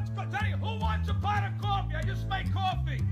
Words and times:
wants 0.00 0.36
co- 0.36 0.56
who 0.56 0.80
wants 0.80 1.08
a 1.08 1.14
pot 1.14 1.44
of 1.44 1.60
coffee? 1.60 1.94
I 1.94 2.02
just 2.02 2.28
make 2.28 2.52
coffee. 2.52 3.02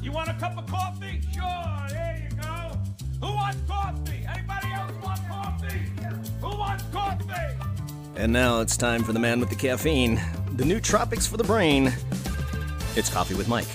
You 0.00 0.12
want 0.12 0.28
a 0.28 0.34
cup 0.34 0.56
of 0.56 0.66
coffee? 0.66 1.20
Sure, 1.32 1.88
there 1.88 2.28
you 2.30 2.36
go. 2.36 2.78
Who 3.20 3.34
wants 3.34 3.58
coffee? 3.68 4.26
Anybody 4.28 4.72
else 4.72 4.92
want 5.02 5.20
coffee? 5.28 5.80
Who 6.40 6.58
wants 6.58 6.84
coffee? 6.92 7.24
And 8.16 8.32
now 8.32 8.60
it's 8.60 8.76
time 8.76 9.02
for 9.02 9.12
the 9.12 9.18
man 9.18 9.40
with 9.40 9.48
the 9.48 9.56
caffeine, 9.56 10.20
the 10.52 10.64
nootropics 10.64 11.26
for 11.26 11.36
the 11.36 11.44
brain. 11.44 11.92
It's 12.94 13.08
Coffee 13.08 13.34
with 13.34 13.48
Mike. 13.48 13.68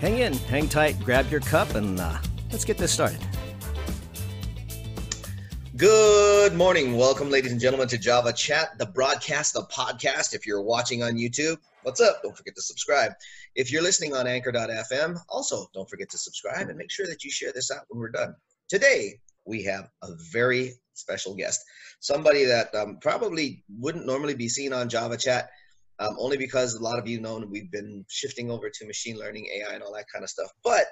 Hang 0.00 0.18
in, 0.18 0.32
hang 0.32 0.68
tight, 0.68 0.98
grab 1.00 1.30
your 1.30 1.40
cup, 1.40 1.74
and 1.74 2.00
uh, 2.00 2.16
let's 2.50 2.64
get 2.64 2.78
this 2.78 2.92
started. 2.92 3.20
Good 5.80 6.52
morning. 6.52 6.98
Welcome, 6.98 7.30
ladies 7.30 7.52
and 7.52 7.60
gentlemen, 7.60 7.88
to 7.88 7.96
Java 7.96 8.34
Chat, 8.34 8.76
the 8.76 8.84
broadcast, 8.84 9.54
the 9.54 9.62
podcast. 9.62 10.34
If 10.34 10.46
you're 10.46 10.60
watching 10.60 11.02
on 11.02 11.14
YouTube, 11.14 11.56
what's 11.84 12.02
up? 12.02 12.22
Don't 12.22 12.36
forget 12.36 12.54
to 12.56 12.60
subscribe. 12.60 13.12
If 13.54 13.72
you're 13.72 13.80
listening 13.80 14.14
on 14.14 14.26
anchor.fm, 14.26 15.18
also 15.30 15.68
don't 15.72 15.88
forget 15.88 16.10
to 16.10 16.18
subscribe 16.18 16.68
and 16.68 16.76
make 16.76 16.90
sure 16.90 17.06
that 17.06 17.24
you 17.24 17.30
share 17.30 17.50
this 17.54 17.70
out 17.70 17.86
when 17.88 17.98
we're 17.98 18.10
done. 18.10 18.34
Today, 18.68 19.20
we 19.46 19.62
have 19.64 19.88
a 20.02 20.08
very 20.30 20.72
special 20.92 21.34
guest, 21.34 21.62
somebody 22.00 22.44
that 22.44 22.74
um, 22.74 22.98
probably 23.00 23.64
wouldn't 23.78 24.04
normally 24.04 24.34
be 24.34 24.50
seen 24.50 24.74
on 24.74 24.90
Java 24.90 25.16
Chat, 25.16 25.48
um, 25.98 26.14
only 26.18 26.36
because 26.36 26.74
a 26.74 26.82
lot 26.82 26.98
of 26.98 27.08
you 27.08 27.22
know 27.22 27.42
we've 27.50 27.72
been 27.72 28.04
shifting 28.06 28.50
over 28.50 28.68
to 28.68 28.86
machine 28.86 29.16
learning, 29.16 29.46
AI, 29.46 29.72
and 29.72 29.82
all 29.82 29.94
that 29.94 30.10
kind 30.12 30.24
of 30.24 30.28
stuff. 30.28 30.50
But 30.62 30.84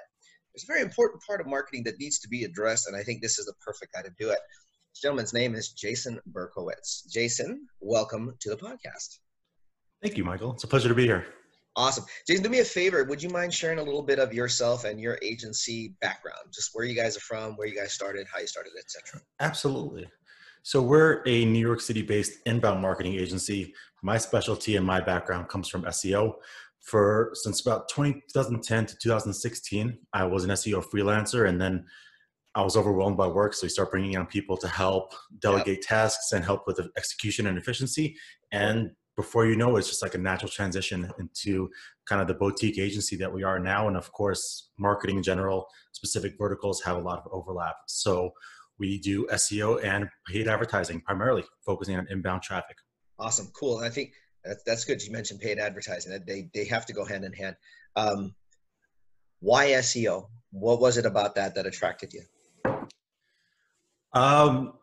there's 0.51 0.63
a 0.63 0.73
very 0.73 0.81
important 0.81 1.21
part 1.27 1.41
of 1.41 1.45
marketing 1.45 1.83
that 1.83 1.99
needs 1.99 2.17
to 2.21 2.27
be 2.27 2.43
addressed, 2.43 2.87
and 2.87 2.97
I 2.97 3.03
think 3.03 3.21
this 3.21 3.37
is 3.37 3.45
the 3.45 3.53
perfect 3.63 3.93
guy 3.93 4.01
to 4.01 4.09
do 4.17 4.31
it. 4.31 4.39
Gentleman's 5.01 5.33
name 5.33 5.55
is 5.55 5.69
Jason 5.69 6.19
Berkowitz. 6.31 7.09
Jason, 7.09 7.67
welcome 7.79 8.35
to 8.39 8.49
the 8.49 8.57
podcast. 8.57 9.19
Thank 10.01 10.17
you, 10.17 10.25
Michael. 10.25 10.53
It's 10.53 10.65
a 10.65 10.67
pleasure 10.67 10.89
to 10.89 10.95
be 10.95 11.05
here. 11.05 11.25
Awesome. 11.77 12.03
Jason, 12.27 12.43
do 12.43 12.49
me 12.49 12.59
a 12.59 12.65
favor. 12.65 13.05
Would 13.05 13.23
you 13.23 13.29
mind 13.29 13.53
sharing 13.53 13.79
a 13.79 13.83
little 13.83 14.03
bit 14.03 14.19
of 14.19 14.33
yourself 14.33 14.83
and 14.83 14.99
your 14.99 15.17
agency 15.21 15.93
background? 16.01 16.51
Just 16.53 16.71
where 16.73 16.83
you 16.83 16.95
guys 16.95 17.15
are 17.15 17.21
from, 17.21 17.53
where 17.53 17.67
you 17.67 17.75
guys 17.75 17.93
started, 17.93 18.27
how 18.33 18.41
you 18.41 18.47
started, 18.47 18.73
etc. 18.77 19.21
Absolutely. 19.39 20.05
So 20.63 20.81
we're 20.81 21.23
a 21.25 21.45
New 21.45 21.59
York 21.59 21.79
City-based 21.79 22.33
inbound 22.45 22.81
marketing 22.81 23.13
agency. 23.13 23.73
My 24.03 24.17
specialty 24.17 24.75
and 24.75 24.85
my 24.85 24.99
background 24.99 25.47
comes 25.47 25.69
from 25.69 25.83
SEO. 25.83 26.33
For 26.81 27.31
since 27.35 27.61
about 27.61 27.87
2010 27.87 28.85
to 28.85 28.97
2016, 28.97 29.97
I 30.11 30.25
was 30.25 30.43
an 30.43 30.49
SEO 30.49 30.83
freelancer, 30.83 31.47
and 31.47 31.61
then 31.61 31.85
I 32.55 32.63
was 32.63 32.75
overwhelmed 32.75 33.17
by 33.17 33.27
work, 33.27 33.53
so 33.53 33.65
we 33.65 33.69
start 33.69 33.91
bringing 33.91 34.17
on 34.17 34.25
people 34.25 34.57
to 34.57 34.67
help 34.67 35.13
delegate 35.39 35.79
yep. 35.79 35.87
tasks 35.87 36.31
and 36.31 36.43
help 36.43 36.65
with 36.65 36.77
the 36.77 36.89
execution 36.97 37.47
and 37.47 37.57
efficiency. 37.57 38.15
And 38.51 38.91
before 39.15 39.45
you 39.45 39.55
know, 39.55 39.75
it, 39.75 39.79
it's 39.79 39.89
just 39.89 40.01
like 40.01 40.15
a 40.15 40.17
natural 40.17 40.49
transition 40.49 41.11
into 41.19 41.69
kind 42.07 42.21
of 42.21 42.27
the 42.27 42.33
boutique 42.33 42.79
agency 42.79 43.15
that 43.17 43.31
we 43.31 43.43
are 43.43 43.59
now. 43.59 43.87
And 43.87 43.95
of 43.95 44.11
course, 44.13 44.69
marketing 44.79 45.17
in 45.17 45.23
general, 45.23 45.67
specific 45.91 46.35
verticals 46.39 46.81
have 46.83 46.97
a 46.97 47.01
lot 47.01 47.19
of 47.19 47.31
overlap. 47.31 47.75
So 47.87 48.31
we 48.79 48.99
do 48.99 49.27
SEO 49.27 49.83
and 49.83 50.09
paid 50.25 50.47
advertising 50.47 51.01
primarily, 51.01 51.43
focusing 51.65 51.97
on 51.97 52.07
inbound 52.09 52.41
traffic. 52.41 52.77
Awesome, 53.19 53.49
cool. 53.53 53.79
I 53.79 53.89
think 53.89 54.13
that's 54.43 54.63
that's 54.63 54.85
good. 54.85 55.03
You 55.03 55.11
mentioned 55.11 55.41
paid 55.41 55.59
advertising; 55.59 56.17
they 56.25 56.49
they 56.53 56.65
have 56.65 56.85
to 56.85 56.93
go 56.93 57.03
hand 57.03 57.25
in 57.25 57.33
hand. 57.33 57.57
Um, 57.95 58.33
why 59.41 59.67
SEO? 59.67 60.29
What 60.51 60.79
was 60.79 60.97
it 60.97 61.05
about 61.05 61.35
that 61.35 61.55
that 61.55 61.65
attracted 61.65 62.13
you? 62.13 62.23
Um, 64.13 64.73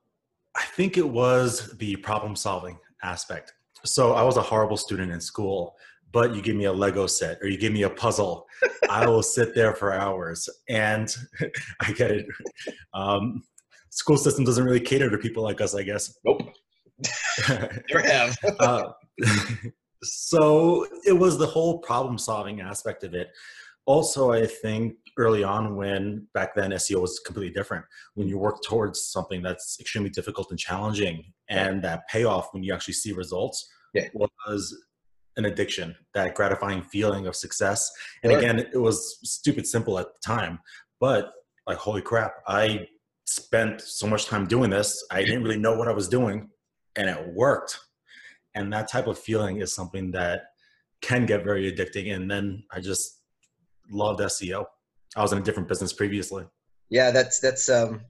I 0.56 0.62
think 0.62 0.96
it 0.96 1.08
was 1.08 1.76
the 1.78 1.96
problem 1.96 2.36
solving 2.36 2.78
aspect. 3.02 3.52
So 3.84 4.12
I 4.12 4.22
was 4.22 4.36
a 4.36 4.42
horrible 4.42 4.76
student 4.76 5.12
in 5.12 5.20
school, 5.20 5.76
but 6.12 6.34
you 6.34 6.40
give 6.40 6.56
me 6.56 6.64
a 6.64 6.72
Lego 6.72 7.06
set 7.06 7.38
or 7.42 7.48
you 7.48 7.58
give 7.58 7.72
me 7.72 7.82
a 7.82 7.90
puzzle, 7.90 8.46
I 8.88 9.06
will 9.06 9.22
sit 9.36 9.54
there 9.54 9.74
for 9.74 9.92
hours. 9.92 10.48
And 10.68 11.14
I 11.80 11.92
get 11.92 12.10
it. 12.10 12.26
Um, 12.94 13.42
school 13.90 14.16
system 14.16 14.44
doesn't 14.44 14.64
really 14.64 14.80
cater 14.80 15.10
to 15.10 15.18
people 15.18 15.42
like 15.42 15.60
us, 15.60 15.74
I 15.74 15.82
guess. 15.82 16.18
Nope. 16.24 16.42
Never 17.48 18.06
have. 18.06 18.36
uh, 18.60 18.92
so 20.02 20.86
it 21.04 21.12
was 21.12 21.38
the 21.38 21.46
whole 21.46 21.78
problem 21.78 22.18
solving 22.18 22.60
aspect 22.60 23.04
of 23.04 23.14
it. 23.14 23.28
Also, 23.86 24.32
I 24.32 24.46
think 24.46 24.94
early 25.16 25.42
on 25.42 25.76
when 25.76 26.26
back 26.34 26.54
then 26.54 26.72
SEO 26.72 27.00
was 27.00 27.20
completely 27.20 27.52
different. 27.52 27.84
When 28.14 28.28
you 28.28 28.36
work 28.36 28.62
towards 28.62 29.04
something 29.04 29.42
that's 29.42 29.78
extremely 29.80 30.10
difficult 30.10 30.50
and 30.50 30.58
challenging, 30.58 31.32
and 31.48 31.82
that 31.82 32.08
payoff 32.08 32.48
when 32.52 32.62
you 32.62 32.74
actually 32.74 32.94
see 32.94 33.12
results 33.12 33.68
yeah. 33.94 34.08
was 34.14 34.76
an 35.36 35.44
addiction, 35.44 35.94
that 36.14 36.34
gratifying 36.34 36.82
feeling 36.82 37.26
of 37.26 37.36
success. 37.36 37.90
And 38.22 38.32
sure. 38.32 38.38
again, 38.38 38.58
it 38.58 38.78
was 38.78 39.18
stupid 39.22 39.66
simple 39.66 39.98
at 39.98 40.06
the 40.06 40.20
time, 40.24 40.58
but 41.00 41.32
like, 41.66 41.78
holy 41.78 42.02
crap, 42.02 42.34
I 42.46 42.88
spent 43.26 43.80
so 43.80 44.06
much 44.06 44.26
time 44.26 44.46
doing 44.46 44.70
this. 44.70 45.04
I 45.10 45.22
didn't 45.22 45.42
really 45.42 45.58
know 45.58 45.76
what 45.76 45.88
I 45.88 45.92
was 45.92 46.08
doing, 46.08 46.48
and 46.96 47.08
it 47.08 47.34
worked. 47.34 47.78
And 48.54 48.72
that 48.72 48.90
type 48.90 49.06
of 49.06 49.18
feeling 49.18 49.58
is 49.58 49.74
something 49.74 50.12
that 50.12 50.42
can 51.02 51.26
get 51.26 51.44
very 51.44 51.70
addicting. 51.70 52.14
And 52.14 52.30
then 52.30 52.64
I 52.72 52.80
just 52.80 53.15
loved 53.90 54.20
SEO. 54.20 54.64
I 55.16 55.22
was 55.22 55.32
in 55.32 55.38
a 55.38 55.42
different 55.42 55.68
business 55.68 55.92
previously. 55.92 56.44
Yeah, 56.90 57.10
that's 57.10 57.40
that's 57.40 57.68
um 57.68 58.02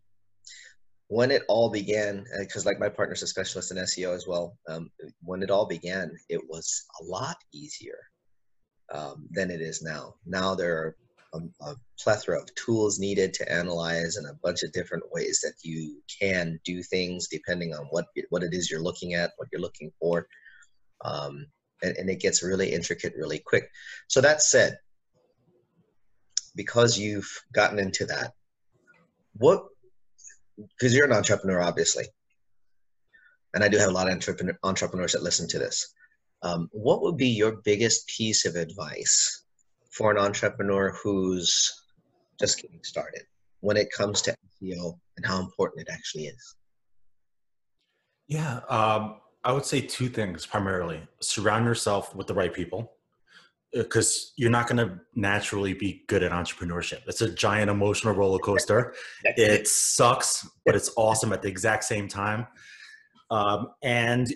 when 1.09 1.31
it 1.31 1.43
all 1.49 1.71
began 1.71 2.25
because 2.39 2.67
uh, 2.67 2.71
like 2.71 2.81
my 2.81 2.89
partner's 2.89 3.23
a 3.23 3.27
specialist 3.27 3.71
in 3.71 3.77
SEO 3.79 4.15
as 4.15 4.27
well. 4.27 4.59
Um, 4.69 4.91
when 5.23 5.43
it 5.43 5.51
all 5.51 5.67
began, 5.67 6.11
it 6.29 6.41
was 6.49 6.85
a 7.01 7.05
lot 7.05 7.37
easier 7.53 7.99
um, 8.93 9.29
than 9.31 9.51
it 9.51 9.61
is 9.61 9.83
now. 9.83 10.15
Now 10.27 10.55
there 10.55 10.77
are 10.77 10.97
a, 11.35 11.71
a, 11.71 11.77
plethora 12.01 12.41
of 12.41 12.55
tools 12.55 12.99
needed 12.99 13.33
to 13.35 13.53
analyze 13.53 14.17
and 14.17 14.27
a 14.27 14.39
bunch 14.43 14.63
of 14.63 14.73
different 14.73 15.05
ways 15.13 15.41
that 15.43 15.55
you 15.63 16.03
can 16.21 16.61
do 16.65 16.83
things 16.83 17.29
depending 17.29 17.75
on 17.75 17.87
what 17.87 18.07
what 18.31 18.43
it 18.43 18.53
is 18.53 18.71
you're 18.71 18.81
looking 18.81 19.15
at, 19.15 19.33
what 19.37 19.49
you're 19.53 19.61
looking 19.61 19.93
for. 20.01 20.27
Um, 21.05 21.47
and, 21.83 21.97
and 21.97 22.11
it 22.11 22.21
gets 22.21 22.43
really 22.43 22.73
intricate 22.73 23.15
really 23.17 23.39
quick. 23.39 23.71
So 24.09 24.21
that 24.21 24.43
said, 24.43 24.79
because 26.57 26.99
you've 26.99 27.31
gotten 27.53 27.79
into 27.79 28.07
that, 28.07 28.33
what, 29.37 29.65
because 30.57 30.95
you're 30.95 31.07
an 31.07 31.13
entrepreneur, 31.13 31.61
obviously, 31.61 32.07
and 33.55 33.63
I 33.63 33.69
do 33.69 33.79
have 33.79 33.91
a 33.91 33.93
lot 33.93 34.09
of 34.09 34.15
entrepreneur, 34.15 34.59
entrepreneurs 34.65 35.13
that 35.13 35.23
listen 35.23 35.49
to 35.49 35.59
this. 35.59 35.95
Um, 36.43 36.69
what 36.73 37.03
would 37.03 37.17
be 37.17 37.29
your 37.29 37.57
biggest 37.65 38.07
piece 38.09 38.45
of 38.45 38.57
advice 38.57 39.45
for 39.91 40.11
an 40.11 40.19
entrepreneur 40.19 40.95
who's 41.03 41.73
just 42.39 42.61
getting 42.61 42.81
started 42.83 43.23
when 43.61 43.77
it 43.77 43.91
comes 43.91 44.21
to 44.23 44.37
SEO 44.63 44.99
and 45.17 45.25
how 45.25 45.41
important 45.41 45.89
it 45.89 45.93
actually 45.93 46.27
is? 46.27 46.57
Yeah, 48.29 48.61
um, 48.69 49.21
I 49.45 49.53
would 49.53 49.65
say 49.65 49.81
two 49.81 50.09
things 50.09 50.45
primarily 50.45 51.01
surround 51.21 51.65
yourself 51.65 52.15
with 52.15 52.27
the 52.27 52.35
right 52.35 52.53
people 52.53 52.96
because 53.83 54.33
you're 54.37 54.51
not 54.51 54.69
going 54.69 54.77
to 54.79 54.99
naturally 55.15 55.75
be 55.75 56.05
good 56.09 56.23
at 56.23 56.33
entrepreneurship. 56.33 57.01
It's 57.07 57.21
a 57.21 57.31
giant 57.33 57.71
emotional 57.71 58.15
roller 58.15 58.39
coaster. 58.39 58.95
it 59.25 59.69
sucks, 59.69 60.49
but 60.65 60.75
it's 60.75 60.91
awesome 60.97 61.33
at 61.33 61.43
the 61.43 61.49
exact 61.49 61.85
same 61.85 62.09
time. 62.09 62.47
Um, 63.31 63.69
and 63.83 64.33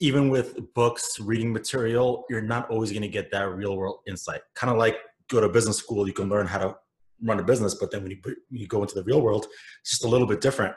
even 0.00 0.28
with 0.28 0.56
books, 0.74 1.18
reading 1.18 1.52
material, 1.52 2.24
you're 2.28 2.42
not 2.42 2.70
always 2.70 2.90
going 2.90 3.02
to 3.02 3.08
get 3.08 3.30
that 3.32 3.48
real 3.50 3.76
world 3.76 4.00
insight. 4.06 4.42
Kind 4.54 4.70
of 4.70 4.78
like 4.78 4.96
go 5.28 5.40
to 5.40 5.48
business 5.48 5.78
school, 5.78 6.06
you 6.06 6.12
can 6.12 6.28
learn 6.28 6.46
how 6.46 6.58
to 6.58 6.76
run 7.22 7.40
a 7.40 7.42
business, 7.42 7.74
but 7.74 7.90
then 7.90 8.02
when 8.02 8.12
you, 8.12 8.18
you 8.50 8.66
go 8.66 8.82
into 8.82 8.94
the 8.94 9.02
real 9.04 9.22
world, 9.22 9.46
it's 9.80 9.90
just 9.90 10.04
a 10.04 10.08
little 10.08 10.26
bit 10.26 10.40
different. 10.40 10.74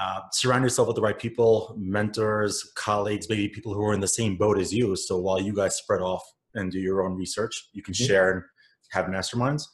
Uh, 0.00 0.20
surround 0.32 0.64
yourself 0.64 0.88
with 0.88 0.96
the 0.96 1.02
right 1.02 1.18
people, 1.18 1.76
mentors, 1.78 2.72
colleagues, 2.74 3.28
maybe 3.28 3.48
people 3.48 3.72
who 3.72 3.84
are 3.84 3.94
in 3.94 4.00
the 4.00 4.08
same 4.08 4.36
boat 4.36 4.58
as 4.58 4.72
you. 4.72 4.96
So 4.96 5.18
while 5.18 5.40
you 5.40 5.54
guys 5.54 5.76
spread 5.76 6.00
off 6.00 6.22
and 6.54 6.70
do 6.70 6.78
your 6.78 7.02
own 7.04 7.16
research. 7.16 7.68
You 7.72 7.82
can 7.82 7.94
mm-hmm. 7.94 8.06
share 8.06 8.32
and 8.32 8.42
have 8.90 9.06
masterminds. 9.06 9.64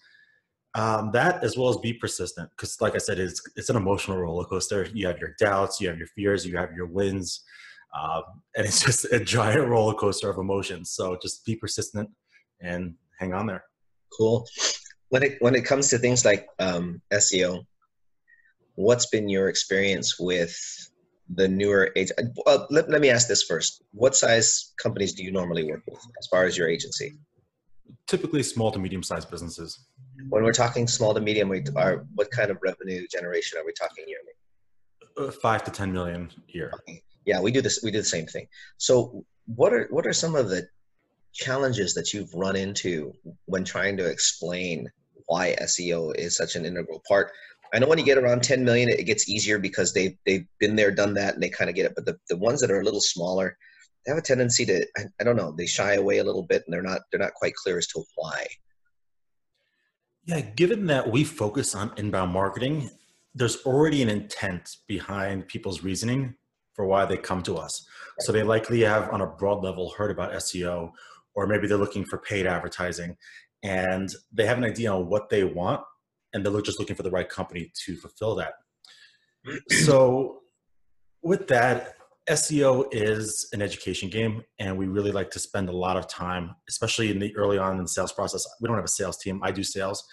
Um, 0.75 1.10
that 1.12 1.42
as 1.42 1.56
well 1.56 1.70
as 1.70 1.78
be 1.78 1.94
persistent 1.94 2.50
because 2.50 2.78
like 2.80 2.94
i 2.94 2.98
said 2.98 3.19
it's, 3.19 3.42
it's 3.56 3.70
an 3.70 3.76
emotional 3.76 4.19
roller 4.19 4.44
coaster 4.44 4.86
you 4.92 5.06
have 5.06 5.19
your 5.19 5.34
doubts 5.40 5.80
you 5.80 5.88
have 5.88 5.96
your 5.96 6.06
fears 6.08 6.46
you 6.46 6.56
have 6.58 6.72
your 6.72 6.86
wins 6.86 7.42
um, 7.98 8.22
and 8.54 8.66
it's 8.66 8.84
just 8.84 9.06
a 9.06 9.19
giant 9.19 9.66
roller 9.66 9.94
coaster 9.94 10.28
of 10.28 10.36
emotions 10.36 10.90
so 10.90 11.16
just 11.22 11.44
be 11.46 11.56
persistent 11.56 12.08
and 12.60 12.94
hang 13.19 13.32
on 13.32 13.46
there 13.46 13.64
cool 14.16 14.46
when 15.08 15.22
it 15.22 15.38
when 15.40 15.54
it 15.54 15.64
comes 15.64 15.88
to 15.88 15.96
things 15.96 16.25
like 16.26 16.46
um, 16.58 17.00
seo 17.14 17.64
what's 18.75 19.06
been 19.06 19.28
your 19.28 19.48
experience 19.48 20.20
with 20.20 20.54
the 21.34 21.48
newer 21.48 21.90
age 21.96 22.10
uh, 22.46 22.58
let, 22.70 22.88
let 22.88 23.00
me 23.00 23.10
ask 23.10 23.28
this 23.28 23.42
first. 23.42 23.82
What 23.92 24.16
size 24.16 24.72
companies 24.82 25.12
do 25.12 25.22
you 25.22 25.30
normally 25.30 25.64
work 25.64 25.82
with 25.86 26.00
as 26.19 26.26
far 26.26 26.44
as 26.44 26.56
your 26.56 26.69
agency? 26.69 27.19
Typically 28.06 28.42
small 28.42 28.70
to 28.72 28.78
medium 28.78 29.02
sized 29.02 29.30
businesses. 29.30 29.86
When 30.30 30.42
we're 30.42 30.52
talking 30.52 30.86
small 30.88 31.14
to 31.14 31.20
medium 31.20 31.48
we 31.48 31.62
are 31.76 32.06
what 32.14 32.30
kind 32.30 32.50
of 32.50 32.58
revenue 32.62 33.06
generation 33.10 33.58
are 33.58 33.64
we 33.64 33.72
talking 33.72 34.04
yearly? 34.06 35.28
Uh, 35.28 35.32
five 35.32 35.64
to 35.64 35.70
ten 35.70 35.92
million 35.92 36.30
a 36.48 36.52
year. 36.52 36.70
Okay. 36.75 37.02
yeah 37.25 37.40
we 37.40 37.50
do 37.50 37.60
this 37.60 37.80
we 37.82 37.90
do 37.90 37.98
the 37.98 38.04
same 38.04 38.26
thing. 38.26 38.46
So 38.78 39.25
what 39.46 39.72
are 39.72 39.86
what 39.90 40.06
are 40.06 40.12
some 40.12 40.34
of 40.34 40.48
the 40.48 40.66
challenges 41.34 41.94
that 41.94 42.12
you've 42.12 42.32
run 42.34 42.56
into 42.56 43.12
when 43.46 43.64
trying 43.64 43.96
to 43.96 44.06
explain 44.06 44.88
why 45.26 45.54
SEO 45.62 46.16
is 46.16 46.36
such 46.36 46.56
an 46.56 46.64
integral 46.64 47.02
part. 47.06 47.30
I 47.72 47.78
know 47.78 47.88
when 47.88 47.98
you 47.98 48.04
get 48.04 48.18
around 48.18 48.42
10 48.42 48.64
million, 48.64 48.88
it 48.88 49.04
gets 49.04 49.28
easier 49.28 49.58
because 49.58 49.92
they've, 49.92 50.16
they've 50.24 50.46
been 50.58 50.76
there, 50.76 50.90
done 50.90 51.14
that, 51.14 51.34
and 51.34 51.42
they 51.42 51.48
kind 51.48 51.68
of 51.68 51.76
get 51.76 51.86
it. 51.86 51.92
But 51.94 52.06
the, 52.06 52.18
the 52.28 52.36
ones 52.36 52.60
that 52.60 52.70
are 52.70 52.80
a 52.80 52.84
little 52.84 53.00
smaller, 53.00 53.56
they 54.04 54.10
have 54.10 54.18
a 54.18 54.22
tendency 54.22 54.64
to, 54.66 54.86
I, 54.96 55.02
I 55.20 55.24
don't 55.24 55.36
know, 55.36 55.54
they 55.56 55.66
shy 55.66 55.94
away 55.94 56.18
a 56.18 56.24
little 56.24 56.42
bit 56.42 56.62
and 56.66 56.72
they're 56.72 56.82
not, 56.82 57.02
they're 57.10 57.20
not 57.20 57.34
quite 57.34 57.54
clear 57.54 57.78
as 57.78 57.86
to 57.88 58.02
why. 58.16 58.46
Yeah, 60.24 60.40
given 60.40 60.86
that 60.86 61.10
we 61.10 61.24
focus 61.24 61.74
on 61.74 61.92
inbound 61.96 62.32
marketing, 62.32 62.90
there's 63.34 63.64
already 63.64 64.02
an 64.02 64.08
intent 64.08 64.76
behind 64.86 65.48
people's 65.48 65.82
reasoning 65.82 66.34
for 66.74 66.86
why 66.86 67.04
they 67.04 67.16
come 67.16 67.42
to 67.42 67.56
us. 67.56 67.86
So 68.20 68.32
they 68.32 68.42
likely 68.42 68.80
have, 68.80 69.10
on 69.10 69.20
a 69.20 69.26
broad 69.26 69.64
level, 69.64 69.90
heard 69.90 70.10
about 70.10 70.32
SEO, 70.32 70.92
or 71.34 71.46
maybe 71.46 71.66
they're 71.66 71.76
looking 71.76 72.04
for 72.04 72.18
paid 72.18 72.46
advertising, 72.46 73.16
and 73.62 74.08
they 74.32 74.46
have 74.46 74.58
an 74.58 74.64
idea 74.64 74.92
on 74.92 75.08
what 75.08 75.28
they 75.28 75.44
want, 75.44 75.82
and 76.32 76.44
they're 76.44 76.60
just 76.60 76.78
looking 76.78 76.96
for 76.96 77.02
the 77.02 77.10
right 77.10 77.28
company 77.28 77.70
to 77.86 77.96
fulfill 77.96 78.34
that. 78.36 78.54
So, 79.70 80.40
with 81.22 81.48
that, 81.48 81.94
SEO 82.28 82.88
is 82.92 83.48
an 83.52 83.62
education 83.62 84.10
game, 84.10 84.42
and 84.58 84.76
we 84.76 84.86
really 84.86 85.12
like 85.12 85.30
to 85.30 85.38
spend 85.38 85.69
a 85.69 85.72
lot 85.72 85.96
of 85.96 86.06
time, 86.06 86.54
especially 86.69 87.10
in 87.10 87.19
the 87.19 87.34
early 87.36 87.56
on 87.56 87.76
in 87.76 87.82
the 87.82 87.88
sales 87.88 88.12
process. 88.12 88.46
We 88.60 88.66
don't 88.66 88.76
have 88.76 88.84
a 88.84 88.88
sales 88.88 89.16
team; 89.16 89.40
I 89.42 89.50
do 89.50 89.62
sales 89.62 90.06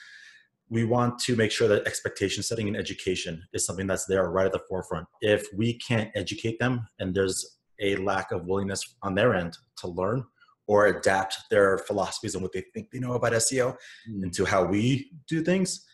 we 0.69 0.83
want 0.83 1.19
to 1.19 1.35
make 1.35 1.51
sure 1.51 1.67
that 1.67 1.85
expectation 1.85 2.41
setting 2.41 2.67
and 2.67 2.75
education 2.75 3.43
is 3.53 3.65
something 3.65 3.87
that's 3.87 4.05
there 4.05 4.29
right 4.29 4.47
at 4.47 4.51
the 4.51 4.61
forefront. 4.67 5.07
If 5.21 5.45
we 5.55 5.77
can't 5.77 6.09
educate 6.15 6.59
them 6.59 6.87
and 6.99 7.13
there's 7.13 7.57
a 7.79 7.95
lack 7.97 8.31
of 8.31 8.45
willingness 8.45 8.95
on 9.03 9.15
their 9.15 9.35
end 9.35 9.57
to 9.77 9.87
learn 9.87 10.23
or 10.67 10.87
adapt 10.87 11.37
their 11.51 11.77
philosophies 11.79 12.33
and 12.33 12.41
what 12.41 12.51
they 12.51 12.63
think 12.73 12.89
they 12.91 12.99
know 12.99 13.13
about 13.13 13.33
SEO 13.33 13.75
mm. 14.09 14.23
into 14.23 14.45
how 14.45 14.63
we 14.63 15.11
do 15.27 15.43
things, 15.43 15.85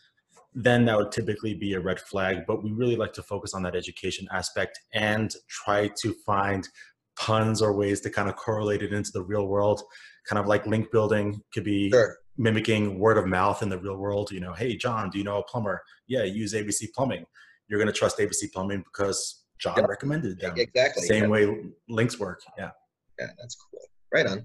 then 0.54 0.84
that 0.84 0.96
would 0.96 1.12
typically 1.12 1.54
be 1.54 1.74
a 1.74 1.80
red 1.80 2.00
flag. 2.00 2.44
But 2.46 2.62
we 2.62 2.72
really 2.72 2.96
like 2.96 3.12
to 3.14 3.22
focus 3.22 3.54
on 3.54 3.62
that 3.62 3.74
education 3.74 4.28
aspect 4.32 4.78
and 4.92 5.34
try 5.48 5.90
to 6.02 6.14
find 6.26 6.68
puns 7.16 7.62
or 7.62 7.72
ways 7.72 8.00
to 8.02 8.10
kind 8.10 8.28
of 8.28 8.36
correlate 8.36 8.82
it 8.82 8.92
into 8.92 9.10
the 9.12 9.22
real 9.22 9.46
world. 9.46 9.82
Kind 10.28 10.38
of 10.38 10.46
like 10.46 10.66
link 10.66 10.90
building 10.92 11.40
could 11.52 11.64
be 11.64 11.90
sure 11.90 12.16
mimicking 12.36 12.98
word 12.98 13.18
of 13.18 13.26
mouth 13.26 13.62
in 13.62 13.68
the 13.68 13.78
real 13.78 13.96
world. 13.96 14.30
You 14.30 14.40
know, 14.40 14.52
hey, 14.52 14.76
John, 14.76 15.10
do 15.10 15.18
you 15.18 15.24
know 15.24 15.38
a 15.38 15.44
plumber? 15.44 15.82
Yeah, 16.06 16.24
use 16.24 16.54
ABC 16.54 16.92
Plumbing. 16.94 17.24
You're 17.68 17.78
going 17.78 17.92
to 17.92 17.98
trust 17.98 18.18
ABC 18.18 18.52
Plumbing 18.52 18.80
because 18.80 19.44
John 19.58 19.76
yep. 19.78 19.88
recommended 19.88 20.38
them. 20.40 20.54
Exactly. 20.56 21.04
Same 21.04 21.30
way 21.30 21.56
links 21.88 22.18
work. 22.18 22.40
Yeah. 22.58 22.70
Yeah, 23.18 23.28
that's 23.38 23.56
cool. 23.56 23.80
Right 24.12 24.26
on. 24.26 24.44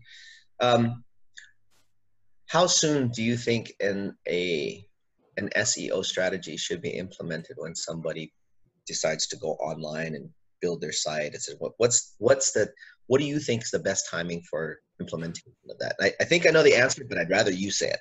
Um, 0.59 1.03
how 2.47 2.67
soon 2.67 3.09
do 3.09 3.23
you 3.23 3.35
think 3.35 3.73
in 3.79 4.15
a 4.27 4.86
an 5.37 5.49
SEO 5.55 6.03
strategy 6.03 6.57
should 6.57 6.81
be 6.81 6.89
implemented 6.89 7.55
when 7.57 7.75
somebody 7.75 8.33
decides 8.85 9.27
to 9.27 9.37
go 9.37 9.51
online 9.53 10.15
and 10.15 10.29
build 10.61 10.81
their 10.81 10.91
site? 10.91 11.33
It 11.33 11.43
what, 11.59 11.73
what's 11.77 12.15
what's 12.17 12.51
the 12.51 12.69
what 13.07 13.19
do 13.19 13.27
you 13.27 13.39
think 13.39 13.63
is 13.63 13.71
the 13.71 13.79
best 13.79 14.09
timing 14.09 14.41
for 14.49 14.79
implementation 14.99 15.53
of 15.69 15.77
that? 15.79 15.95
I, 16.01 16.11
I 16.19 16.25
think 16.25 16.45
I 16.45 16.49
know 16.49 16.63
the 16.63 16.75
answer, 16.75 17.03
but 17.07 17.17
I'd 17.17 17.29
rather 17.29 17.51
you 17.51 17.71
say 17.71 17.91
it. 17.91 17.99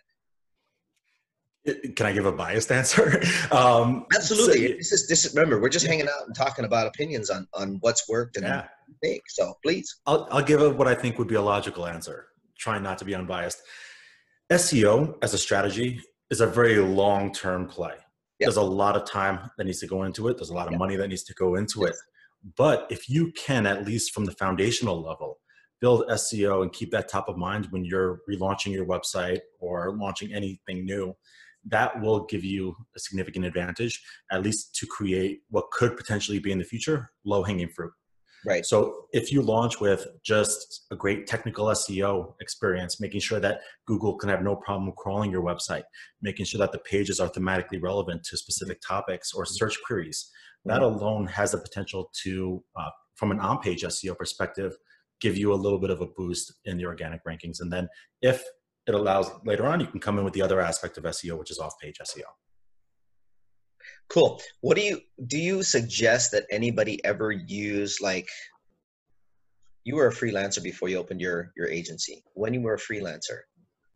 Can 1.96 2.06
I 2.06 2.12
give 2.12 2.26
a 2.26 2.32
biased 2.32 2.70
answer? 2.70 3.20
um, 3.50 4.06
Absolutely. 4.14 4.68
So, 4.68 4.74
this 4.76 4.92
is 4.92 5.08
this. 5.08 5.24
Is, 5.24 5.34
remember, 5.34 5.60
we're 5.60 5.68
just 5.68 5.86
hanging 5.86 6.06
out 6.06 6.26
and 6.26 6.34
talking 6.34 6.64
about 6.64 6.86
opinions 6.86 7.28
on 7.28 7.46
on 7.54 7.78
what's 7.80 8.08
worked 8.08 8.36
and 8.36 8.46
yeah. 8.46 8.66
think. 9.02 9.22
So 9.28 9.54
please, 9.64 10.00
I'll 10.06 10.28
I'll 10.30 10.44
give 10.44 10.62
a, 10.62 10.70
what 10.70 10.86
I 10.86 10.94
think 10.94 11.18
would 11.18 11.28
be 11.28 11.34
a 11.34 11.42
logical 11.42 11.86
answer. 11.86 12.28
Trying 12.58 12.82
not 12.82 12.98
to 12.98 13.04
be 13.04 13.14
unbiased. 13.14 13.60
SEO 14.50 15.16
as 15.22 15.34
a 15.34 15.38
strategy 15.38 16.00
is 16.30 16.40
a 16.40 16.46
very 16.46 16.78
long 16.78 17.32
term 17.32 17.66
play. 17.66 17.94
Yep. 18.38 18.46
There's 18.46 18.56
a 18.56 18.62
lot 18.62 18.96
of 18.96 19.08
time 19.08 19.50
that 19.56 19.64
needs 19.64 19.80
to 19.80 19.86
go 19.86 20.02
into 20.02 20.28
it. 20.28 20.36
There's 20.36 20.50
a 20.50 20.54
lot 20.54 20.66
of 20.66 20.72
yep. 20.72 20.78
money 20.78 20.96
that 20.96 21.08
needs 21.08 21.24
to 21.24 21.34
go 21.34 21.54
into 21.54 21.84
it. 21.84 21.94
But 22.56 22.86
if 22.90 23.08
you 23.08 23.32
can, 23.32 23.66
at 23.66 23.86
least 23.86 24.12
from 24.12 24.24
the 24.24 24.32
foundational 24.32 25.02
level, 25.02 25.38
build 25.80 26.04
SEO 26.08 26.62
and 26.62 26.72
keep 26.72 26.90
that 26.90 27.08
top 27.08 27.28
of 27.28 27.36
mind 27.36 27.68
when 27.70 27.84
you're 27.84 28.20
relaunching 28.30 28.72
your 28.72 28.86
website 28.86 29.40
or 29.58 29.94
launching 29.96 30.32
anything 30.32 30.84
new, 30.84 31.14
that 31.64 32.00
will 32.00 32.24
give 32.26 32.44
you 32.44 32.76
a 32.94 33.00
significant 33.00 33.44
advantage, 33.44 34.02
at 34.30 34.42
least 34.42 34.74
to 34.76 34.86
create 34.86 35.40
what 35.50 35.70
could 35.72 35.96
potentially 35.96 36.38
be 36.38 36.52
in 36.52 36.58
the 36.58 36.64
future 36.64 37.10
low 37.24 37.42
hanging 37.42 37.68
fruit. 37.68 37.92
Right. 38.46 38.64
So 38.64 39.06
if 39.12 39.32
you 39.32 39.42
launch 39.42 39.80
with 39.80 40.06
just 40.22 40.86
a 40.92 40.96
great 40.96 41.26
technical 41.26 41.66
SEO 41.66 42.34
experience, 42.40 43.00
making 43.00 43.18
sure 43.18 43.40
that 43.40 43.62
Google 43.86 44.16
can 44.16 44.28
have 44.28 44.40
no 44.40 44.54
problem 44.54 44.92
crawling 44.96 45.32
your 45.32 45.42
website, 45.42 45.82
making 46.22 46.46
sure 46.46 46.60
that 46.60 46.70
the 46.70 46.78
pages 46.78 47.18
are 47.18 47.28
thematically 47.28 47.82
relevant 47.82 48.22
to 48.26 48.36
specific 48.36 48.80
topics 48.86 49.32
or 49.32 49.44
search 49.44 49.76
queries, 49.84 50.30
that 50.64 50.80
alone 50.80 51.26
has 51.26 51.50
the 51.50 51.58
potential 51.58 52.08
to, 52.22 52.62
uh, 52.76 52.90
from 53.16 53.32
an 53.32 53.40
on-page 53.40 53.82
SEO 53.82 54.16
perspective, 54.16 54.76
give 55.20 55.36
you 55.36 55.52
a 55.52 55.54
little 55.54 55.80
bit 55.80 55.90
of 55.90 56.00
a 56.00 56.06
boost 56.06 56.52
in 56.66 56.76
the 56.76 56.84
organic 56.86 57.24
rankings. 57.24 57.56
And 57.58 57.72
then 57.72 57.88
if 58.22 58.44
it 58.86 58.94
allows 58.94 59.28
later 59.44 59.66
on, 59.66 59.80
you 59.80 59.88
can 59.88 59.98
come 59.98 60.18
in 60.18 60.24
with 60.24 60.34
the 60.34 60.42
other 60.42 60.60
aspect 60.60 60.98
of 60.98 61.04
SEO, 61.04 61.36
which 61.36 61.50
is 61.50 61.58
off-page 61.58 61.98
SEO. 62.00 62.22
Cool. 64.08 64.40
What 64.60 64.76
do 64.76 64.82
you 64.82 65.00
do? 65.26 65.38
You 65.38 65.62
suggest 65.62 66.32
that 66.32 66.46
anybody 66.50 67.04
ever 67.04 67.32
use 67.32 68.00
like 68.00 68.28
you 69.84 69.96
were 69.96 70.08
a 70.08 70.12
freelancer 70.12 70.62
before 70.62 70.88
you 70.88 70.98
opened 70.98 71.20
your 71.20 71.52
your 71.56 71.68
agency. 71.68 72.22
When 72.34 72.54
you 72.54 72.60
were 72.60 72.74
a 72.74 72.78
freelancer, 72.78 73.40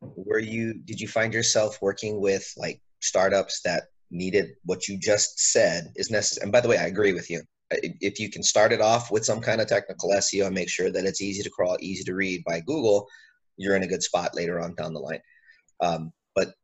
were 0.01 0.39
you 0.39 0.75
did 0.75 1.01
you 1.01 1.09
find 1.09 1.33
yourself 1.33 1.79
working 1.81 2.21
with 2.21 2.53
like 2.57 2.81
startups 3.01 3.61
that 3.65 3.85
needed 4.11 4.51
what 4.65 4.89
you 4.89 4.99
just 4.99 5.39
said 5.53 5.93
is 5.97 6.11
necessary. 6.11 6.45
And 6.45 6.53
by 6.53 6.61
the 6.61 6.69
way, 6.69 6.79
I 6.79 6.87
agree 6.87 7.13
with 7.13 7.31
you. 7.31 7.43
If 7.71 8.19
you 8.19 8.31
can 8.31 8.43
start 8.43 8.73
it 8.73 8.81
off 8.81 9.11
with 9.11 9.25
some 9.25 9.41
kind 9.41 9.61
of 9.61 9.69
technical 9.69 10.11
SEO 10.11 10.47
and 10.47 10.55
make 10.55 10.69
sure 10.69 10.91
that 10.91 11.05
it's 11.05 11.21
easy 11.21 11.43
to 11.43 11.51
crawl, 11.51 11.77
easy 11.81 12.03
to 12.05 12.15
read 12.15 12.43
by 12.45 12.61
Google, 12.61 13.07
you're 13.57 13.77
in 13.77 13.85
a 13.85 13.89
good 13.89 14.03
spot 14.03 14.35
later 14.35 14.61
on 14.61 14.75
down 14.75 14.93
the 14.93 15.01
line. 15.01 15.21
Um, 15.81 16.13
but 16.35 16.55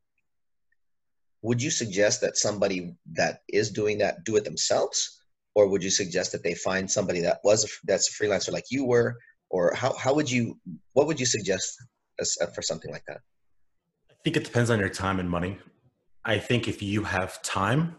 would 1.46 1.62
you 1.62 1.70
suggest 1.70 2.20
that 2.22 2.36
somebody 2.36 2.96
that 3.12 3.42
is 3.48 3.70
doing 3.70 3.98
that 3.98 4.24
do 4.24 4.34
it 4.34 4.44
themselves, 4.44 5.22
or 5.54 5.68
would 5.68 5.82
you 5.82 5.90
suggest 5.90 6.32
that 6.32 6.42
they 6.42 6.54
find 6.54 6.90
somebody 6.90 7.20
that 7.20 7.38
was 7.44 7.64
a, 7.64 7.68
that's 7.84 8.08
a 8.10 8.14
freelancer 8.18 8.50
like 8.50 8.64
you 8.68 8.84
were, 8.84 9.16
or 9.48 9.72
how 9.72 9.94
how 9.94 10.12
would 10.12 10.28
you 10.28 10.58
what 10.94 11.06
would 11.06 11.20
you 11.20 11.26
suggest 11.36 11.76
as, 12.18 12.36
for 12.52 12.62
something 12.62 12.90
like 12.90 13.04
that? 13.06 13.20
I 14.10 14.14
think 14.24 14.36
it 14.36 14.42
depends 14.42 14.70
on 14.70 14.80
your 14.80 14.88
time 14.88 15.20
and 15.20 15.30
money. 15.30 15.56
I 16.24 16.36
think 16.38 16.66
if 16.66 16.82
you 16.82 17.04
have 17.04 17.40
time, 17.42 17.94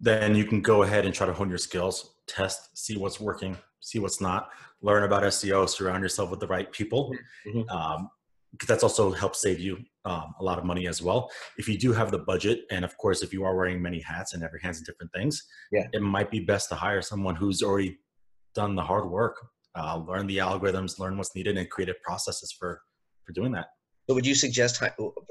then 0.00 0.34
you 0.34 0.44
can 0.44 0.60
go 0.60 0.82
ahead 0.82 1.06
and 1.06 1.14
try 1.14 1.28
to 1.28 1.32
hone 1.32 1.48
your 1.48 1.58
skills, 1.58 2.16
test, 2.26 2.76
see 2.76 2.96
what's 2.96 3.20
working, 3.20 3.56
see 3.78 4.00
what's 4.00 4.20
not, 4.20 4.50
learn 4.80 5.04
about 5.04 5.22
SEO, 5.22 5.68
surround 5.68 6.02
yourself 6.02 6.30
with 6.32 6.40
the 6.40 6.48
right 6.48 6.72
people. 6.72 7.14
Mm-hmm. 7.46 7.70
Um, 7.70 8.10
because 8.50 8.68
that's 8.68 8.82
also 8.82 9.12
helps 9.12 9.40
save 9.40 9.60
you 9.60 9.78
um, 10.04 10.34
a 10.40 10.44
lot 10.44 10.58
of 10.58 10.64
money 10.64 10.86
as 10.88 11.00
well. 11.02 11.30
If 11.58 11.68
you 11.68 11.78
do 11.78 11.92
have 11.92 12.10
the 12.10 12.18
budget, 12.18 12.60
and 12.70 12.84
of 12.84 12.96
course, 12.98 13.22
if 13.22 13.32
you 13.32 13.44
are 13.44 13.56
wearing 13.56 13.80
many 13.80 14.00
hats 14.00 14.34
and 14.34 14.42
every 14.42 14.60
hands 14.60 14.80
different 14.80 15.12
things, 15.12 15.42
yeah. 15.70 15.86
it 15.92 16.02
might 16.02 16.30
be 16.30 16.40
best 16.40 16.68
to 16.70 16.74
hire 16.74 17.02
someone 17.02 17.36
who's 17.36 17.62
already 17.62 17.98
done 18.54 18.74
the 18.74 18.82
hard 18.82 19.08
work, 19.08 19.36
uh, 19.74 19.96
learn 20.06 20.26
the 20.26 20.38
algorithms, 20.38 20.98
learn 20.98 21.16
what's 21.16 21.34
needed, 21.34 21.56
and 21.56 21.70
created 21.70 21.96
processes 22.02 22.54
for 22.58 22.80
for 23.24 23.32
doing 23.32 23.52
that. 23.52 23.68
So 24.08 24.14
would 24.14 24.26
you 24.26 24.34
suggest, 24.34 24.82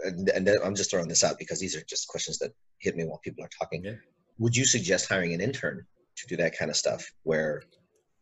and 0.05 0.49
I'm 0.63 0.75
just 0.75 0.91
throwing 0.91 1.09
this 1.09 1.23
out 1.23 1.37
because 1.37 1.59
these 1.59 1.75
are 1.75 1.83
just 1.89 2.07
questions 2.07 2.39
that 2.39 2.51
hit 2.79 2.95
me 2.95 3.03
while 3.03 3.19
people 3.23 3.43
are 3.43 3.49
talking. 3.59 3.83
Yeah. 3.83 3.95
Would 4.39 4.55
you 4.55 4.65
suggest 4.65 5.09
hiring 5.09 5.33
an 5.33 5.41
intern 5.41 5.85
to 6.15 6.27
do 6.27 6.37
that 6.37 6.57
kind 6.57 6.71
of 6.71 6.77
stuff 6.77 7.05
where 7.23 7.63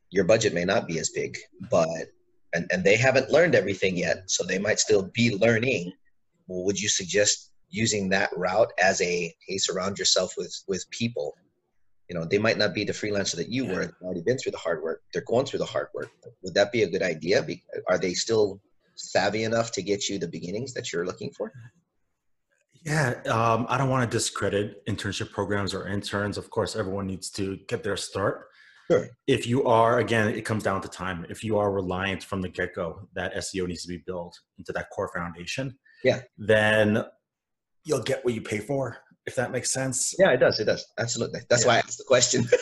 your 0.10 0.24
budget 0.24 0.54
may 0.54 0.66
not 0.66 0.88
be 0.88 0.98
as 1.00 1.12
big, 1.12 1.38
but 1.70 1.88
and, 2.54 2.66
and 2.72 2.84
they 2.84 2.96
haven't 2.96 3.30
learned 3.30 3.54
everything 3.54 3.96
yet, 3.96 4.24
so 4.30 4.44
they 4.44 4.58
might 4.58 4.80
still 4.80 5.04
be 5.14 5.38
learning. 5.38 5.94
Would 6.50 6.80
you 6.80 6.90
suggest 6.90 7.52
using 7.70 8.10
that 8.10 8.32
route 8.36 8.72
as 8.82 9.00
a 9.02 9.34
hey, 9.48 9.58
surround 9.58 9.98
yourself 9.98 10.34
with 10.38 10.54
with 10.68 10.90
people? 10.90 11.36
You 12.10 12.18
know, 12.18 12.26
they 12.26 12.40
might 12.40 12.58
not 12.58 12.74
be 12.74 12.84
the 12.84 12.94
freelancer 12.94 13.36
that 13.36 13.50
you 13.50 13.66
were. 13.66 13.86
They've 13.86 13.94
already 14.02 14.22
been 14.22 14.40
through 14.40 14.54
the 14.54 14.58
hard 14.58 14.82
work. 14.82 15.04
They're 15.14 15.24
going 15.28 15.46
through 15.46 15.60
the 15.60 15.66
hard 15.66 15.90
work. 15.94 16.10
Would 16.42 16.56
that 16.56 16.72
be 16.72 16.82
a 16.82 16.90
good 16.90 17.04
idea? 17.04 17.46
Are 17.88 18.00
they 18.00 18.16
still 18.16 18.60
savvy 18.96 19.44
enough 19.44 19.72
to 19.74 19.84
get 19.84 20.10
you 20.10 20.18
the 20.18 20.28
beginnings 20.28 20.74
that 20.74 20.92
you're 20.92 21.06
looking 21.06 21.32
for? 21.38 21.54
Yeah, 22.84 23.22
um, 23.30 23.68
I 23.70 23.78
don't 23.78 23.90
want 23.90 24.10
to 24.10 24.18
discredit 24.18 24.86
internship 24.88 25.32
programs 25.32 25.74
or 25.74 25.88
interns. 25.88 26.38
Of 26.38 26.50
course, 26.50 26.76
everyone 26.76 27.06
needs 27.06 27.30
to 27.32 27.60
get 27.68 27.84
their 27.84 27.98
start. 27.98 28.48
Sure. 28.90 29.08
If 29.28 29.46
you 29.46 29.66
are, 29.66 30.00
again, 30.00 30.30
it 30.30 30.46
comes 30.46 30.64
down 30.64 30.82
to 30.82 30.88
time. 30.88 31.26
If 31.30 31.44
you 31.44 31.60
are 31.60 31.72
reliant 31.72 32.24
from 32.24 32.42
the 32.42 32.50
get 32.50 32.74
go 32.74 33.08
that 33.14 33.36
SEO 33.36 33.68
needs 33.68 33.84
to 33.84 33.90
be 33.90 34.02
built 34.08 34.40
into 34.58 34.72
that 34.72 34.90
core 34.90 35.12
foundation, 35.14 35.78
yeah, 36.04 36.22
then 36.38 37.04
you'll 37.84 38.04
get 38.04 38.24
what 38.24 38.34
you 38.34 38.42
pay 38.42 38.60
for. 38.60 38.98
If 39.26 39.36
that 39.36 39.52
makes 39.52 39.72
sense. 39.72 40.16
Yeah, 40.18 40.32
it 40.32 40.38
does. 40.38 40.60
It 40.60 40.66
does. 40.66 40.86
Absolutely. 40.98 41.42
That's 41.50 41.64
yeah. 41.64 41.68
why 41.68 41.76
I 41.76 41.80
asked 41.80 42.00
the 42.00 42.04
question. 42.08 42.48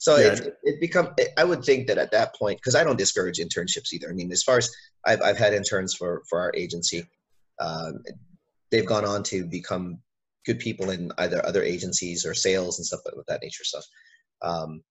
So 0.00 0.16
yeah. 0.16 0.32
it, 0.32 0.56
it 0.62 0.80
become. 0.80 1.14
I 1.36 1.44
would 1.44 1.62
think 1.62 1.86
that 1.86 1.98
at 1.98 2.10
that 2.12 2.34
point, 2.34 2.58
because 2.58 2.74
I 2.74 2.84
don't 2.84 2.96
discourage 2.96 3.38
internships 3.38 3.92
either. 3.92 4.08
I 4.08 4.14
mean, 4.14 4.32
as 4.32 4.42
far 4.42 4.56
as 4.56 4.70
I've 5.06 5.20
I've 5.20 5.36
had 5.36 5.52
interns 5.52 5.94
for 5.94 6.22
for 6.28 6.40
our 6.40 6.50
agency, 6.56 7.04
um, 7.60 8.02
they've 8.70 8.86
gone 8.86 9.04
on 9.04 9.22
to 9.24 9.44
become 9.44 9.98
good 10.46 10.58
people 10.58 10.88
in 10.88 11.12
either 11.18 11.44
other 11.44 11.62
agencies 11.62 12.24
or 12.24 12.32
sales 12.32 12.78
and 12.78 12.86
stuff 12.86 13.00
of 13.04 13.26
that 13.28 13.42
nature 13.42 13.62
stuff. 13.62 13.84
Um, 14.40 14.82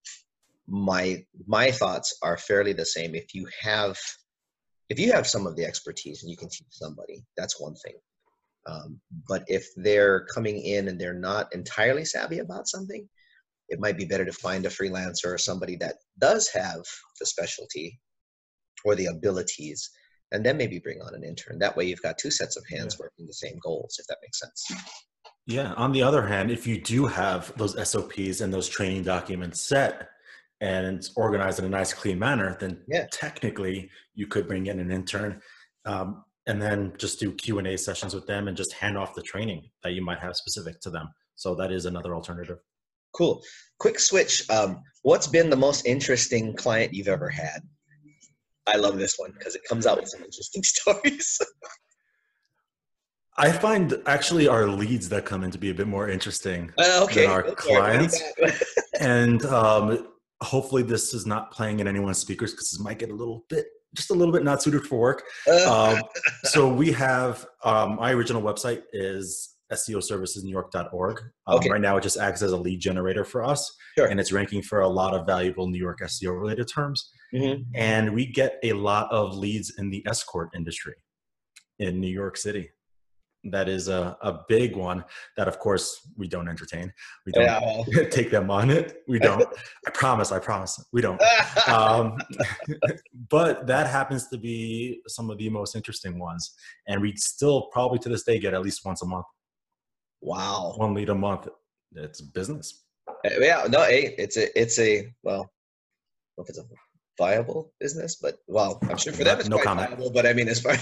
my 0.68 1.26
my 1.48 1.72
thoughts 1.72 2.16
are 2.22 2.38
fairly 2.38 2.74
the 2.74 2.86
same. 2.86 3.16
If 3.16 3.34
you 3.34 3.48
have 3.64 3.98
if 4.90 5.00
you 5.00 5.12
have 5.14 5.28
some 5.28 5.48
of 5.48 5.56
the 5.56 5.66
expertise 5.66 6.24
and 6.24 6.30
you 6.30 6.38
can 6.38 6.50
teach 6.50 6.68
somebody, 6.72 7.24
that's 7.38 7.60
one 7.60 7.76
thing. 7.76 7.96
Um, 8.68 9.00
but 9.28 9.44
if 9.48 9.68
they're 9.78 10.26
coming 10.34 10.60
in 10.60 10.88
and 10.88 11.00
they're 11.00 11.14
not 11.14 11.54
entirely 11.54 12.06
savvy 12.06 12.40
about 12.40 12.68
something, 12.68 13.08
it 13.70 13.80
might 13.80 13.98
be 13.98 14.06
better 14.06 14.26
to 14.26 14.34
find 14.34 14.66
a 14.66 14.70
freelancer 14.70 15.28
or 15.28 15.38
somebody 15.38 15.76
that 15.78 15.96
does 16.20 16.50
have 16.50 16.82
the 17.20 17.26
specialty 17.26 18.00
or 18.84 18.96
the 18.96 19.06
abilities 19.06 19.90
and 20.32 20.46
then 20.46 20.58
maybe 20.58 20.80
bring 20.80 21.02
on 21.02 21.14
an 21.16 21.24
intern 21.24 21.60
that 21.60 21.76
way 21.76 21.86
you've 21.86 22.02
got 22.02 22.18
two 22.18 22.32
sets 22.32 22.58
of 22.58 22.64
hands 22.70 22.96
yeah. 22.96 23.06
working 23.06 23.26
the 23.26 23.34
same 23.34 23.58
goals 23.64 23.98
if 24.00 24.08
that 24.08 24.18
makes 24.22 24.40
sense 24.40 24.66
yeah 25.46 25.74
on 25.74 25.92
the 25.92 26.02
other 26.02 26.26
hand 26.26 26.52
if 26.52 26.66
you 26.66 26.80
do 26.80 27.06
have 27.06 27.56
those 27.58 27.76
sops 27.88 28.42
and 28.42 28.54
those 28.54 28.70
training 28.70 29.04
documents 29.04 29.60
set 29.60 30.10
and 30.62 30.98
it's 30.98 31.12
organized 31.16 31.60
in 31.60 31.66
a 31.66 31.70
nice 31.70 31.94
clean 31.94 32.20
manner 32.20 32.58
then 32.60 32.82
yeah. 32.88 33.06
technically 33.12 33.90
you 34.16 34.28
could 34.28 34.48
bring 34.48 34.68
in 34.68 34.80
an 34.80 34.92
intern 34.92 35.42
um, 35.86 36.24
and 36.48 36.62
then 36.62 36.94
just 36.98 37.20
do 37.20 37.32
q 37.32 37.60
and 37.60 37.68
a 37.68 37.78
sessions 37.78 38.14
with 38.14 38.28
them 38.28 38.48
and 38.48 38.58
just 38.58 38.74
hand 38.74 38.98
off 38.98 39.16
the 39.16 39.22
training 39.22 39.70
that 39.84 39.94
you 39.94 40.04
might 40.04 40.20
have 40.20 40.36
specific 40.36 40.80
to 40.82 40.90
them 40.90 41.10
so 41.36 41.56
that 41.56 41.72
is 41.72 41.86
another 41.86 42.14
alternative 42.14 42.60
Cool. 43.14 43.42
Quick 43.80 44.00
switch. 44.00 44.50
Um, 44.50 44.82
what's 45.04 45.28
been 45.28 45.50
the 45.50 45.56
most 45.56 45.86
interesting 45.86 46.56
client 46.56 46.94
you've 46.94 47.08
ever 47.08 47.30
had? 47.30 47.62
I 48.68 48.78
love 48.78 48.98
this 48.98 49.16
one 49.18 49.34
because 49.38 49.56
it 49.56 49.64
comes 49.68 49.88
out 49.88 50.00
with 50.00 50.10
some 50.10 50.24
interesting 50.24 50.64
stories. 50.64 51.40
I 53.38 53.52
find 53.52 53.96
actually 54.06 54.48
our 54.48 54.68
leads 54.68 55.08
that 55.10 55.26
come 55.26 55.44
in 55.44 55.52
to 55.52 55.58
be 55.58 55.70
a 55.70 55.74
bit 55.74 55.88
more 55.88 56.10
interesting 56.10 56.72
uh, 56.78 57.02
okay. 57.04 57.22
than 57.22 57.32
our 57.32 57.46
okay. 57.46 57.56
clients. 57.56 58.22
and 59.00 59.46
um, 59.46 60.08
hopefully, 60.42 60.84
this 60.84 61.14
is 61.14 61.26
not 61.26 61.52
playing 61.52 61.80
in 61.80 61.88
anyone's 61.88 62.18
speakers 62.18 62.52
because 62.52 62.72
this 62.72 62.80
might 62.80 63.00
get 63.00 63.10
a 63.10 63.16
little 63.16 63.46
bit, 63.50 63.68
just 63.96 64.12
a 64.12 64.14
little 64.14 64.34
bit 64.34 64.44
not 64.44 64.62
suited 64.62 64.84
for 64.86 65.00
work. 65.00 65.24
Um, 65.68 66.02
so 66.44 66.72
we 66.72 66.92
have 66.92 67.46
um, 67.64 67.96
my 67.96 68.12
original 68.12 68.42
website 68.42 68.84
is 68.94 69.56
SEOservicesNewYork.org. 69.72 71.22
Um, 71.48 71.58
okay. 71.58 71.70
Right 71.70 71.82
now, 71.82 71.98
it 71.98 72.04
just 72.04 72.18
acts 72.18 72.42
as 72.42 72.52
a 72.52 72.58
lead 72.58 72.80
generator 72.80 73.24
for 73.24 73.44
us, 73.44 73.76
sure. 73.98 74.08
and 74.08 74.20
it's 74.20 74.32
ranking 74.32 74.62
for 74.62 74.82
a 74.82 74.88
lot 74.88 75.14
of 75.14 75.26
valuable 75.26 75.68
New 75.68 75.80
York 75.80 76.00
SEO 76.02 76.40
related 76.40 76.68
terms. 76.68 77.12
Mm-hmm. 77.34 77.64
And 77.76 78.14
we 78.14 78.26
get 78.26 78.60
a 78.64 78.74
lot 78.74 79.12
of 79.12 79.38
leads 79.38 79.74
in 79.78 79.90
the 79.90 80.04
escort 80.08 80.50
industry 80.56 80.96
in 81.78 82.00
New 82.00 82.08
York 82.08 82.38
City. 82.38 82.70
That 83.46 83.70
is 83.70 83.88
a, 83.88 84.18
a 84.22 84.40
big 84.50 84.76
one 84.76 85.06
that, 85.38 85.48
of 85.48 85.60
course, 85.60 86.08
we 86.18 86.28
don't 86.28 86.50
entertain. 86.50 86.92
We 87.26 87.32
don't 87.32 87.46
yeah. 87.46 88.10
take 88.12 88.32
them 88.32 88.52
on 88.52 88.70
it. 88.70 89.04
We 89.08 89.18
don't. 89.18 89.48
I 89.88 89.92
promise. 89.92 90.32
I 90.32 90.40
promise. 90.40 90.84
We 90.92 91.02
don't. 91.02 91.22
Um, 91.68 92.18
but 93.30 93.68
that 93.68 93.86
happens 93.86 94.28
to 94.30 94.38
be 94.38 95.02
some 95.08 95.30
of 95.30 95.38
the 95.38 95.50
most 95.50 95.76
interesting 95.76 96.18
ones. 96.18 96.56
And 96.88 97.02
we 97.02 97.16
still 97.16 97.68
probably 97.72 98.00
to 98.00 98.10
this 98.10 98.24
day 98.24 98.40
get 98.40 98.54
at 98.54 98.62
least 98.62 98.84
once 98.84 99.04
a 99.04 99.06
month. 99.06 99.26
Wow. 100.22 100.74
One 100.78 100.94
lead 100.96 101.10
a 101.10 101.16
month. 101.16 101.48
It's 101.96 102.22
business. 102.22 102.86
Uh, 103.08 103.30
yeah, 103.40 103.68
no, 103.70 103.84
hey, 103.84 104.16
it's 104.18 104.38
a, 104.38 104.60
it's 104.60 104.80
a, 104.80 105.14
well, 105.24 105.52
if 106.38 106.50
it's 106.50 106.58
a 106.58 106.64
viable 107.18 107.74
business, 107.80 108.16
but 108.16 108.38
well, 108.48 108.80
I'm 108.90 108.98
sure 108.98 109.14
for 109.14 109.24
them 109.24 109.40
it's 109.40 109.50
no 109.50 109.58
quite 109.58 109.66
comment. 109.66 109.90
viable. 109.90 110.12
But 110.12 110.26
I 110.26 110.34
mean, 110.34 110.48
as 110.48 110.62
far 110.62 110.74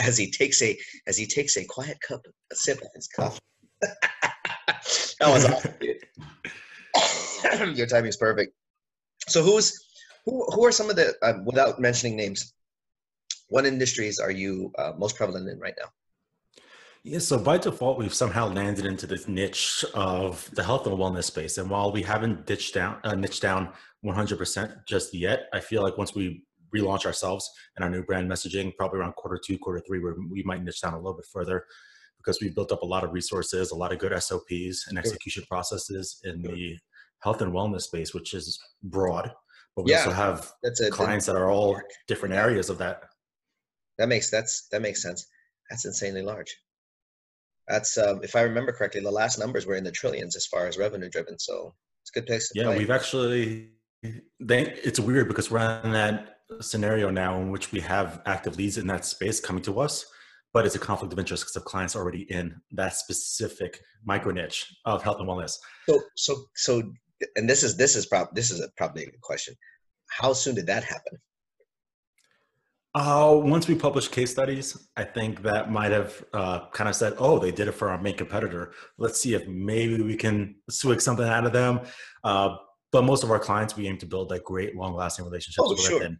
as 0.00 0.16
he 0.16 0.30
takes 0.30 0.62
a, 0.62 0.76
as 1.06 1.16
he 1.16 1.26
takes 1.26 1.56
a 1.56 1.64
quiet 1.64 2.00
cup, 2.00 2.20
a 2.52 2.56
sip 2.56 2.78
of 2.78 2.88
his 2.94 3.08
coffee. 3.08 3.38
that 3.82 4.00
was 5.20 5.44
awesome. 5.44 5.74
Your 7.76 7.86
timing 7.86 8.08
is 8.08 8.16
perfect. 8.16 8.52
So 9.28 9.42
who's, 9.42 9.78
who, 10.24 10.44
who 10.52 10.64
are 10.64 10.72
some 10.72 10.90
of 10.90 10.96
the, 10.96 11.14
uh, 11.22 11.34
without 11.44 11.80
mentioning 11.80 12.16
names, 12.16 12.54
what 13.48 13.66
industries 13.66 14.18
are 14.18 14.30
you 14.30 14.72
uh, 14.78 14.92
most 14.96 15.16
prevalent 15.16 15.48
in 15.48 15.58
right 15.58 15.74
now? 15.78 15.88
Yeah, 17.02 17.18
so 17.18 17.38
by 17.38 17.56
default, 17.56 17.98
we've 17.98 18.12
somehow 18.12 18.48
landed 18.48 18.84
into 18.84 19.06
this 19.06 19.26
niche 19.26 19.86
of 19.94 20.50
the 20.52 20.62
health 20.62 20.86
and 20.86 20.98
wellness 20.98 21.24
space. 21.24 21.56
And 21.56 21.70
while 21.70 21.92
we 21.92 22.02
haven't 22.02 22.44
ditched 22.44 22.74
down, 22.74 22.98
uh, 23.04 23.14
niched 23.14 23.40
down 23.40 23.72
100% 24.04 24.86
just 24.86 25.14
yet, 25.14 25.48
I 25.52 25.60
feel 25.60 25.82
like 25.82 25.96
once 25.96 26.14
we 26.14 26.44
relaunch 26.74 27.06
ourselves 27.06 27.50
and 27.76 27.84
our 27.84 27.90
new 27.90 28.02
brand 28.02 28.30
messaging, 28.30 28.74
probably 28.76 29.00
around 29.00 29.14
quarter 29.14 29.40
two, 29.44 29.58
quarter 29.58 29.82
three, 29.86 29.98
where 29.98 30.14
we 30.30 30.42
might 30.42 30.62
niche 30.62 30.80
down 30.80 30.94
a 30.94 30.98
little 30.98 31.14
bit 31.14 31.26
further 31.32 31.64
because 32.18 32.40
we 32.40 32.50
built 32.50 32.70
up 32.72 32.82
a 32.82 32.86
lot 32.86 33.02
of 33.02 33.12
resources, 33.12 33.70
a 33.70 33.74
lot 33.74 33.92
of 33.92 33.98
good 33.98 34.12
SOPs 34.22 34.86
and 34.88 34.98
execution 34.98 35.42
processes 35.48 36.20
in 36.24 36.42
the 36.42 36.76
health 37.20 37.40
and 37.40 37.52
wellness 37.52 37.82
space, 37.82 38.12
which 38.12 38.34
is 38.34 38.58
broad. 38.82 39.32
But 39.76 39.84
we 39.84 39.92
yeah, 39.92 39.98
also 39.98 40.10
have 40.10 40.52
a, 40.64 40.90
clients 40.90 41.26
that 41.26 41.36
are 41.36 41.50
all 41.50 41.80
different 42.08 42.34
areas 42.34 42.70
of 42.70 42.78
that. 42.78 43.04
That 43.98 44.08
makes 44.08 44.30
that's 44.30 44.68
that 44.72 44.82
makes 44.82 45.02
sense. 45.02 45.26
That's 45.70 45.84
insanely 45.84 46.22
large. 46.22 46.54
That's 47.68 47.96
um, 47.96 48.20
if 48.22 48.34
I 48.34 48.42
remember 48.42 48.72
correctly, 48.72 49.00
the 49.00 49.10
last 49.10 49.38
numbers 49.38 49.66
were 49.66 49.76
in 49.76 49.84
the 49.84 49.92
trillions 49.92 50.36
as 50.36 50.46
far 50.46 50.66
as 50.66 50.76
revenue 50.76 51.08
driven. 51.08 51.38
So 51.38 51.74
it's 52.02 52.10
a 52.10 52.20
good 52.20 52.26
place. 52.26 52.50
To. 52.50 52.58
Yeah, 52.58 52.66
play. 52.66 52.78
we've 52.78 52.90
actually. 52.90 53.70
They, 54.40 54.62
it's 54.62 54.98
weird 54.98 55.28
because 55.28 55.50
we're 55.50 55.80
in 55.84 55.92
that 55.92 56.39
scenario 56.60 57.10
now 57.10 57.40
in 57.40 57.50
which 57.50 57.72
we 57.72 57.80
have 57.80 58.22
active 58.26 58.56
leads 58.56 58.78
in 58.78 58.86
that 58.88 59.04
space 59.04 59.40
coming 59.40 59.62
to 59.62 59.80
us, 59.80 60.06
but 60.52 60.66
it's 60.66 60.74
a 60.74 60.80
conflict 60.80 61.12
of 61.12 61.18
interest 61.18 61.44
because 61.44 61.56
of 61.56 61.64
clients 61.64 61.94
already 61.96 62.22
in 62.30 62.60
that 62.72 62.94
specific 62.94 63.80
micro 64.04 64.32
niche 64.32 64.74
of 64.84 65.02
health 65.02 65.20
and 65.20 65.28
wellness. 65.28 65.56
So, 65.88 66.00
so, 66.16 66.44
so, 66.54 66.82
and 67.36 67.48
this 67.48 67.62
is 67.62 67.76
this 67.76 67.96
is 67.96 68.06
probably 68.06 68.32
this 68.34 68.50
is 68.50 68.60
a, 68.60 68.68
probably 68.76 69.04
a 69.04 69.06
good 69.06 69.20
question. 69.20 69.54
How 70.08 70.32
soon 70.32 70.54
did 70.54 70.66
that 70.66 70.84
happen? 70.84 71.18
Uh, 72.92 73.38
once 73.40 73.68
we 73.68 73.76
published 73.76 74.10
case 74.10 74.32
studies, 74.32 74.88
I 74.96 75.04
think 75.04 75.42
that 75.42 75.70
might 75.70 75.92
have 75.92 76.24
uh, 76.32 76.66
kind 76.70 76.90
of 76.90 76.96
said, 76.96 77.14
oh, 77.18 77.38
they 77.38 77.52
did 77.52 77.68
it 77.68 77.72
for 77.72 77.88
our 77.88 78.00
main 78.02 78.16
competitor. 78.16 78.72
Let's 78.98 79.20
see 79.20 79.34
if 79.34 79.46
maybe 79.46 80.02
we 80.02 80.16
can 80.16 80.56
swig 80.68 81.00
something 81.00 81.24
out 81.26 81.46
of 81.46 81.52
them. 81.52 81.82
Uh, 82.24 82.56
but 82.92 83.04
most 83.04 83.24
of 83.24 83.30
our 83.30 83.38
clients, 83.38 83.76
we 83.76 83.86
aim 83.86 83.98
to 83.98 84.06
build 84.06 84.30
like 84.30 84.44
great, 84.44 84.76
long 84.76 84.94
lasting 84.94 85.24
relationships 85.24 85.64
oh, 85.64 85.70
with. 85.70 85.80
Sure. 85.80 86.02
And 86.02 86.16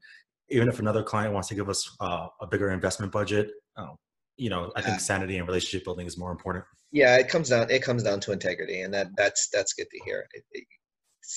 even 0.51 0.69
if 0.69 0.79
another 0.79 1.03
client 1.03 1.33
wants 1.33 1.49
to 1.49 1.55
give 1.55 1.69
us 1.69 1.89
uh, 2.01 2.27
a 2.41 2.47
bigger 2.47 2.71
investment 2.71 3.13
budget, 3.13 3.51
oh, 3.77 3.97
you 4.37 4.51
know, 4.51 4.73
I 4.75 4.83
think 4.83 5.01
sanity 5.01 5.37
and 5.37 5.47
relationship 5.47 5.85
building 5.85 6.07
is 6.07 6.17
more 6.17 6.33
important. 6.33 6.65
Yeah, 6.93 7.17
it 7.17 7.29
comes 7.29 7.51
down 7.51 7.71
it 7.71 7.83
comes 7.83 8.03
down 8.03 8.21
to 8.21 8.33
integrity, 8.33 8.81
and 8.81 8.93
that 8.95 9.09
that's 9.17 9.49
that's 9.53 9.75
good 9.75 9.87
to 9.91 10.01
hear. 10.05 10.27
It, 10.33 10.45
it, 10.53 10.65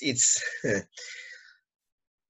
it's 0.02 0.42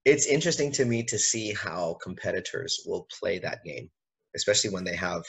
it's 0.05 0.27
interesting 0.27 0.71
to 0.73 0.85
me 0.85 1.03
to 1.03 1.17
see 1.17 1.53
how 1.53 1.97
competitors 2.03 2.81
will 2.85 3.07
play 3.19 3.39
that 3.39 3.63
game, 3.63 3.89
especially 4.35 4.71
when 4.71 4.83
they 4.83 4.95
have 4.95 5.23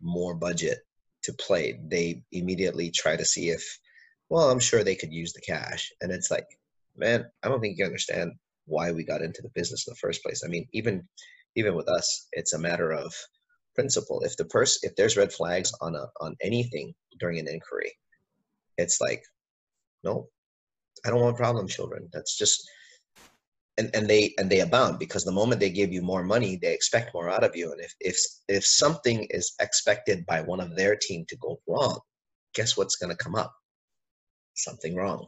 more 0.00 0.34
budget 0.34 0.78
to 1.22 1.32
play. 1.34 1.80
They 1.88 2.22
immediately 2.32 2.90
try 2.90 3.16
to 3.16 3.24
see 3.24 3.48
if, 3.48 3.64
well, 4.28 4.50
I'm 4.50 4.58
sure 4.58 4.84
they 4.84 4.96
could 4.96 5.12
use 5.12 5.32
the 5.32 5.40
cash. 5.40 5.90
And 6.00 6.12
it's 6.12 6.30
like, 6.30 6.46
man, 6.96 7.24
I 7.42 7.48
don't 7.48 7.60
think 7.60 7.78
you 7.78 7.84
understand 7.84 8.32
why 8.66 8.92
we 8.92 9.04
got 9.04 9.22
into 9.22 9.42
the 9.42 9.50
business 9.54 9.86
in 9.86 9.92
the 9.92 9.96
first 9.96 10.22
place. 10.22 10.42
I 10.44 10.48
mean, 10.48 10.66
even 10.72 11.06
even 11.56 11.74
with 11.74 11.88
us, 11.88 12.28
it's 12.32 12.54
a 12.54 12.58
matter 12.58 12.92
of 12.92 13.12
principle. 13.74 14.20
If 14.22 14.36
the 14.36 14.44
person 14.46 14.88
if 14.88 14.96
there's 14.96 15.16
red 15.16 15.32
flags 15.32 15.72
on 15.80 15.94
a 15.94 16.06
on 16.20 16.36
anything 16.42 16.94
during 17.18 17.38
an 17.38 17.48
inquiry, 17.48 17.92
it's 18.78 19.00
like, 19.00 19.22
no, 20.04 20.28
I 21.04 21.10
don't 21.10 21.20
want 21.20 21.36
problem 21.36 21.68
children. 21.68 22.08
That's 22.12 22.36
just 22.36 22.68
and, 23.78 23.90
and 23.94 24.08
they 24.08 24.34
and 24.38 24.50
they 24.50 24.60
abound 24.60 24.98
because 24.98 25.24
the 25.24 25.32
moment 25.32 25.60
they 25.60 25.70
give 25.70 25.92
you 25.92 26.02
more 26.02 26.22
money 26.22 26.58
they 26.60 26.74
expect 26.74 27.14
more 27.14 27.30
out 27.30 27.44
of 27.44 27.56
you 27.56 27.72
and 27.72 27.80
if 27.80 27.94
if 28.00 28.16
if 28.48 28.66
something 28.66 29.26
is 29.30 29.54
expected 29.60 30.26
by 30.26 30.40
one 30.42 30.60
of 30.60 30.76
their 30.76 30.96
team 30.96 31.24
to 31.28 31.36
go 31.36 31.58
wrong 31.66 31.98
guess 32.54 32.76
what's 32.76 32.96
going 32.96 33.10
to 33.10 33.24
come 33.24 33.34
up 33.34 33.52
something 34.54 34.94
wrong 34.94 35.26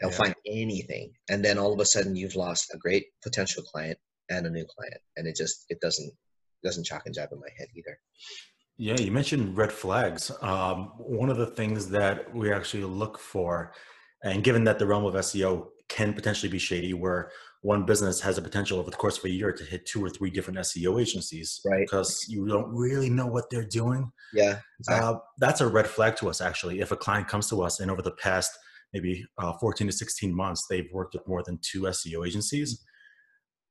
they'll 0.00 0.10
yeah. 0.10 0.16
find 0.16 0.34
anything 0.46 1.12
and 1.28 1.44
then 1.44 1.58
all 1.58 1.72
of 1.72 1.80
a 1.80 1.84
sudden 1.84 2.16
you've 2.16 2.36
lost 2.36 2.70
a 2.74 2.78
great 2.78 3.06
potential 3.22 3.62
client 3.62 3.98
and 4.30 4.46
a 4.46 4.50
new 4.50 4.64
client 4.64 5.00
and 5.16 5.26
it 5.26 5.36
just 5.36 5.64
it 5.68 5.80
doesn't 5.80 6.12
doesn't 6.64 6.84
chalk 6.84 7.02
and 7.06 7.14
jive 7.14 7.32
in 7.32 7.40
my 7.40 7.48
head 7.56 7.68
either 7.76 7.98
yeah 8.76 8.96
you 8.96 9.10
mentioned 9.10 9.56
red 9.56 9.72
flags 9.72 10.30
um, 10.42 10.92
one 10.98 11.30
of 11.30 11.36
the 11.36 11.46
things 11.46 11.88
that 11.88 12.34
we 12.34 12.52
actually 12.52 12.84
look 12.84 13.18
for 13.18 13.72
and 14.24 14.42
given 14.42 14.64
that 14.64 14.78
the 14.78 14.86
realm 14.86 15.04
of 15.04 15.14
seo 15.14 15.68
can 15.88 16.12
potentially 16.12 16.50
be 16.50 16.58
shady 16.58 16.92
where 16.92 17.30
one 17.62 17.84
business 17.84 18.20
has 18.20 18.38
a 18.38 18.42
potential 18.42 18.78
over 18.78 18.90
the 18.90 18.96
course 18.96 19.18
of 19.18 19.24
a 19.24 19.30
year 19.30 19.52
to 19.52 19.64
hit 19.64 19.84
two 19.84 20.04
or 20.04 20.08
three 20.08 20.30
different 20.30 20.58
SEO 20.60 21.00
agencies 21.00 21.60
right. 21.64 21.80
because 21.80 22.26
you 22.28 22.46
don't 22.46 22.72
really 22.72 23.10
know 23.10 23.26
what 23.26 23.50
they're 23.50 23.66
doing. 23.66 24.12
Yeah. 24.32 24.60
Exactly. 24.78 25.08
Uh, 25.08 25.18
that's 25.38 25.60
a 25.60 25.66
red 25.66 25.88
flag 25.88 26.16
to 26.16 26.28
us, 26.28 26.40
actually. 26.40 26.80
If 26.80 26.92
a 26.92 26.96
client 26.96 27.26
comes 27.26 27.48
to 27.50 27.62
us 27.62 27.80
and 27.80 27.90
over 27.90 28.02
the 28.02 28.12
past 28.12 28.56
maybe 28.92 29.24
uh, 29.38 29.52
14 29.54 29.86
to 29.86 29.92
16 29.92 30.34
months, 30.34 30.66
they've 30.68 30.88
worked 30.92 31.14
with 31.14 31.26
more 31.26 31.42
than 31.42 31.58
two 31.62 31.82
SEO 31.82 32.26
agencies. 32.26 32.84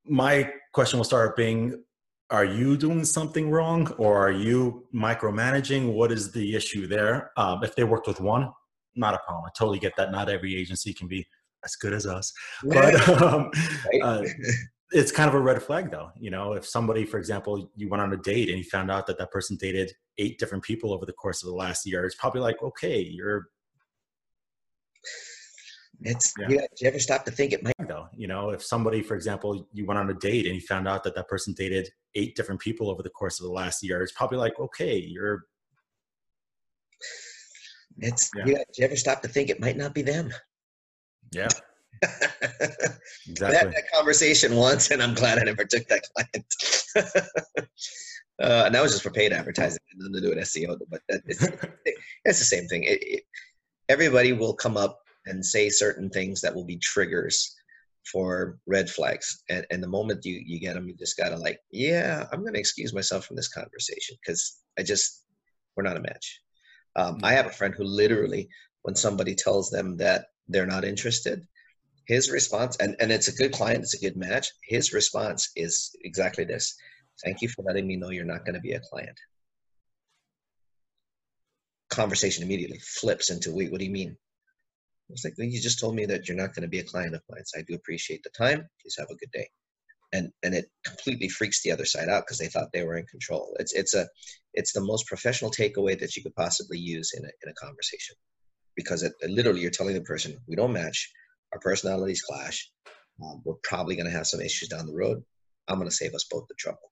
My 0.04 0.50
question 0.72 0.98
will 0.98 1.04
start 1.04 1.36
being 1.36 1.82
are 2.30 2.44
you 2.44 2.76
doing 2.76 3.04
something 3.04 3.50
wrong 3.50 3.90
or 3.96 4.18
are 4.18 4.30
you 4.30 4.86
micromanaging? 4.94 5.92
What 5.94 6.12
is 6.12 6.30
the 6.30 6.54
issue 6.54 6.86
there? 6.86 7.30
Um, 7.38 7.64
if 7.64 7.74
they 7.74 7.84
worked 7.84 8.06
with 8.06 8.20
one, 8.20 8.50
not 8.94 9.14
a 9.14 9.18
problem. 9.18 9.44
I 9.46 9.50
totally 9.56 9.78
get 9.78 9.96
that. 9.96 10.12
Not 10.12 10.28
every 10.28 10.54
agency 10.54 10.92
can 10.92 11.08
be 11.08 11.26
as 11.64 11.74
good 11.76 11.94
as 11.94 12.06
us, 12.06 12.32
but 12.64 13.08
um, 13.22 13.50
uh, 14.02 14.22
it's 14.90 15.12
kind 15.12 15.28
of 15.28 15.34
a 15.34 15.40
red 15.40 15.62
flag 15.62 15.90
though. 15.90 16.10
You 16.18 16.30
know, 16.30 16.52
if 16.52 16.66
somebody, 16.66 17.04
for 17.04 17.18
example, 17.18 17.70
you 17.76 17.88
went 17.88 18.02
on 18.02 18.12
a 18.12 18.16
date 18.16 18.48
and 18.48 18.58
you 18.58 18.64
found 18.64 18.90
out 18.90 19.06
that 19.06 19.18
that 19.18 19.30
person 19.30 19.56
dated 19.58 19.92
eight 20.18 20.38
different 20.38 20.64
people 20.64 20.92
over 20.92 21.06
the 21.06 21.12
course 21.12 21.42
of 21.42 21.48
the 21.48 21.54
last 21.54 21.86
year, 21.86 22.04
it's 22.04 22.14
probably 22.16 22.40
like, 22.40 22.62
okay, 22.62 23.00
you're 23.00 23.48
it's 26.02 26.32
yeah. 26.38 26.48
you, 26.48 26.66
you 26.80 26.88
ever 26.88 26.98
stop 26.98 27.24
to 27.24 27.30
think 27.30 27.52
it 27.52 27.62
might 27.62 27.74
though 27.88 28.06
you 28.16 28.28
know 28.28 28.50
if 28.50 28.62
somebody 28.62 29.02
for 29.02 29.14
example 29.14 29.66
you 29.72 29.84
went 29.84 29.98
on 29.98 30.10
a 30.10 30.14
date 30.14 30.46
and 30.46 30.54
you 30.54 30.60
found 30.60 30.86
out 30.86 31.02
that 31.02 31.14
that 31.14 31.28
person 31.28 31.52
dated 31.56 31.88
eight 32.14 32.36
different 32.36 32.60
people 32.60 32.88
over 32.88 33.02
the 33.02 33.10
course 33.10 33.40
of 33.40 33.46
the 33.46 33.52
last 33.52 33.82
year 33.82 34.00
it's 34.02 34.12
probably 34.12 34.38
like 34.38 34.58
okay 34.60 34.96
you're 34.96 35.44
it's 37.98 38.30
yeah. 38.36 38.46
you, 38.46 38.64
you 38.76 38.84
ever 38.84 38.96
stop 38.96 39.22
to 39.22 39.28
think 39.28 39.50
it 39.50 39.60
might 39.60 39.76
not 39.76 39.92
be 39.92 40.02
them 40.02 40.30
yeah 41.32 41.48
exactly. 43.28 43.56
I 43.56 43.60
had 43.60 43.72
that 43.72 43.90
conversation 43.92 44.56
once, 44.56 44.90
and 44.90 45.02
I'm 45.02 45.14
glad 45.14 45.38
I 45.38 45.44
never 45.44 45.64
took 45.64 45.86
that 45.88 46.02
client. 46.14 46.46
uh, 48.40 48.64
and 48.66 48.74
that 48.74 48.82
was 48.82 48.92
just 48.92 49.02
for 49.02 49.10
paid 49.10 49.32
advertising, 49.32 49.78
nothing 49.96 50.12
to 50.14 50.20
do 50.20 50.28
with 50.28 50.38
SEO. 50.38 50.78
But 50.88 51.00
it's, 51.08 51.44
it's 52.24 52.38
the 52.38 52.44
same 52.44 52.66
thing. 52.68 52.84
It, 52.84 52.98
it, 53.02 53.22
everybody 53.88 54.32
will 54.32 54.54
come 54.54 54.76
up 54.76 55.00
and 55.26 55.44
say 55.44 55.68
certain 55.68 56.10
things 56.10 56.40
that 56.40 56.54
will 56.54 56.64
be 56.64 56.78
triggers 56.78 57.54
for 58.10 58.58
red 58.66 58.88
flags. 58.88 59.42
And, 59.48 59.66
and 59.70 59.82
the 59.82 59.88
moment 59.88 60.24
you, 60.24 60.42
you 60.44 60.60
get 60.60 60.74
them, 60.74 60.88
you 60.88 60.94
just 60.94 61.16
got 61.16 61.30
to 61.30 61.36
like, 61.36 61.60
yeah, 61.70 62.26
I'm 62.32 62.44
to 62.44 62.58
excuse 62.58 62.94
myself 62.94 63.26
from 63.26 63.36
this 63.36 63.48
conversation 63.48 64.16
because 64.22 64.58
I 64.78 64.82
just, 64.82 65.24
we're 65.76 65.82
not 65.82 65.96
a 65.96 66.00
match. 66.00 66.40
Um, 66.96 67.18
I 67.22 67.32
have 67.32 67.46
a 67.46 67.50
friend 67.50 67.74
who 67.74 67.84
literally, 67.84 68.48
when 68.82 68.94
somebody 68.94 69.34
tells 69.34 69.70
them 69.70 69.96
that 69.98 70.26
they're 70.48 70.66
not 70.66 70.84
interested, 70.84 71.46
his 72.06 72.30
response, 72.30 72.76
and, 72.78 72.96
and 73.00 73.12
it's 73.12 73.28
a 73.28 73.36
good 73.36 73.52
client, 73.52 73.82
it's 73.82 73.94
a 73.94 74.00
good 74.00 74.16
match. 74.16 74.50
His 74.62 74.94
response 74.94 75.50
is 75.56 75.94
exactly 76.02 76.44
this 76.44 76.74
Thank 77.24 77.42
you 77.42 77.48
for 77.48 77.62
letting 77.62 77.86
me 77.86 77.96
know 77.96 78.10
you're 78.10 78.24
not 78.24 78.44
to 78.54 78.60
be 78.60 78.72
a 78.72 78.80
client. 78.80 79.18
Conversation 82.02 82.44
immediately 82.44 82.80
flips 83.00 83.30
into, 83.30 83.54
wait, 83.56 83.70
what 83.70 83.80
do 83.80 83.84
you 83.84 83.96
mean? 84.00 84.16
It's 85.10 85.24
like, 85.24 85.34
you 85.36 85.60
just 85.60 85.80
told 85.80 85.94
me 85.96 86.06
that 86.06 86.28
you're 86.28 86.42
not 86.42 86.54
going 86.54 86.62
to 86.62 86.68
be 86.76 86.78
a 86.78 86.90
client 86.92 87.14
of 87.16 87.22
mine. 87.28 87.44
So 87.44 87.58
I 87.58 87.64
do 87.66 87.74
appreciate 87.74 88.22
the 88.22 88.30
time. 88.44 88.60
Please 88.80 88.96
have 88.98 89.10
a 89.10 89.16
good 89.16 89.32
day. 89.32 89.48
And 90.16 90.30
and 90.44 90.54
it 90.54 90.66
completely 90.90 91.28
freaks 91.28 91.60
the 91.62 91.72
other 91.72 91.84
side 91.84 92.08
out 92.08 92.22
because 92.24 92.38
they 92.38 92.46
thought 92.46 92.72
they 92.72 92.84
were 92.84 92.96
in 92.96 93.06
control. 93.06 93.56
It's 93.58 93.74
it's 93.74 93.94
a 93.94 94.04
it's 94.54 94.72
the 94.72 94.80
most 94.80 95.06
professional 95.06 95.50
takeaway 95.50 95.98
that 95.98 96.14
you 96.14 96.22
could 96.22 96.36
possibly 96.44 96.78
use 96.78 97.12
in 97.16 97.24
a 97.24 97.32
in 97.42 97.48
a 97.50 97.60
conversation, 97.64 98.14
because 98.74 99.02
it, 99.02 99.12
it 99.20 99.30
literally 99.30 99.60
you're 99.60 99.78
telling 99.78 99.94
the 99.94 100.12
person 100.12 100.38
we 100.46 100.56
don't 100.56 100.72
match, 100.72 101.12
our 101.52 101.60
personalities 101.68 102.22
clash. 102.22 102.70
Um, 103.22 103.42
we're 103.44 103.62
probably 103.70 103.96
going 103.96 104.10
to 104.10 104.18
have 104.18 104.26
some 104.32 104.40
issues 104.40 104.68
down 104.68 104.86
the 104.86 105.00
road. 105.04 105.18
I'm 105.66 105.78
going 105.78 105.90
to 105.90 106.00
save 106.02 106.14
us 106.14 106.26
both 106.30 106.46
the 106.48 106.54
trouble. 106.64 106.88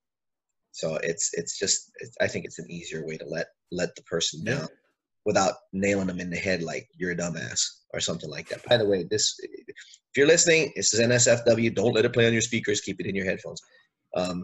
So 0.73 0.97
it's 0.97 1.31
it's 1.41 1.55
just 1.63 1.79
it's, 2.01 2.15
I 2.21 2.27
think 2.27 2.45
it's 2.45 2.59
an 2.59 2.71
easier 2.71 3.03
way 3.07 3.17
to 3.19 3.27
let 3.37 3.47
let 3.71 3.95
the 3.95 4.03
person 4.03 4.45
down 4.45 4.69
without 5.27 5.55
nailing 5.73 6.07
them 6.07 6.21
in 6.21 6.31
the 6.31 6.37
head 6.37 6.63
like 6.63 6.89
you're 6.97 7.11
a 7.11 7.17
dumbass 7.17 7.61
or 7.93 8.01
something 8.01 8.31
like 8.31 8.49
that. 8.49 8.65
By 8.67 8.79
the 8.79 8.87
way, 8.87 9.05
this 9.11 9.39
if 9.43 10.17
you're 10.17 10.27
listening, 10.27 10.73
this 10.77 10.95
is 10.95 11.01
NSFW. 11.01 11.75
Don't 11.75 11.93
let 11.93 12.07
it 12.07 12.13
play 12.15 12.27
on 12.27 12.33
your 12.33 12.41
speakers. 12.41 12.81
Keep 12.81 13.01
it 13.01 13.07
in 13.07 13.15
your 13.15 13.27
headphones. 13.27 13.61
Um, 14.15 14.43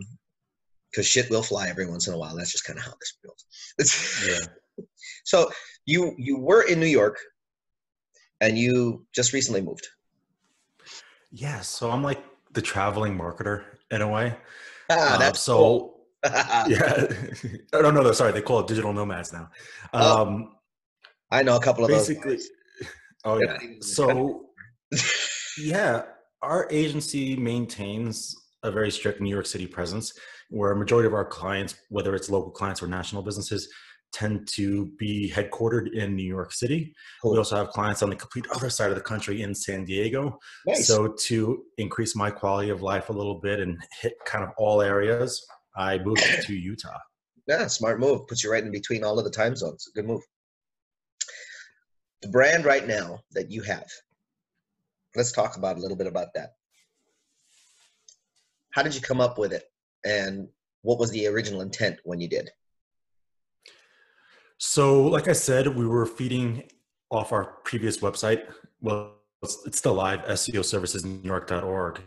because 0.90 1.06
shit 1.06 1.30
will 1.30 1.42
fly 1.42 1.68
every 1.68 1.86
once 1.86 2.06
in 2.06 2.12
a 2.12 2.18
while. 2.18 2.36
That's 2.36 2.52
just 2.52 2.66
kind 2.66 2.78
of 2.78 2.84
how 2.84 2.92
this 3.00 3.14
feels. 3.22 4.28
yeah. 4.28 4.46
So 5.24 5.50
you 5.86 6.14
you 6.18 6.38
were 6.38 6.62
in 6.62 6.80
New 6.80 6.86
York, 6.86 7.16
and 8.40 8.58
you 8.58 9.06
just 9.14 9.32
recently 9.32 9.60
moved. 9.60 9.86
Yeah. 11.30 11.60
So 11.60 11.90
I'm 11.90 12.02
like 12.02 12.22
the 12.52 12.62
traveling 12.62 13.16
marketer 13.16 13.62
in 13.90 14.02
a 14.02 14.08
way. 14.08 14.36
Ah, 14.90 15.16
that's 15.18 15.38
uh, 15.48 15.52
so. 15.52 15.56
Cool. 15.58 15.88
yeah, 16.24 17.06
I 17.72 17.82
don't 17.82 17.94
know. 17.94 18.10
Sorry, 18.12 18.32
they 18.32 18.42
call 18.42 18.60
it 18.60 18.66
digital 18.66 18.92
nomads 18.92 19.32
now. 19.32 19.50
Oh. 19.92 20.52
I 21.32 21.42
know 21.42 21.56
a 21.56 21.60
couple 21.60 21.84
of 21.84 21.90
basically, 21.90 22.36
those. 22.36 22.48
Oh 23.24 23.40
yeah. 23.40 23.56
So 23.80 24.46
yeah, 25.58 26.02
our 26.42 26.68
agency 26.70 27.36
maintains 27.36 28.34
a 28.64 28.70
very 28.70 28.90
strict 28.90 29.20
New 29.20 29.30
York 29.30 29.46
City 29.46 29.66
presence, 29.66 30.12
where 30.50 30.72
a 30.72 30.76
majority 30.76 31.06
of 31.06 31.14
our 31.14 31.24
clients, 31.24 31.76
whether 31.88 32.14
it's 32.14 32.28
local 32.28 32.50
clients 32.50 32.82
or 32.82 32.88
national 32.88 33.22
businesses, 33.22 33.68
tend 34.12 34.46
to 34.46 34.86
be 34.98 35.30
headquartered 35.30 35.92
in 35.94 36.14
New 36.16 36.26
York 36.26 36.52
City. 36.52 36.92
Cool. 37.22 37.32
We 37.32 37.38
also 37.38 37.56
have 37.56 37.68
clients 37.68 38.02
on 38.02 38.10
the 38.10 38.16
complete 38.16 38.46
other 38.54 38.68
side 38.68 38.90
of 38.90 38.96
the 38.96 39.02
country 39.02 39.42
in 39.42 39.54
San 39.54 39.84
Diego. 39.84 40.38
Nice. 40.66 40.86
So 40.86 41.14
to 41.26 41.62
increase 41.78 42.14
my 42.14 42.30
quality 42.30 42.70
of 42.70 42.82
life 42.82 43.08
a 43.08 43.12
little 43.12 43.40
bit 43.40 43.60
and 43.60 43.78
hit 44.00 44.14
kind 44.26 44.44
of 44.44 44.50
all 44.58 44.82
areas, 44.82 45.40
I 45.76 45.98
moved 45.98 46.22
to 46.42 46.54
Utah. 46.70 46.98
Yeah, 47.46 47.68
smart 47.68 48.00
move. 48.00 48.26
Puts 48.26 48.44
you 48.44 48.52
right 48.52 48.62
in 48.62 48.70
between 48.70 49.02
all 49.02 49.18
of 49.18 49.24
the 49.24 49.30
time 49.30 49.56
zones. 49.56 49.88
Good 49.94 50.06
move 50.06 50.22
the 52.22 52.28
brand 52.28 52.64
right 52.64 52.86
now 52.86 53.20
that 53.32 53.50
you 53.50 53.62
have. 53.62 53.86
Let's 55.14 55.32
talk 55.32 55.56
about 55.56 55.76
a 55.76 55.80
little 55.80 55.96
bit 55.96 56.06
about 56.06 56.32
that. 56.34 56.54
How 58.70 58.82
did 58.82 58.94
you 58.94 59.02
come 59.02 59.20
up 59.20 59.38
with 59.38 59.52
it? 59.52 59.64
And 60.04 60.48
what 60.82 60.98
was 60.98 61.10
the 61.10 61.26
original 61.26 61.60
intent 61.60 61.98
when 62.04 62.20
you 62.20 62.28
did? 62.28 62.50
So 64.58 65.02
like 65.02 65.26
i 65.26 65.32
said 65.32 65.66
we 65.76 65.86
were 65.86 66.06
feeding 66.06 66.70
off 67.10 67.32
our 67.32 67.44
previous 67.64 67.98
website. 67.98 68.44
Well 68.80 69.16
it's 69.42 69.78
still 69.78 69.94
live 69.94 70.20
seo 70.20 70.64
services 70.64 71.04
new 71.04 71.20
york.org 71.24 72.00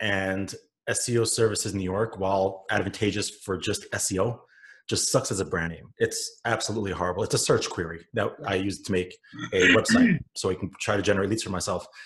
and 0.00 0.52
seo 0.90 1.26
services 1.26 1.74
new 1.74 1.84
york 1.84 2.18
while 2.18 2.64
advantageous 2.70 3.30
for 3.30 3.56
just 3.56 3.88
seo 3.92 4.40
just 4.88 5.10
sucks 5.10 5.30
as 5.30 5.40
a 5.40 5.44
brand 5.44 5.72
name. 5.72 5.86
It's 5.98 6.40
absolutely 6.44 6.92
horrible. 6.92 7.22
It's 7.22 7.34
a 7.34 7.38
search 7.38 7.70
query 7.70 8.04
that 8.14 8.30
I 8.46 8.56
use 8.56 8.82
to 8.82 8.92
make 8.92 9.16
a 9.52 9.68
website 9.76 10.18
so 10.36 10.50
I 10.50 10.54
can 10.54 10.70
try 10.80 10.96
to 10.96 11.02
generate 11.02 11.30
leads 11.30 11.42
for 11.42 11.50
myself. 11.50 11.86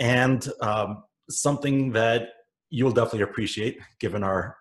And 0.00 0.48
um, 0.62 1.02
something 1.28 1.92
that 1.92 2.28
you'll 2.70 2.92
definitely 2.92 3.20
appreciate 3.20 3.78
given 4.00 4.22
our 4.22 4.56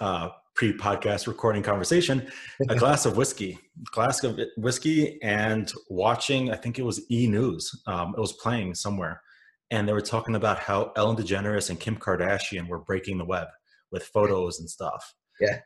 uh, 0.00 0.30
pre-podcast 0.56 1.28
recording 1.28 1.62
conversation, 1.62 2.28
a 2.68 2.74
glass 2.82 3.06
of 3.06 3.16
whiskey, 3.16 3.56
glass 3.92 4.24
of 4.24 4.40
whiskey 4.56 5.22
and 5.22 5.72
watching, 5.88 6.50
I 6.50 6.56
think 6.56 6.80
it 6.80 6.82
was 6.82 7.08
E 7.08 7.28
News. 7.28 7.70
Um, 7.86 8.14
it 8.16 8.20
was 8.20 8.32
playing 8.32 8.74
somewhere. 8.74 9.22
And 9.70 9.86
they 9.86 9.92
were 9.92 10.00
talking 10.00 10.34
about 10.34 10.58
how 10.58 10.92
Ellen 10.96 11.16
DeGeneres 11.16 11.70
and 11.70 11.78
Kim 11.78 11.96
Kardashian 11.96 12.66
were 12.66 12.80
breaking 12.80 13.18
the 13.18 13.24
web 13.24 13.46
with 13.92 14.02
photos 14.04 14.58
and 14.58 14.68
stuff. 14.68 15.14
Yeah. 15.40 15.60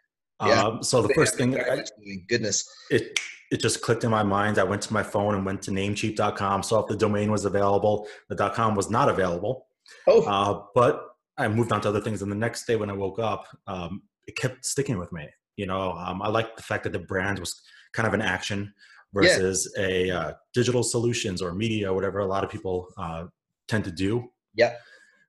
Yeah. 0.44 0.62
Um, 0.62 0.82
so 0.82 1.02
the 1.02 1.14
first 1.14 1.36
thing, 1.36 1.58
I, 1.58 1.84
goodness, 2.28 2.68
it 2.90 3.18
it 3.50 3.60
just 3.60 3.82
clicked 3.82 4.02
in 4.02 4.10
my 4.10 4.22
mind. 4.22 4.58
I 4.58 4.64
went 4.64 4.82
to 4.82 4.92
my 4.92 5.02
phone 5.02 5.34
and 5.34 5.44
went 5.44 5.62
to 5.62 5.70
namecheap.com, 5.70 6.62
saw 6.62 6.80
if 6.80 6.88
the 6.88 6.96
domain 6.96 7.30
was 7.30 7.44
available. 7.44 8.08
The 8.28 8.48
.com 8.50 8.74
was 8.74 8.90
not 8.90 9.08
available. 9.08 9.66
Oh, 10.06 10.22
uh, 10.22 10.64
but 10.74 11.16
I 11.36 11.48
moved 11.48 11.70
on 11.70 11.80
to 11.82 11.90
other 11.90 12.00
things. 12.00 12.22
And 12.22 12.32
the 12.32 12.36
next 12.36 12.66
day 12.66 12.76
when 12.76 12.88
I 12.88 12.94
woke 12.94 13.18
up, 13.18 13.46
um, 13.66 14.02
it 14.26 14.36
kept 14.36 14.64
sticking 14.64 14.98
with 14.98 15.12
me. 15.12 15.28
You 15.56 15.66
know, 15.66 15.92
um, 15.92 16.22
I 16.22 16.28
liked 16.28 16.56
the 16.56 16.62
fact 16.62 16.84
that 16.84 16.92
the 16.92 17.00
brand 17.00 17.38
was 17.38 17.60
kind 17.92 18.06
of 18.06 18.14
an 18.14 18.22
action 18.22 18.72
versus 19.12 19.70
yeah. 19.76 19.86
a 19.86 20.10
uh, 20.10 20.32
digital 20.54 20.82
solutions 20.82 21.42
or 21.42 21.54
media, 21.54 21.90
or 21.90 21.94
whatever 21.94 22.20
a 22.20 22.26
lot 22.26 22.42
of 22.44 22.50
people 22.50 22.88
uh, 22.96 23.24
tend 23.68 23.84
to 23.84 23.92
do. 23.92 24.30
Yeah. 24.54 24.76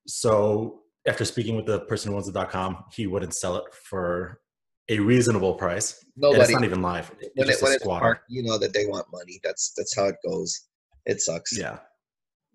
So 0.08 0.84
after 1.06 1.26
speaking 1.26 1.58
with 1.58 1.66
the 1.66 1.82
person 1.82 2.12
who 2.12 2.18
owns 2.18 2.32
the 2.32 2.46
.com, 2.46 2.86
he 2.94 3.08
wouldn't 3.08 3.34
sell 3.34 3.58
it 3.58 3.66
for 3.74 4.40
a 4.90 5.00
reasonable 5.00 5.56
price. 5.56 6.04
Nobody, 6.16 6.42
it's 6.42 6.52
not 6.52 6.64
even 6.64 6.82
live. 6.82 7.12
It's 7.20 7.32
when, 7.36 7.50
it, 7.50 7.62
when 7.62 7.72
it's 7.74 7.84
parked, 7.84 8.24
you 8.30 8.44
know 8.44 8.58
that 8.58 8.74
they 8.74 8.86
want 8.86 9.06
money. 9.12 9.40
That's 9.44 9.74
that's 9.78 9.96
how 9.96 10.06
it 10.06 10.16
goes. 10.26 10.68
It 11.06 11.22
sucks. 11.22 11.58
Yeah, 11.58 11.80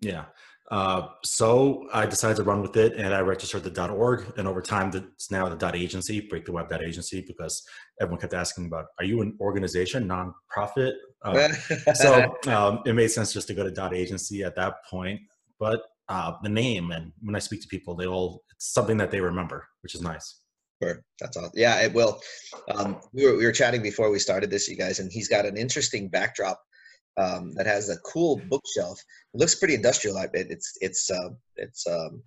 yeah. 0.01 0.27
Uh, 0.71 1.09
so 1.25 1.89
I 1.95 2.05
decided 2.05 2.37
to 2.37 2.43
run 2.43 2.61
with 2.61 2.77
it, 2.77 2.95
and 2.95 3.15
I 3.15 3.21
registered 3.21 3.65
the 3.65 3.91
.org, 3.91 4.35
and 4.37 4.47
over 4.47 4.61
time, 4.61 4.91
it's 4.95 5.31
now 5.31 5.49
the 5.49 5.75
.agency, 5.75 6.21
break 6.21 6.45
the 6.45 6.53
web 6.53 6.71
.agency, 6.71 7.25
because 7.27 7.63
everyone 8.01 8.21
kept 8.21 8.35
asking 8.35 8.67
about, 8.67 8.87
are 8.99 9.05
you 9.07 9.23
an 9.23 9.35
organization, 9.41 10.07
nonprofit? 10.07 10.93
Uh, 11.23 11.49
so 11.95 12.37
um, 12.49 12.83
it 12.85 12.93
made 12.93 13.09
sense 13.09 13.33
just 13.33 13.49
to 13.49 13.55
go 13.55 13.69
to 13.69 13.95
.agency 13.95 14.45
at 14.45 14.57
that 14.57 14.85
point. 14.91 15.21
But 15.59 15.81
uh, 16.11 16.35
the 16.43 16.51
name, 16.51 16.91
and 16.91 17.13
when 17.23 17.35
I 17.35 17.39
speak 17.39 17.63
to 17.63 17.69
people, 17.69 17.95
they 17.95 18.07
all 18.07 18.43
it's 18.55 18.73
something 18.73 18.99
that 18.99 19.11
they 19.11 19.21
remember, 19.21 19.69
which 19.83 19.95
is 19.95 20.03
nice. 20.03 20.41
Sure, 20.83 21.03
that's 21.21 21.37
all. 21.37 21.51
Yeah, 21.55 21.81
it 21.81 21.93
will. 21.93 22.21
Um, 22.75 23.01
we 23.13 23.27
were 23.27 23.37
we 23.37 23.45
were 23.45 23.53
chatting 23.53 23.83
before 23.83 24.11
we 24.11 24.19
started 24.19 24.51
this, 24.51 24.69
you 24.69 24.77
guys, 24.77 25.01
and 25.01 25.11
he's 25.11 25.29
got 25.29 25.45
an 25.45 25.57
interesting 25.57 26.09
backdrop 26.09 26.63
um, 27.17 27.53
that 27.55 27.67
has 27.67 27.89
a 27.89 27.99
cool 27.99 28.41
bookshelf. 28.49 29.01
It 29.35 29.39
looks 29.41 29.57
pretty 29.57 29.75
industrial. 29.75 30.17
It, 30.19 30.31
it's 30.33 30.79
it's 30.81 31.11
uh, 31.11 31.31
it's 31.57 31.87
um, 31.87 32.23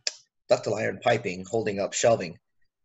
ductile 0.49 0.75
iron 0.75 0.99
piping 1.01 1.45
holding 1.49 1.79
up 1.79 1.93
shelving. 1.93 2.37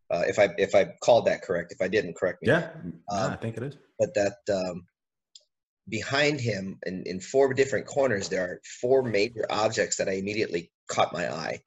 Uh, 0.09 0.23
if 0.25 0.39
I 0.39 0.49
if 0.57 0.73
I 0.73 0.85
called 1.03 1.25
that 1.25 1.41
correct, 1.41 1.73
if 1.73 1.81
I 1.81 1.89
didn't, 1.89 2.15
correct 2.15 2.41
me. 2.41 2.47
Yeah, 2.47 2.69
Um, 3.11 3.31
I 3.31 3.35
think 3.35 3.57
it 3.57 3.63
is. 3.63 3.75
But 3.99 4.13
that 4.13 4.37
um, 4.53 4.85
behind 5.89 6.39
him, 6.39 6.79
in, 6.85 7.03
in 7.05 7.19
four 7.19 7.53
different 7.53 7.87
corners, 7.87 8.29
there 8.29 8.43
are 8.43 8.61
four 8.81 9.03
major 9.03 9.45
objects 9.49 9.97
that 9.97 10.07
I 10.07 10.13
immediately 10.13 10.71
caught 10.87 11.11
my 11.13 11.29
eye. 11.29 11.61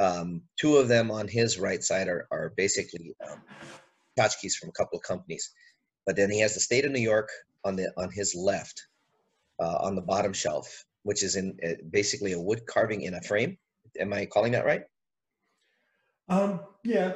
Um, 0.00 0.42
two 0.58 0.78
of 0.78 0.88
them 0.88 1.10
on 1.10 1.28
his 1.28 1.58
right 1.58 1.82
side 1.84 2.08
are, 2.08 2.26
are 2.30 2.54
basically 2.56 3.14
um, 3.28 3.42
tchotchkes 4.18 4.54
from 4.54 4.70
a 4.70 4.72
couple 4.72 4.98
of 4.98 5.04
companies. 5.04 5.52
But 6.06 6.16
then 6.16 6.30
he 6.30 6.40
has 6.40 6.54
the 6.54 6.60
state 6.60 6.86
of 6.86 6.90
New 6.90 7.00
York 7.00 7.28
on 7.64 7.76
the 7.76 7.92
on 7.98 8.10
his 8.10 8.34
left, 8.34 8.82
uh, 9.62 9.76
on 9.82 9.94
the 9.94 10.00
bottom 10.00 10.32
shelf, 10.32 10.84
which 11.02 11.22
is 11.22 11.36
in 11.36 11.56
uh, 11.62 11.74
basically 11.90 12.32
a 12.32 12.40
wood 12.40 12.62
carving 12.66 13.02
in 13.02 13.14
a 13.14 13.20
frame. 13.20 13.58
Am 13.98 14.12
I 14.14 14.24
calling 14.24 14.52
that 14.52 14.64
right? 14.64 14.82
Um. 16.30 16.60
Yeah. 16.82 17.12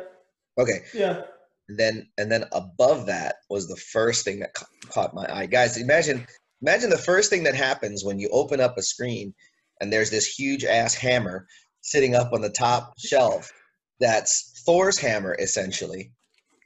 Okay. 0.59 0.81
Yeah. 0.93 1.23
And 1.71 1.79
then 1.79 2.09
and 2.19 2.31
then 2.31 2.45
above 2.53 3.07
that 3.07 3.37
was 3.49 3.67
the 3.67 3.77
first 3.77 4.27
thing 4.27 4.41
that 4.41 4.53
ca- 4.53 4.67
caught 4.91 5.15
my 5.15 5.27
eye. 5.35 5.47
Guys, 5.47 5.79
imagine 5.79 6.27
imagine 6.61 6.91
the 6.91 6.99
first 6.99 7.31
thing 7.31 7.45
that 7.45 7.55
happens 7.55 8.05
when 8.05 8.19
you 8.19 8.29
open 8.31 8.61
up 8.61 8.77
a 8.77 8.83
screen 8.83 9.33
and 9.81 9.91
there's 9.91 10.11
this 10.11 10.27
huge 10.27 10.65
ass 10.65 10.95
hammer 10.95 11.47
sitting 11.85 12.15
up 12.15 12.33
on 12.33 12.41
the 12.41 12.51
top 12.51 12.95
shelf. 12.99 13.53
That's 14.01 14.63
Thor's 14.67 14.99
hammer 14.99 15.37
essentially. 15.39 16.11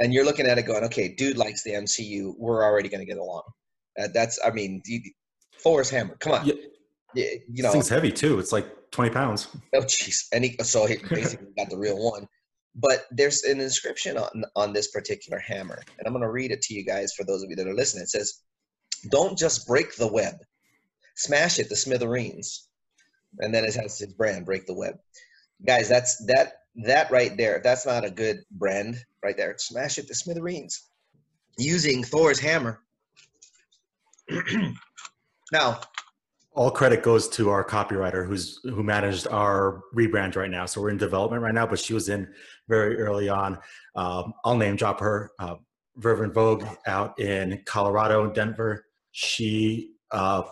And 0.00 0.14
you're 0.14 0.24
looking 0.24 0.46
at 0.46 0.58
it 0.58 0.62
going, 0.62 0.84
okay, 0.84 1.08
dude 1.08 1.36
likes 1.36 1.64
the 1.64 1.72
MCU. 1.72 2.34
We're 2.38 2.64
already 2.64 2.88
going 2.88 3.00
to 3.00 3.06
get 3.06 3.18
along. 3.18 3.42
Uh, 4.00 4.08
that's, 4.14 4.38
I 4.44 4.50
mean, 4.50 4.80
you- 4.86 5.02
Thor's 5.60 5.90
hammer. 5.90 6.16
Come 6.20 6.32
on. 6.32 6.46
Yeah. 6.46 6.54
Yeah, 7.14 7.24
you 7.24 7.40
This 7.48 7.64
know, 7.64 7.72
thing's 7.72 7.88
heavy 7.88 8.12
too. 8.12 8.38
It's 8.38 8.52
like 8.52 8.90
twenty 8.90 9.10
pounds. 9.10 9.48
Oh, 9.74 9.80
jeez. 9.80 10.26
And 10.32 10.44
he, 10.44 10.56
so 10.62 10.84
he 10.84 10.98
basically 11.08 11.48
got 11.58 11.70
the 11.70 11.78
real 11.78 11.98
one. 11.98 12.28
But 12.76 13.06
there's 13.10 13.42
an 13.44 13.60
inscription 13.60 14.18
on, 14.18 14.44
on 14.54 14.72
this 14.74 14.90
particular 14.90 15.38
hammer. 15.38 15.80
And 15.98 16.06
I'm 16.06 16.12
going 16.12 16.22
to 16.22 16.30
read 16.30 16.52
it 16.52 16.60
to 16.62 16.74
you 16.74 16.84
guys 16.84 17.14
for 17.16 17.24
those 17.24 17.42
of 17.42 17.48
you 17.50 17.56
that 17.56 17.66
are 17.66 17.74
listening. 17.74 18.02
It 18.02 18.10
says, 18.10 18.42
Don't 19.10 19.38
just 19.38 19.66
break 19.66 19.96
the 19.96 20.06
web, 20.06 20.34
smash 21.16 21.58
it 21.58 21.70
to 21.70 21.76
smithereens. 21.76 22.67
And 23.40 23.54
then 23.54 23.64
it 23.64 23.74
has 23.74 23.98
his 23.98 24.12
brand, 24.14 24.46
Break 24.46 24.66
the 24.66 24.74
Web. 24.74 24.98
Guys, 25.66 25.88
that's 25.88 26.24
that 26.26 26.54
that 26.84 27.10
right 27.10 27.36
there. 27.36 27.60
That's 27.62 27.86
not 27.86 28.04
a 28.04 28.10
good 28.10 28.44
brand 28.52 28.96
right 29.22 29.36
there, 29.36 29.54
smash 29.58 29.98
it 29.98 30.06
to 30.08 30.14
smithereens 30.14 30.88
using 31.58 32.04
Thor's 32.04 32.38
hammer. 32.38 32.80
now, 35.52 35.80
All 36.54 36.70
credit 36.70 37.02
goes 37.02 37.28
to 37.30 37.50
our 37.50 37.64
copywriter 37.64 38.26
who's 38.26 38.60
who 38.64 38.82
managed 38.82 39.26
our 39.28 39.82
rebrand 39.94 40.36
right 40.36 40.50
now. 40.50 40.66
So 40.66 40.80
we're 40.80 40.90
in 40.90 40.96
development 40.96 41.42
right 41.42 41.54
now, 41.54 41.66
but 41.66 41.78
she 41.78 41.94
was 41.94 42.08
in 42.08 42.28
very 42.68 43.00
early 43.00 43.28
on. 43.28 43.58
Um, 43.94 44.32
I'll 44.44 44.56
name 44.56 44.76
drop 44.76 45.00
her. 45.00 45.32
Uh, 45.38 45.56
Vogue 45.96 46.64
out 46.86 47.18
in 47.18 47.60
Colorado, 47.66 48.30
Denver. 48.30 48.84
She 49.10 49.94
uh, 50.12 50.42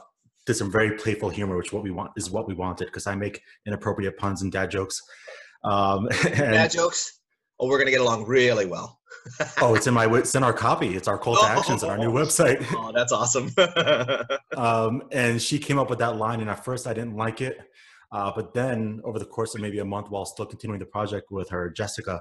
did 0.47 0.55
some 0.55 0.71
very 0.71 0.93
playful 0.93 1.29
humor, 1.29 1.57
which 1.57 1.73
what 1.73 1.83
we 1.83 1.91
want 1.91 2.13
is 2.17 2.31
what 2.31 2.47
we 2.47 2.55
wanted 2.55 2.87
because 2.87 3.07
I 3.07 3.15
make 3.15 3.43
inappropriate 3.67 4.17
puns 4.17 4.43
and 4.43 4.51
dad 4.51 4.71
jokes. 4.71 5.03
Um, 5.65 6.09
and, 6.25 6.37
dad 6.37 6.71
jokes. 6.71 7.21
Oh, 7.59 7.69
we're 7.69 7.79
going 7.79 7.87
to 7.87 7.93
get 7.93 8.01
along 8.01 8.27
really 8.27 8.67
well. 8.67 9.01
oh, 9.61 9.75
it's 9.75 9.87
in 9.87 9.95
my 9.95 10.07
it's 10.17 10.35
in 10.35 10.45
our 10.45 10.53
copy. 10.53 10.95
It's 10.95 11.09
our 11.09 11.19
call 11.19 11.37
to 11.37 11.45
actions 11.45 11.83
on 11.83 11.91
our 11.91 11.99
new 11.99 12.13
website. 12.13 12.65
Oh, 12.77 12.93
that's 12.95 13.13
awesome. 13.13 13.51
um, 14.57 15.03
and 15.11 15.41
she 15.41 15.59
came 15.59 15.79
up 15.79 15.91
with 15.91 15.99
that 15.99 16.17
line 16.17 16.41
and 16.41 16.51
at 16.51 16.65
first 16.65 16.87
i 16.87 16.93
didn't 16.93 17.17
like 17.17 17.41
it 17.41 17.59
uh, 18.13 18.31
but 18.35 18.55
then 18.55 19.01
over 19.05 19.19
the 19.19 19.25
course 19.25 19.55
of 19.55 19.61
maybe 19.61 19.79
a 19.79 19.85
month 19.85 20.11
while 20.11 20.25
still 20.25 20.47
continuing 20.47 20.79
the 20.79 20.87
project 20.87 21.31
with 21.31 21.49
her 21.51 21.71
jessica 21.71 22.21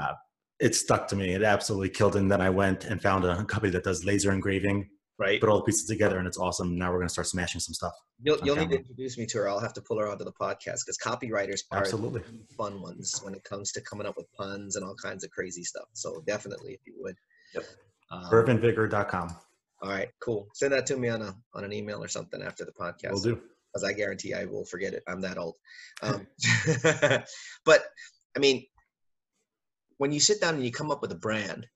uh, 0.00 0.12
it 0.60 0.74
stuck 0.74 1.08
to 1.08 1.16
me 1.16 1.34
it 1.34 1.42
absolutely 1.42 1.88
killed 1.88 2.16
and 2.16 2.30
then 2.30 2.40
i 2.40 2.50
went 2.50 2.84
and 2.84 3.02
found 3.02 3.24
a 3.24 3.44
company 3.44 3.70
that 3.70 3.84
does 3.84 4.04
laser 4.04 4.32
engraving 4.32 4.88
right. 5.18 5.40
put 5.40 5.48
all 5.48 5.58
the 5.58 5.64
pieces 5.64 5.86
together 5.86 6.18
and 6.18 6.26
it's 6.26 6.38
awesome 6.38 6.76
now 6.78 6.90
we're 6.90 6.98
going 6.98 7.08
to 7.08 7.12
start 7.12 7.26
smashing 7.26 7.60
some 7.60 7.74
stuff 7.74 7.92
You'll, 8.22 8.38
you'll 8.42 8.56
need 8.56 8.70
to 8.70 8.78
introduce 8.78 9.18
me 9.18 9.26
to 9.26 9.38
her. 9.38 9.48
I'll 9.50 9.60
have 9.60 9.74
to 9.74 9.82
pull 9.82 9.98
her 9.98 10.08
onto 10.08 10.24
the 10.24 10.32
podcast 10.32 10.86
because 10.86 10.96
copywriters 11.04 11.64
are 11.70 11.80
Absolutely. 11.80 12.22
fun 12.56 12.80
ones 12.80 13.20
when 13.22 13.34
it 13.34 13.44
comes 13.44 13.72
to 13.72 13.82
coming 13.82 14.06
up 14.06 14.16
with 14.16 14.24
puns 14.32 14.76
and 14.76 14.82
all 14.82 14.94
kinds 14.94 15.22
of 15.22 15.30
crazy 15.32 15.62
stuff. 15.62 15.84
So 15.92 16.22
definitely, 16.26 16.72
if 16.72 16.80
you 16.86 16.94
would. 16.96 17.14
Yep. 17.54 17.64
Um, 18.10 18.30
vervinvigor.com 18.32 19.36
all 19.82 19.90
right, 19.90 20.08
cool. 20.20 20.48
Send 20.54 20.72
that 20.72 20.86
to 20.86 20.96
me 20.96 21.08
on 21.08 21.22
a 21.22 21.34
on 21.54 21.64
an 21.64 21.72
email 21.72 22.02
or 22.02 22.08
something 22.08 22.42
after 22.42 22.64
the 22.64 22.72
podcast. 22.72 23.12
We'll 23.12 23.20
do 23.20 23.40
because 23.72 23.84
I 23.84 23.92
guarantee 23.92 24.32
I 24.32 24.44
will 24.44 24.64
forget 24.64 24.94
it. 24.94 25.02
I'm 25.06 25.20
that 25.22 25.38
old. 25.38 25.56
Um, 26.02 26.26
but 27.64 27.84
I 28.36 28.38
mean, 28.38 28.66
when 29.96 30.12
you 30.12 30.20
sit 30.20 30.42
down 30.42 30.56
and 30.56 30.64
you 30.64 30.70
come 30.70 30.90
up 30.90 31.00
with 31.00 31.10
a 31.12 31.16
brand, 31.16 31.66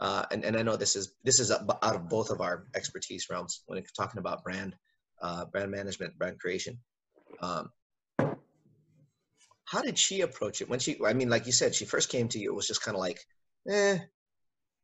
uh, 0.00 0.24
and, 0.30 0.44
and 0.44 0.56
I 0.56 0.62
know 0.62 0.76
this 0.76 0.96
is 0.96 1.12
this 1.24 1.40
is 1.40 1.50
out 1.50 1.94
of 1.94 2.08
both 2.08 2.30
of 2.30 2.40
our 2.40 2.66
expertise 2.74 3.26
realms 3.30 3.62
when 3.66 3.78
it's 3.78 3.92
talking 3.92 4.18
about 4.18 4.44
brand, 4.44 4.74
uh, 5.22 5.46
brand 5.46 5.70
management, 5.70 6.18
brand 6.18 6.38
creation. 6.38 6.78
Um, 7.40 7.70
how 9.64 9.82
did 9.82 9.98
she 9.98 10.20
approach 10.20 10.60
it 10.60 10.68
when 10.68 10.78
she? 10.78 10.98
I 11.04 11.12
mean, 11.12 11.28
like 11.30 11.46
you 11.46 11.52
said, 11.52 11.74
she 11.74 11.84
first 11.84 12.08
came 12.10 12.28
to 12.28 12.38
you. 12.38 12.52
It 12.52 12.56
was 12.56 12.66
just 12.68 12.82
kind 12.82 12.94
of 12.94 13.00
like, 13.00 13.18
eh, 13.68 13.98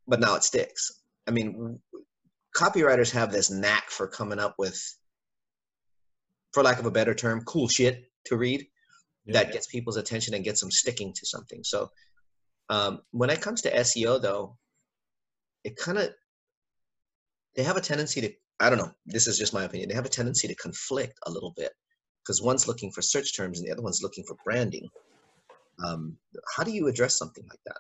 but 0.09 0.21
now 0.21 0.35
it 0.35 0.45
sticks. 0.45 0.91
I 1.29 1.31
mean, 1.31 1.79
copywriters 2.57 3.13
have 3.13 3.31
this 3.31 3.51
knack 3.51 3.91
for 3.91 4.09
coming 4.09 4.39
up 4.39 4.55
with 4.59 4.81
for 6.53 6.63
lack 6.63 6.79
of 6.79 6.87
a 6.87 6.91
better 6.91 7.15
term, 7.15 7.43
cool 7.45 7.69
shit 7.69 8.05
to 8.27 8.37
read 8.37 8.67
Yeah. 9.25 9.35
that 9.35 9.53
gets 9.53 9.67
people's 9.67 9.97
attention 9.97 10.35
and 10.35 10.45
gets 10.45 10.61
them 10.61 10.71
sticking 10.71 11.13
to 11.15 11.27
something. 11.27 11.63
So 11.65 11.91
um, 12.69 13.01
when 13.11 13.31
it 13.31 13.41
comes 13.41 13.63
to 13.63 13.71
SEO, 13.75 14.21
though, 14.21 14.59
it 15.65 15.77
kind 15.77 15.99
of 15.99 16.11
they 17.57 17.63
have 17.63 17.77
a 17.77 17.81
tendency 17.81 18.21
to 18.21 18.33
I 18.61 18.71
don't 18.71 18.79
know. 18.79 18.93
This 19.07 19.27
is 19.27 19.39
just 19.39 19.55
my 19.55 19.65
opinion. 19.65 19.89
They 19.89 19.95
have 19.95 20.07
a 20.07 20.11
tendency 20.11 20.47
to 20.47 20.55
conflict 20.55 21.19
a 21.27 21.31
little 21.31 21.53
bit 21.57 21.73
because 22.23 22.41
one's 22.41 22.69
looking 22.69 22.93
for 22.93 23.03
search 23.03 23.37
terms 23.37 23.59
and 23.59 23.67
the 23.67 23.73
other 23.73 23.83
one's 23.83 24.03
looking 24.03 24.25
for 24.25 24.37
branding. 24.45 24.89
Um, 25.85 26.17
how 26.57 26.63
do 26.63 26.71
you 26.71 26.87
address 26.87 27.19
something 27.19 27.45
like 27.49 27.59
that? 27.67 27.79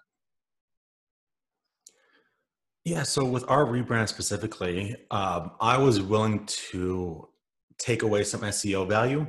Yeah, 2.85 3.05
so 3.05 3.25
with 3.25 3.45
our 3.49 3.64
rebrand 3.64 4.09
specifically, 4.09 4.97
um, 5.12 5.53
I 5.61 5.79
was 5.79 6.01
willing 6.01 6.45
to 6.47 7.29
take 7.79 8.03
away 8.03 8.25
some 8.25 8.40
SEO 8.40 8.88
value 8.88 9.25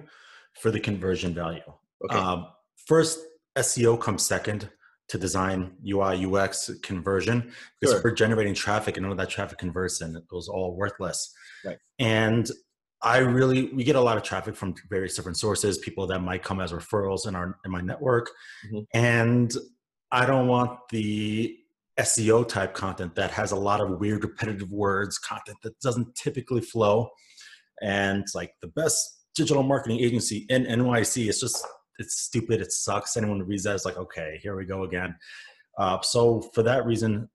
for 0.59 0.71
the 0.71 0.79
conversion 0.79 1.35
value. 1.35 1.61
Okay. 2.05 2.17
Um, 2.17 2.47
first, 2.87 3.19
SEO 3.55 3.99
comes 4.01 4.25
second 4.25 4.69
to 5.09 5.17
design 5.17 5.75
UI, 5.85 6.25
UX 6.25 6.69
conversion 6.81 7.51
because 7.79 7.95
Sure. 7.95 8.01
we're 8.03 8.11
generating 8.15 8.53
traffic 8.53 8.97
and 8.97 9.03
none 9.03 9.11
of 9.11 9.17
that 9.17 9.29
traffic 9.29 9.57
converts 9.57 10.01
and 10.01 10.15
it 10.15 10.23
was 10.31 10.47
all 10.47 10.75
worthless. 10.75 11.33
Right. 11.65 11.77
And 11.99 12.49
I 13.01 13.17
really, 13.17 13.65
we 13.73 13.83
get 13.83 13.97
a 13.97 14.01
lot 14.01 14.15
of 14.15 14.23
traffic 14.23 14.55
from 14.55 14.75
various 14.89 15.15
different 15.15 15.37
sources, 15.37 15.77
people 15.79 16.07
that 16.07 16.19
might 16.19 16.41
come 16.41 16.61
as 16.61 16.71
referrals 16.71 17.27
in 17.27 17.35
our 17.35 17.59
in 17.65 17.71
my 17.71 17.81
network, 17.81 18.31
Mhm. 18.71 18.85
and 18.93 19.53
I 20.11 20.25
don't 20.25 20.47
want 20.47 20.79
the 20.89 21.57
SEO 21.99 22.43
type 22.47 22.73
content 22.73 23.15
that 23.15 23.31
has 23.31 23.51
a 23.51 23.55
lot 23.55 23.81
of 23.81 23.99
weird 23.99 24.23
repetitive 24.23 24.71
words, 24.71 25.17
content 25.19 25.57
that 25.63 25.77
doesn't 25.81 26.15
typically 26.15 26.61
flow. 26.61 27.09
And 27.81 28.21
it's 28.21 28.33
like 28.33 28.53
the 28.61 28.67
best 28.69 29.19
digital 29.35 29.63
marketing 29.63 29.99
agency 29.99 30.45
in 30.49 30.65
NYC. 30.65 31.27
It's 31.27 31.39
just, 31.41 31.65
it's 31.99 32.21
stupid. 32.21 32.61
It 32.61 32.71
sucks. 32.71 33.17
Anyone 33.17 33.39
who 33.39 33.45
reads 33.45 33.63
that 33.63 33.75
is 33.75 33.85
like, 33.85 33.97
okay, 33.97 34.39
here 34.41 34.55
we 34.55 34.65
go 34.65 34.83
again. 34.83 35.15
Uh, 35.77 36.01
so 36.01 36.41
for 36.53 36.63
that 36.63 36.85
reason, 36.85 37.29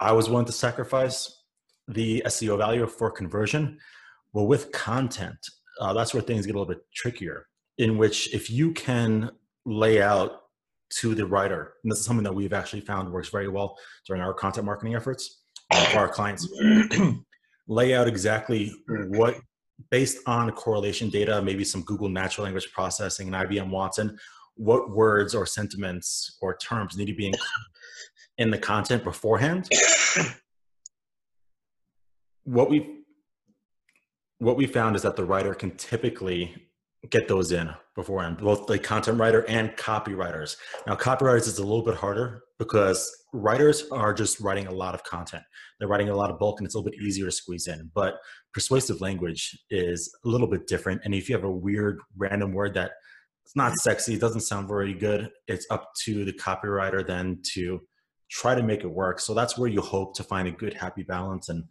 I 0.00 0.12
was 0.12 0.28
willing 0.28 0.46
to 0.46 0.52
sacrifice 0.52 1.42
the 1.88 2.22
SEO 2.26 2.58
value 2.58 2.86
for 2.86 3.10
conversion. 3.10 3.78
Well, 4.32 4.46
with 4.46 4.72
content, 4.72 5.38
uh, 5.80 5.92
that's 5.92 6.14
where 6.14 6.22
things 6.22 6.46
get 6.46 6.54
a 6.54 6.58
little 6.58 6.72
bit 6.74 6.84
trickier. 6.94 7.46
In 7.78 7.98
which, 7.98 8.32
if 8.34 8.50
you 8.50 8.72
can 8.72 9.30
lay 9.64 10.02
out 10.02 10.40
to 11.00 11.14
the 11.14 11.26
writer, 11.26 11.74
and 11.82 11.90
this 11.90 12.00
is 12.00 12.04
something 12.04 12.24
that 12.24 12.34
we've 12.34 12.52
actually 12.52 12.82
found 12.82 13.10
works 13.10 13.30
very 13.30 13.48
well 13.48 13.76
during 14.06 14.20
our 14.20 14.34
content 14.34 14.66
marketing 14.66 14.94
efforts 14.94 15.42
uh, 15.70 15.84
for 15.86 15.98
our 15.98 16.08
clients, 16.08 16.46
lay 17.68 17.94
out 17.94 18.08
exactly 18.08 18.72
what, 19.08 19.36
based 19.90 20.18
on 20.26 20.50
correlation 20.52 21.08
data, 21.08 21.40
maybe 21.42 21.64
some 21.64 21.82
Google 21.82 22.08
natural 22.08 22.44
language 22.44 22.72
processing 22.72 23.32
and 23.32 23.48
IBM 23.48 23.70
Watson, 23.70 24.18
what 24.54 24.90
words 24.90 25.34
or 25.34 25.46
sentiments 25.46 26.36
or 26.40 26.56
terms 26.56 26.96
need 26.96 27.06
to 27.06 27.14
be 27.14 27.26
in, 27.26 27.34
in 28.38 28.50
the 28.50 28.58
content 28.58 29.04
beforehand. 29.04 29.68
What 32.44 32.70
we 32.70 32.98
what 34.38 34.56
we 34.56 34.66
found 34.66 34.96
is 34.96 35.02
that 35.02 35.14
the 35.14 35.24
writer 35.24 35.54
can 35.54 35.70
typically 35.76 36.71
get 37.10 37.28
those 37.28 37.50
in 37.50 37.70
beforehand, 37.96 38.38
both 38.38 38.66
the 38.66 38.78
content 38.78 39.18
writer 39.18 39.44
and 39.48 39.70
copywriters. 39.76 40.56
Now, 40.86 40.94
copywriters 40.94 41.48
is 41.48 41.58
a 41.58 41.64
little 41.64 41.82
bit 41.82 41.96
harder 41.96 42.42
because 42.58 43.10
writers 43.32 43.84
are 43.90 44.14
just 44.14 44.40
writing 44.40 44.68
a 44.68 44.72
lot 44.72 44.94
of 44.94 45.02
content. 45.02 45.42
They're 45.78 45.88
writing 45.88 46.10
a 46.10 46.16
lot 46.16 46.30
of 46.30 46.38
bulk 46.38 46.60
and 46.60 46.66
it's 46.66 46.74
a 46.74 46.78
little 46.78 46.90
bit 46.90 47.00
easier 47.00 47.26
to 47.26 47.32
squeeze 47.32 47.66
in. 47.66 47.90
But 47.92 48.14
persuasive 48.54 49.00
language 49.00 49.58
is 49.70 50.14
a 50.24 50.28
little 50.28 50.46
bit 50.46 50.66
different. 50.68 51.02
And 51.04 51.14
if 51.14 51.28
you 51.28 51.34
have 51.34 51.44
a 51.44 51.50
weird 51.50 51.98
random 52.16 52.52
word 52.52 52.74
that 52.74 52.92
it's 53.44 53.56
not 53.56 53.74
sexy, 53.74 54.14
it 54.14 54.20
doesn't 54.20 54.42
sound 54.42 54.68
very 54.68 54.94
good, 54.94 55.30
it's 55.48 55.66
up 55.70 55.90
to 56.04 56.24
the 56.24 56.32
copywriter 56.32 57.04
then 57.04 57.40
to 57.54 57.80
try 58.30 58.54
to 58.54 58.62
make 58.62 58.84
it 58.84 58.88
work. 58.88 59.18
So 59.18 59.34
that's 59.34 59.58
where 59.58 59.68
you 59.68 59.80
hope 59.80 60.14
to 60.16 60.22
find 60.22 60.46
a 60.46 60.52
good 60.52 60.74
happy 60.74 61.02
balance. 61.02 61.48
And 61.48 61.64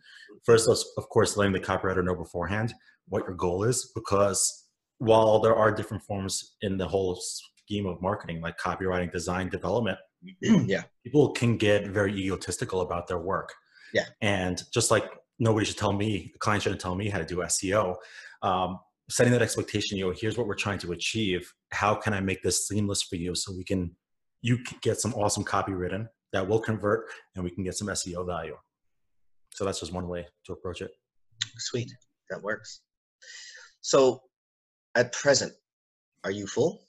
first, 0.43 0.69
of 0.69 1.09
course, 1.09 1.37
letting 1.37 1.53
the 1.53 1.59
copywriter 1.59 2.03
know 2.03 2.15
beforehand 2.15 2.73
what 3.07 3.23
your 3.25 3.35
goal 3.35 3.63
is 3.63 3.91
because 3.95 4.60
while 5.01 5.39
there 5.39 5.55
are 5.55 5.71
different 5.71 6.03
forms 6.03 6.57
in 6.61 6.77
the 6.77 6.87
whole 6.87 7.15
scheme 7.15 7.87
of 7.87 7.99
marketing, 8.03 8.39
like 8.39 8.55
copywriting, 8.59 9.11
design, 9.11 9.49
development, 9.49 9.97
yeah, 10.41 10.83
people 11.03 11.31
can 11.31 11.57
get 11.57 11.87
very 11.87 12.15
egotistical 12.15 12.81
about 12.81 13.07
their 13.07 13.17
work. 13.17 13.51
Yeah, 13.95 14.05
and 14.21 14.61
just 14.71 14.91
like 14.91 15.05
nobody 15.39 15.65
should 15.65 15.79
tell 15.79 15.91
me, 15.91 16.29
the 16.33 16.37
client 16.37 16.61
shouldn't 16.61 16.81
tell 16.81 16.93
me 16.93 17.09
how 17.09 17.17
to 17.17 17.25
do 17.25 17.37
SEO. 17.37 17.95
Um, 18.43 18.77
setting 19.09 19.33
that 19.33 19.41
expectation, 19.41 19.97
you 19.97 20.05
know, 20.05 20.13
here's 20.15 20.37
what 20.37 20.45
we're 20.45 20.53
trying 20.53 20.77
to 20.79 20.91
achieve. 20.91 21.51
How 21.71 21.95
can 21.95 22.13
I 22.13 22.21
make 22.21 22.43
this 22.43 22.67
seamless 22.67 23.01
for 23.01 23.15
you 23.15 23.33
so 23.33 23.51
we 23.57 23.63
can 23.63 23.95
you 24.43 24.59
can 24.59 24.77
get 24.83 24.99
some 24.99 25.15
awesome 25.15 25.43
copy 25.43 25.73
written 25.73 26.07
that 26.31 26.47
will 26.47 26.59
convert 26.59 27.05
and 27.35 27.43
we 27.43 27.49
can 27.49 27.63
get 27.63 27.75
some 27.75 27.87
SEO 27.87 28.25
value. 28.27 28.55
So 29.49 29.65
that's 29.65 29.79
just 29.79 29.93
one 29.93 30.07
way 30.07 30.27
to 30.45 30.53
approach 30.53 30.81
it. 30.81 30.91
Sweet, 31.57 31.91
that 32.29 32.41
works. 32.43 32.81
So 33.81 34.21
at 34.95 35.13
present, 35.13 35.53
are 36.23 36.31
you 36.31 36.47
full? 36.47 36.83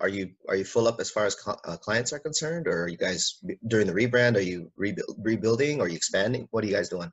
Are 0.00 0.08
you 0.08 0.30
are 0.48 0.54
you 0.54 0.64
full 0.64 0.86
up 0.86 1.00
as 1.00 1.10
far 1.10 1.26
as 1.26 1.36
uh, 1.46 1.76
clients 1.76 2.12
are 2.12 2.20
concerned, 2.20 2.68
or 2.68 2.84
are 2.84 2.88
you 2.88 2.96
guys 2.96 3.40
during 3.66 3.88
the 3.88 3.92
rebrand? 3.92 4.36
Are 4.36 4.40
you 4.40 4.70
rebuild, 4.76 5.16
rebuilding? 5.18 5.80
Or 5.80 5.86
are 5.86 5.88
you 5.88 5.96
expanding? 5.96 6.46
What 6.52 6.62
are 6.62 6.68
you 6.68 6.74
guys 6.74 6.88
doing? 6.88 7.10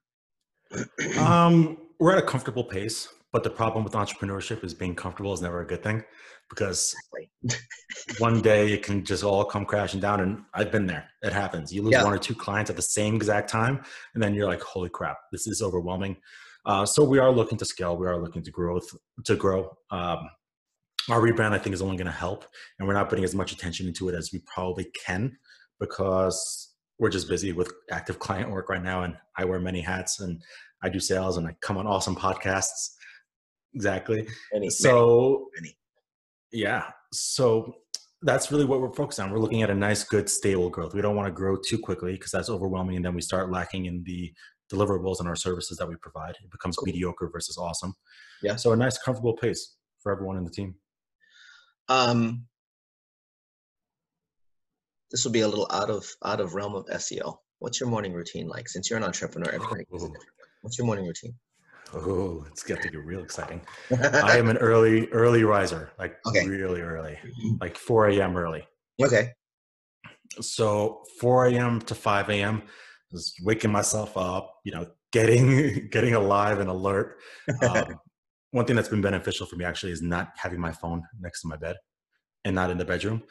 um, 1.17 1.77
we're 1.99 2.11
at 2.11 2.19
a 2.19 2.27
comfortable 2.27 2.63
pace, 2.63 3.09
but 3.33 3.43
the 3.43 3.49
problem 3.49 3.83
with 3.83 3.93
entrepreneurship 3.93 4.63
is 4.63 4.75
being 4.75 4.93
comfortable 4.93 5.33
is 5.33 5.41
never 5.41 5.61
a 5.61 5.65
good 5.65 5.81
thing 5.81 6.03
because 6.49 6.95
one 8.19 8.41
day 8.41 8.73
it 8.73 8.83
can 8.83 9.03
just 9.03 9.23
all 9.23 9.45
come 9.45 9.65
crashing 9.65 9.99
down. 9.99 10.19
And 10.19 10.43
I've 10.53 10.71
been 10.71 10.85
there. 10.85 11.09
It 11.23 11.33
happens. 11.33 11.73
You 11.73 11.81
lose 11.81 11.93
yeah. 11.93 12.03
one 12.03 12.13
or 12.13 12.19
two 12.19 12.35
clients 12.35 12.69
at 12.69 12.75
the 12.75 12.83
same 12.83 13.15
exact 13.15 13.49
time, 13.49 13.83
and 14.13 14.21
then 14.21 14.35
you're 14.35 14.47
like, 14.47 14.61
"Holy 14.61 14.89
crap, 14.89 15.17
this 15.31 15.47
is 15.47 15.61
overwhelming." 15.61 16.17
Uh, 16.69 16.85
so 16.85 17.03
we 17.03 17.17
are 17.17 17.31
looking 17.31 17.57
to 17.57 17.65
scale. 17.65 17.97
We 17.97 18.05
are 18.05 18.21
looking 18.21 18.43
to 18.43 18.51
grow. 18.51 18.79
To 19.25 19.35
grow. 19.35 19.75
Um, 19.89 20.19
our 21.09 21.19
rebrand, 21.19 21.51
I 21.51 21.57
think, 21.57 21.73
is 21.73 21.81
only 21.81 21.97
going 21.97 22.05
to 22.05 22.11
help, 22.11 22.45
and 22.77 22.87
we're 22.87 22.93
not 22.93 23.09
putting 23.09 23.23
as 23.23 23.33
much 23.33 23.51
attention 23.51 23.87
into 23.87 24.07
it 24.07 24.13
as 24.13 24.29
we 24.31 24.43
probably 24.45 24.85
can 25.03 25.35
because 25.79 26.75
we're 26.99 27.09
just 27.09 27.27
busy 27.27 27.53
with 27.53 27.73
active 27.89 28.19
client 28.19 28.51
work 28.51 28.69
right 28.69 28.83
now, 28.83 29.01
and 29.01 29.15
I 29.35 29.45
wear 29.45 29.59
many 29.59 29.81
hats, 29.81 30.19
and 30.19 30.39
I 30.83 30.89
do 30.89 30.99
sales, 30.99 31.37
and 31.37 31.47
I 31.47 31.55
come 31.59 31.77
on 31.79 31.87
awesome 31.87 32.15
podcasts. 32.15 32.91
Exactly. 33.73 34.27
Many, 34.53 34.69
so 34.69 35.47
many. 35.55 35.75
Yeah. 36.51 36.83
So 37.11 37.73
that's 38.21 38.51
really 38.51 38.65
what 38.65 38.79
we're 38.79 38.93
focused 38.93 39.19
on. 39.19 39.31
We're 39.31 39.39
looking 39.39 39.63
at 39.63 39.71
a 39.71 39.75
nice, 39.75 40.03
good, 40.03 40.29
stable 40.29 40.69
growth. 40.69 40.93
We 40.93 41.01
don't 41.01 41.15
want 41.15 41.25
to 41.29 41.33
grow 41.33 41.57
too 41.67 41.79
quickly 41.79 42.11
because 42.11 42.29
that's 42.29 42.49
overwhelming, 42.49 42.97
and 42.97 43.05
then 43.05 43.15
we 43.15 43.21
start 43.21 43.49
lacking 43.49 43.87
in 43.87 44.03
the 44.05 44.31
deliverables 44.71 45.19
and 45.19 45.27
our 45.27 45.35
services 45.35 45.77
that 45.77 45.87
we 45.87 45.95
provide. 45.95 46.35
It 46.43 46.51
becomes 46.51 46.77
cool. 46.77 46.85
mediocre 46.85 47.29
versus 47.31 47.57
awesome. 47.57 47.93
Yeah. 48.41 48.55
So 48.55 48.71
a 48.71 48.75
nice, 48.75 48.97
comfortable 48.97 49.35
pace 49.35 49.75
for 50.01 50.11
everyone 50.11 50.37
in 50.37 50.43
the 50.43 50.51
team. 50.51 50.75
Um, 51.87 52.45
this 55.11 55.25
will 55.25 55.31
be 55.31 55.41
a 55.41 55.47
little 55.47 55.67
out 55.71 55.89
of 55.89 56.05
out 56.23 56.39
of 56.39 56.53
realm 56.53 56.75
of 56.75 56.85
SEO. 56.87 57.37
What's 57.59 57.79
your 57.79 57.89
morning 57.89 58.13
routine 58.13 58.47
like? 58.47 58.69
Since 58.69 58.89
you're 58.89 58.97
an 58.97 59.03
entrepreneur, 59.03 59.51
everybody. 59.51 59.85
What's 60.61 60.77
your 60.77 60.85
morning 60.85 61.05
routine? 61.05 61.33
Oh, 61.93 62.45
it's 62.47 62.61
got 62.61 62.81
to 62.83 62.89
get 62.89 63.03
real 63.03 63.23
exciting. 63.23 63.61
I 63.91 64.37
am 64.37 64.49
an 64.49 64.57
early, 64.57 65.07
early 65.07 65.43
riser, 65.43 65.91
like 65.97 66.17
okay. 66.27 66.47
really 66.47 66.81
early, 66.81 67.17
mm-hmm. 67.25 67.55
like 67.59 67.77
4 67.77 68.09
a.m. 68.09 68.37
early. 68.37 68.67
Okay. 69.01 69.31
So 70.39 71.03
4 71.19 71.47
a.m. 71.47 71.81
to 71.81 71.95
5 71.95 72.29
a.m. 72.29 72.61
is 73.11 73.33
waking 73.43 73.71
myself 73.71 74.15
up, 74.17 74.55
you 74.63 74.71
know, 74.71 74.87
getting 75.11 75.87
getting 75.91 76.15
alive 76.15 76.59
and 76.59 76.69
alert. 76.69 77.17
Um, 77.67 77.99
one 78.51 78.65
thing 78.65 78.75
that's 78.75 78.89
been 78.89 79.01
beneficial 79.01 79.45
for 79.45 79.55
me 79.55 79.65
actually 79.65 79.91
is 79.91 80.01
not 80.01 80.31
having 80.35 80.59
my 80.59 80.71
phone 80.71 81.03
next 81.19 81.41
to 81.41 81.47
my 81.47 81.55
bed 81.55 81.75
and 82.45 82.55
not 82.55 82.69
in 82.69 82.77
the 82.77 82.85
bedroom. 82.85 83.23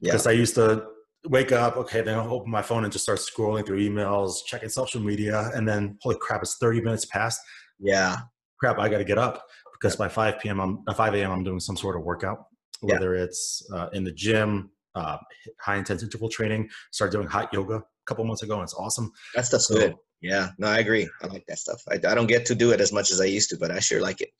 Yeah. 0.00 0.12
Because 0.12 0.26
I 0.26 0.32
used 0.32 0.56
to 0.56 0.86
wake 1.28 1.52
up, 1.52 1.76
okay, 1.76 2.00
then 2.00 2.18
I'll 2.18 2.34
open 2.34 2.50
my 2.50 2.62
phone 2.62 2.84
and 2.84 2.92
just 2.92 3.04
start 3.04 3.18
scrolling 3.18 3.64
through 3.64 3.78
emails, 3.78 4.44
checking 4.44 4.68
social 4.68 5.00
media, 5.00 5.50
and 5.54 5.66
then 5.66 5.96
holy 6.02 6.16
crap, 6.20 6.42
it's 6.42 6.56
30 6.58 6.80
minutes 6.82 7.04
past 7.04 7.40
yeah. 7.78 8.16
Crap, 8.58 8.78
I 8.78 8.88
got 8.88 8.98
to 8.98 9.04
get 9.04 9.18
up 9.18 9.44
because 9.72 9.96
by 9.96 10.08
5 10.08 10.38
p.m. 10.40 10.60
I'm 10.60 10.82
uh, 10.86 10.94
5 10.94 11.14
a.m. 11.14 11.30
I'm 11.30 11.44
doing 11.44 11.60
some 11.60 11.76
sort 11.76 11.96
of 11.96 12.02
workout, 12.02 12.46
whether 12.80 13.16
yeah. 13.16 13.24
it's 13.24 13.68
uh, 13.72 13.88
in 13.92 14.04
the 14.04 14.12
gym, 14.12 14.70
uh, 14.94 15.18
high 15.60 15.76
intense 15.76 16.02
interval 16.02 16.28
training. 16.28 16.68
start 16.92 17.12
doing 17.12 17.26
hot 17.26 17.52
yoga 17.52 17.82
couple 18.04 18.24
months 18.24 18.42
ago, 18.42 18.54
and 18.54 18.62
it's 18.62 18.74
awesome. 18.74 19.12
That 19.34 19.46
stuff's 19.46 19.68
so, 19.68 19.74
good. 19.74 19.94
Yeah, 20.20 20.50
no, 20.58 20.68
I 20.68 20.78
agree. 20.78 21.08
I 21.22 21.26
like 21.26 21.44
that 21.48 21.58
stuff. 21.58 21.82
I, 21.88 21.94
I 21.94 22.14
don't 22.14 22.26
get 22.26 22.46
to 22.46 22.54
do 22.54 22.72
it 22.72 22.80
as 22.80 22.92
much 22.92 23.10
as 23.10 23.20
I 23.20 23.26
used 23.26 23.50
to, 23.50 23.58
but 23.58 23.70
I 23.70 23.78
sure 23.78 24.00
like 24.00 24.20
it. 24.20 24.30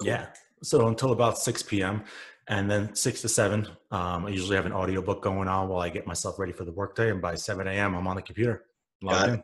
Cool. 0.00 0.08
Yeah. 0.08 0.26
So 0.62 0.86
until 0.86 1.12
about 1.12 1.38
6 1.38 1.62
p.m. 1.64 2.04
And 2.48 2.70
then 2.70 2.94
6 2.94 3.22
to 3.22 3.28
7, 3.28 3.68
um, 3.90 4.26
I 4.26 4.28
usually 4.28 4.56
have 4.56 4.66
an 4.66 4.72
audiobook 4.72 5.22
going 5.22 5.48
on 5.48 5.68
while 5.68 5.80
I 5.80 5.88
get 5.88 6.06
myself 6.06 6.38
ready 6.38 6.52
for 6.52 6.64
the 6.64 6.72
workday. 6.72 7.10
And 7.10 7.22
by 7.22 7.34
7 7.34 7.66
a.m., 7.66 7.94
I'm 7.94 8.06
on 8.06 8.16
the 8.16 8.22
computer. 8.22 8.64
Got 9.02 9.28
it. 9.28 9.32
In. 9.32 9.42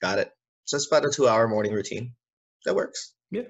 Got 0.00 0.18
it. 0.18 0.32
So 0.64 0.76
it's 0.76 0.86
about 0.86 1.04
a 1.04 1.10
two 1.10 1.28
hour 1.28 1.48
morning 1.48 1.72
routine. 1.72 2.12
That 2.64 2.74
works. 2.74 3.14
Yeah. 3.30 3.42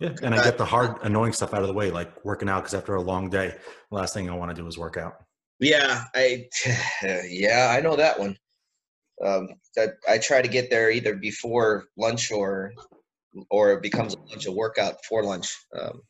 Yeah. 0.00 0.14
And 0.22 0.34
I 0.34 0.44
get 0.44 0.58
the 0.58 0.64
hard, 0.64 0.96
annoying 1.02 1.32
stuff 1.32 1.54
out 1.54 1.62
of 1.62 1.68
the 1.68 1.74
way, 1.74 1.90
like 1.90 2.24
working 2.24 2.48
out, 2.48 2.62
because 2.62 2.74
after 2.74 2.94
a 2.94 3.02
long 3.02 3.30
day, 3.30 3.54
the 3.90 3.96
last 3.96 4.14
thing 4.14 4.30
I 4.30 4.34
want 4.34 4.54
to 4.54 4.60
do 4.60 4.66
is 4.66 4.78
work 4.78 4.96
out. 4.96 5.24
Yeah. 5.60 6.04
I, 6.14 6.48
yeah, 7.28 7.74
I 7.76 7.80
know 7.80 7.96
that 7.96 8.18
one. 8.18 8.36
Um, 9.24 9.48
I, 9.76 9.88
I 10.08 10.18
try 10.18 10.42
to 10.42 10.48
get 10.48 10.70
there 10.70 10.90
either 10.90 11.16
before 11.16 11.86
lunch 11.96 12.30
or, 12.30 12.72
or 13.50 13.72
it 13.72 13.82
becomes 13.82 14.14
a 14.14 14.18
lunch, 14.30 14.46
a 14.46 14.52
workout 14.52 15.04
for 15.04 15.24
lunch. 15.24 15.54
Um, 15.78 16.02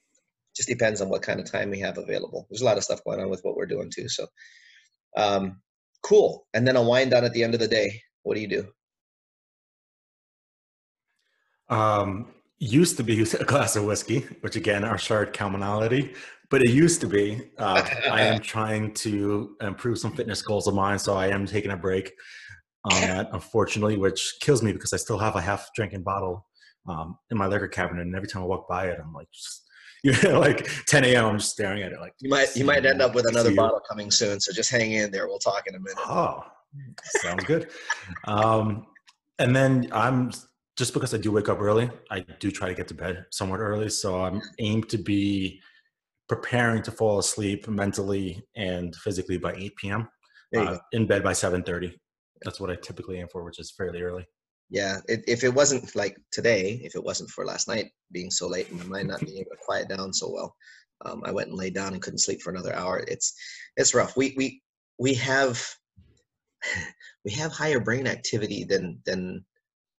just 0.54 0.68
depends 0.68 1.00
on 1.00 1.08
what 1.08 1.22
kind 1.22 1.40
of 1.40 1.50
time 1.50 1.70
we 1.70 1.78
have 1.80 1.98
available. 1.98 2.46
There's 2.50 2.62
a 2.62 2.64
lot 2.64 2.76
of 2.76 2.84
stuff 2.84 3.04
going 3.04 3.20
on 3.20 3.30
with 3.30 3.40
what 3.42 3.56
we're 3.56 3.66
doing 3.66 3.90
too. 3.94 4.08
So, 4.08 4.26
um, 5.16 5.60
cool. 6.02 6.46
And 6.52 6.66
then 6.66 6.76
a 6.76 6.82
wind 6.82 7.12
down 7.12 7.24
at 7.24 7.32
the 7.32 7.44
end 7.44 7.54
of 7.54 7.60
the 7.60 7.68
day. 7.68 8.02
What 8.24 8.34
do 8.34 8.40
you 8.40 8.48
do? 8.48 8.68
Um, 11.68 12.26
used 12.58 12.96
to 12.96 13.04
be 13.04 13.22
a 13.40 13.44
glass 13.44 13.76
of 13.76 13.84
whiskey, 13.84 14.20
which 14.40 14.56
again, 14.56 14.84
our 14.84 14.98
shared 14.98 15.32
commonality, 15.32 16.14
but 16.50 16.62
it 16.62 16.70
used 16.70 17.00
to 17.00 17.06
be. 17.06 17.50
Uh, 17.58 17.86
I 18.10 18.22
am 18.22 18.40
trying 18.40 18.94
to 18.94 19.56
improve 19.60 19.98
some 19.98 20.12
fitness 20.14 20.42
goals 20.42 20.66
of 20.66 20.74
mine, 20.74 20.98
so 20.98 21.14
I 21.14 21.28
am 21.28 21.46
taking 21.46 21.70
a 21.70 21.76
break 21.76 22.12
on 22.84 23.00
that, 23.02 23.28
unfortunately, 23.32 23.96
which 23.96 24.36
kills 24.40 24.62
me 24.62 24.72
because 24.72 24.92
I 24.92 24.96
still 24.96 25.18
have 25.18 25.36
a 25.36 25.40
half 25.40 25.68
drinking 25.74 26.02
bottle 26.02 26.46
um, 26.88 27.18
in 27.30 27.36
my 27.36 27.46
liquor 27.46 27.68
cabinet, 27.68 28.02
and 28.02 28.14
every 28.14 28.28
time 28.28 28.42
I 28.42 28.46
walk 28.46 28.68
by 28.68 28.86
it, 28.86 28.98
I'm 29.02 29.12
like, 29.12 29.30
just, 29.32 29.64
you 30.04 30.14
know, 30.22 30.38
like 30.38 30.68
10 30.86 31.04
a.m. 31.04 31.24
I'm 31.26 31.38
just 31.38 31.50
staring 31.50 31.82
at 31.82 31.92
it. 31.92 32.00
Like 32.00 32.12
you 32.20 32.30
might, 32.30 32.54
you 32.54 32.64
might 32.64 32.86
end 32.86 33.02
up 33.02 33.14
with 33.14 33.26
another 33.28 33.52
bottle 33.54 33.80
coming 33.88 34.10
soon, 34.10 34.40
so 34.40 34.52
just 34.52 34.70
hang 34.70 34.92
in 34.92 35.10
there. 35.10 35.26
We'll 35.26 35.40
talk 35.40 35.64
in 35.66 35.74
a 35.74 35.78
minute. 35.78 35.98
Oh, 36.06 36.44
sounds 37.20 37.44
good. 37.44 37.70
um, 38.24 38.86
and 39.40 39.54
then 39.54 39.88
I'm 39.92 40.30
just 40.76 40.94
because 40.94 41.12
I 41.12 41.18
do 41.18 41.32
wake 41.32 41.48
up 41.48 41.60
early, 41.60 41.90
I 42.10 42.20
do 42.20 42.52
try 42.52 42.68
to 42.68 42.74
get 42.74 42.86
to 42.88 42.94
bed 42.94 43.26
somewhat 43.30 43.58
early. 43.58 43.88
So 43.88 44.22
I'm 44.22 44.40
aimed 44.60 44.88
to 44.90 44.98
be 44.98 45.60
preparing 46.28 46.82
to 46.82 46.90
fall 46.90 47.18
asleep 47.18 47.66
mentally 47.68 48.42
and 48.56 48.94
physically 48.96 49.38
by 49.38 49.54
8 49.54 49.76
p.m. 49.76 50.08
Uh, 50.56 50.78
in 50.92 51.06
bed 51.06 51.22
by 51.22 51.32
7:30. 51.32 51.92
That's 52.42 52.60
what 52.60 52.70
I 52.70 52.76
typically 52.76 53.18
aim 53.18 53.28
for, 53.30 53.44
which 53.44 53.58
is 53.58 53.72
fairly 53.76 54.00
early. 54.00 54.26
Yeah, 54.70 54.98
it, 55.08 55.24
if 55.26 55.44
it 55.44 55.52
wasn't 55.52 55.94
like 55.96 56.16
today, 56.30 56.80
if 56.84 56.94
it 56.94 57.02
wasn't 57.02 57.30
for 57.30 57.44
last 57.44 57.68
night 57.68 57.86
being 58.12 58.30
so 58.30 58.46
late 58.46 58.70
and 58.70 58.78
my 58.78 58.84
mind 58.84 59.08
not 59.08 59.20
being 59.20 59.38
able 59.38 59.50
to 59.52 59.64
quiet 59.64 59.88
down 59.88 60.12
so 60.12 60.30
well, 60.30 60.54
um, 61.04 61.22
I 61.24 61.32
went 61.32 61.48
and 61.48 61.56
laid 61.56 61.74
down 61.74 61.94
and 61.94 62.02
couldn't 62.02 62.18
sleep 62.18 62.42
for 62.42 62.50
another 62.50 62.74
hour. 62.74 63.04
It's 63.08 63.34
it's 63.76 63.94
rough. 63.94 64.16
We 64.16 64.34
we 64.36 64.62
we 64.98 65.14
have 65.14 65.62
we 67.24 67.32
have 67.32 67.52
higher 67.52 67.80
brain 67.80 68.06
activity 68.06 68.64
than 68.64 69.00
than 69.06 69.44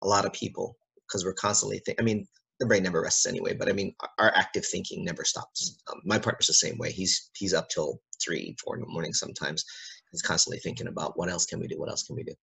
a 0.04 0.08
lot 0.08 0.26
of 0.26 0.34
people 0.34 0.78
because 1.08 1.26
we're 1.26 1.34
constantly 1.34 1.80
think. 1.80 2.00
I 2.00 2.04
mean, 2.04 2.28
the 2.60 2.66
brain 2.66 2.84
never 2.84 3.02
rests 3.02 3.26
anyway, 3.26 3.54
but 3.54 3.70
I 3.70 3.74
mean, 3.74 3.96
our 4.18 4.32
active 4.36 4.66
thinking 4.66 5.06
never 5.06 5.24
stops. 5.24 5.82
Um, 5.92 6.02
my 6.04 6.20
partner's 6.20 6.48
the 6.48 6.54
same 6.54 6.78
way. 6.78 6.92
He's 6.92 7.30
he's 7.36 7.54
up 7.54 7.70
till 7.70 8.02
three, 8.24 8.56
four 8.64 8.76
in 8.76 8.82
the 8.82 8.88
morning 8.88 9.14
sometimes. 9.14 9.64
He's 10.12 10.22
constantly 10.22 10.60
thinking 10.60 10.88
about 10.88 11.18
what 11.18 11.30
else 11.30 11.46
can 11.46 11.60
we 11.60 11.68
do? 11.68 11.80
What 11.80 11.90
else 11.90 12.04
can 12.04 12.16
we 12.16 12.24
do? 12.24 12.34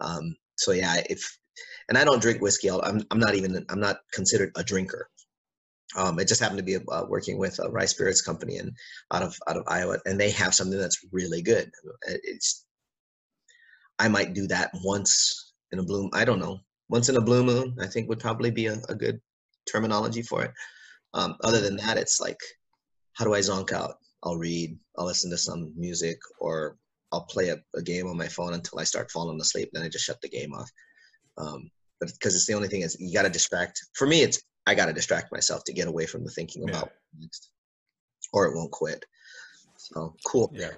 Um, 0.00 0.36
so 0.56 0.72
yeah, 0.72 1.02
if 1.08 1.38
and 1.88 1.96
I 1.96 2.04
don't 2.04 2.20
drink 2.20 2.42
whiskey. 2.42 2.70
I'm 2.70 3.02
I'm 3.10 3.18
not 3.18 3.34
even 3.34 3.64
I'm 3.70 3.80
not 3.80 4.00
considered 4.12 4.52
a 4.56 4.64
drinker. 4.64 5.08
Um, 5.96 6.18
it 6.18 6.28
just 6.28 6.40
happened 6.40 6.58
to 6.58 6.64
be 6.64 6.76
uh, 6.76 7.04
working 7.08 7.38
with 7.38 7.58
a 7.60 7.70
rice 7.70 7.92
spirits 7.92 8.20
company 8.20 8.58
and 8.58 8.72
out 9.12 9.22
of 9.22 9.36
out 9.48 9.56
of 9.56 9.64
Iowa, 9.68 9.98
and 10.04 10.20
they 10.20 10.30
have 10.30 10.54
something 10.54 10.78
that's 10.78 11.04
really 11.12 11.42
good. 11.42 11.70
It's 12.06 12.66
I 13.98 14.08
might 14.08 14.34
do 14.34 14.46
that 14.48 14.70
once 14.84 15.54
in 15.72 15.78
a 15.78 15.82
bloom. 15.82 16.10
I 16.12 16.24
don't 16.26 16.40
know, 16.40 16.58
once 16.90 17.08
in 17.08 17.16
a 17.16 17.20
blue 17.20 17.42
moon. 17.42 17.76
I 17.80 17.86
think 17.86 18.08
would 18.08 18.20
probably 18.20 18.50
be 18.50 18.66
a, 18.66 18.76
a 18.88 18.94
good 18.94 19.20
terminology 19.70 20.22
for 20.22 20.44
it. 20.44 20.52
Um, 21.14 21.36
other 21.42 21.60
than 21.60 21.76
that, 21.76 21.98
it's 21.98 22.20
like, 22.20 22.38
how 23.14 23.24
do 23.24 23.34
I 23.34 23.40
zonk 23.40 23.72
out? 23.72 23.94
I'll 24.22 24.36
read, 24.36 24.78
I'll 24.98 25.06
listen 25.06 25.30
to 25.30 25.38
some 25.38 25.72
music, 25.76 26.18
or 26.40 26.76
I'll 27.12 27.24
play 27.24 27.50
a, 27.50 27.56
a 27.74 27.82
game 27.82 28.06
on 28.06 28.16
my 28.16 28.28
phone 28.28 28.54
until 28.54 28.78
I 28.78 28.84
start 28.84 29.10
falling 29.10 29.40
asleep. 29.40 29.70
Then 29.72 29.82
I 29.82 29.88
just 29.88 30.04
shut 30.04 30.20
the 30.20 30.28
game 30.28 30.52
off. 30.52 30.70
Um, 31.38 31.70
but 32.00 32.10
because 32.12 32.34
it's 32.34 32.46
the 32.46 32.54
only 32.54 32.68
thing 32.68 32.82
is 32.82 32.96
you 33.00 33.12
got 33.12 33.22
to 33.22 33.30
distract. 33.30 33.80
For 33.94 34.06
me, 34.06 34.22
it's 34.22 34.42
I 34.66 34.74
got 34.74 34.86
to 34.86 34.92
distract 34.92 35.32
myself 35.32 35.64
to 35.64 35.72
get 35.72 35.88
away 35.88 36.06
from 36.06 36.24
the 36.24 36.30
thinking 36.30 36.68
about 36.68 36.90
next, 37.18 37.50
or 38.32 38.46
it 38.46 38.56
won't 38.56 38.72
quit. 38.72 39.04
So 39.76 40.14
cool. 40.26 40.50
Yeah. 40.54 40.70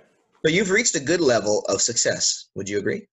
But 0.43 0.53
you've 0.53 0.71
reached 0.71 0.95
a 0.95 1.01
good 1.01 1.21
level 1.21 1.65
of 1.69 1.81
success. 1.81 2.51
Would 2.55 2.69
you 2.69 2.79
agree? 2.79 3.09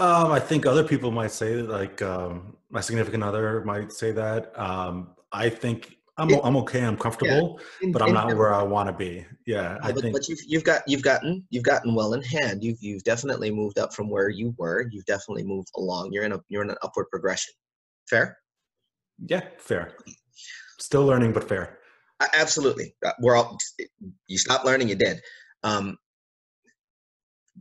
Um, 0.00 0.32
I 0.32 0.40
think 0.40 0.64
other 0.64 0.82
people 0.82 1.10
might 1.10 1.30
say 1.30 1.56
that, 1.56 1.68
like 1.68 2.00
um, 2.00 2.56
my 2.70 2.80
significant 2.80 3.22
other 3.22 3.62
might 3.64 3.92
say 3.92 4.12
that. 4.12 4.58
Um, 4.58 5.10
I 5.30 5.50
think 5.50 5.98
I'm 6.16 6.32
I'm 6.42 6.56
okay. 6.58 6.82
I'm 6.82 6.96
comfortable, 6.96 7.60
yeah. 7.80 7.86
in, 7.86 7.92
but 7.92 8.00
I'm 8.00 8.14
not 8.14 8.34
where 8.34 8.54
I 8.54 8.62
want 8.62 8.88
to 8.88 8.94
be. 8.94 9.26
Yeah, 9.46 9.76
I 9.82 9.92
but, 9.92 10.02
think. 10.02 10.14
But 10.14 10.26
you've 10.26 10.40
you've 10.46 10.64
got 10.64 10.82
you've 10.86 11.02
gotten 11.02 11.46
you've 11.50 11.64
gotten 11.64 11.94
well 11.94 12.14
in 12.14 12.22
hand. 12.22 12.64
You've 12.64 12.78
you've 12.80 13.04
definitely 13.04 13.50
moved 13.50 13.78
up 13.78 13.92
from 13.92 14.08
where 14.08 14.30
you 14.30 14.54
were. 14.56 14.88
You've 14.90 15.04
definitely 15.04 15.44
moved 15.44 15.68
along. 15.76 16.12
You're 16.12 16.24
in 16.24 16.32
a 16.32 16.40
you're 16.48 16.62
in 16.62 16.70
an 16.70 16.76
upward 16.82 17.08
progression. 17.10 17.52
Fair. 18.08 18.38
Yeah, 19.26 19.42
fair. 19.58 19.92
Still 20.78 21.04
learning, 21.04 21.34
but 21.34 21.46
fair. 21.46 21.78
Absolutely. 22.34 22.94
Uh, 23.04 23.12
we're 23.20 23.36
all. 23.36 23.58
You 24.28 24.38
stop 24.38 24.64
learning, 24.64 24.88
you're 24.88 24.96
dead. 24.96 25.20
Um, 25.62 25.98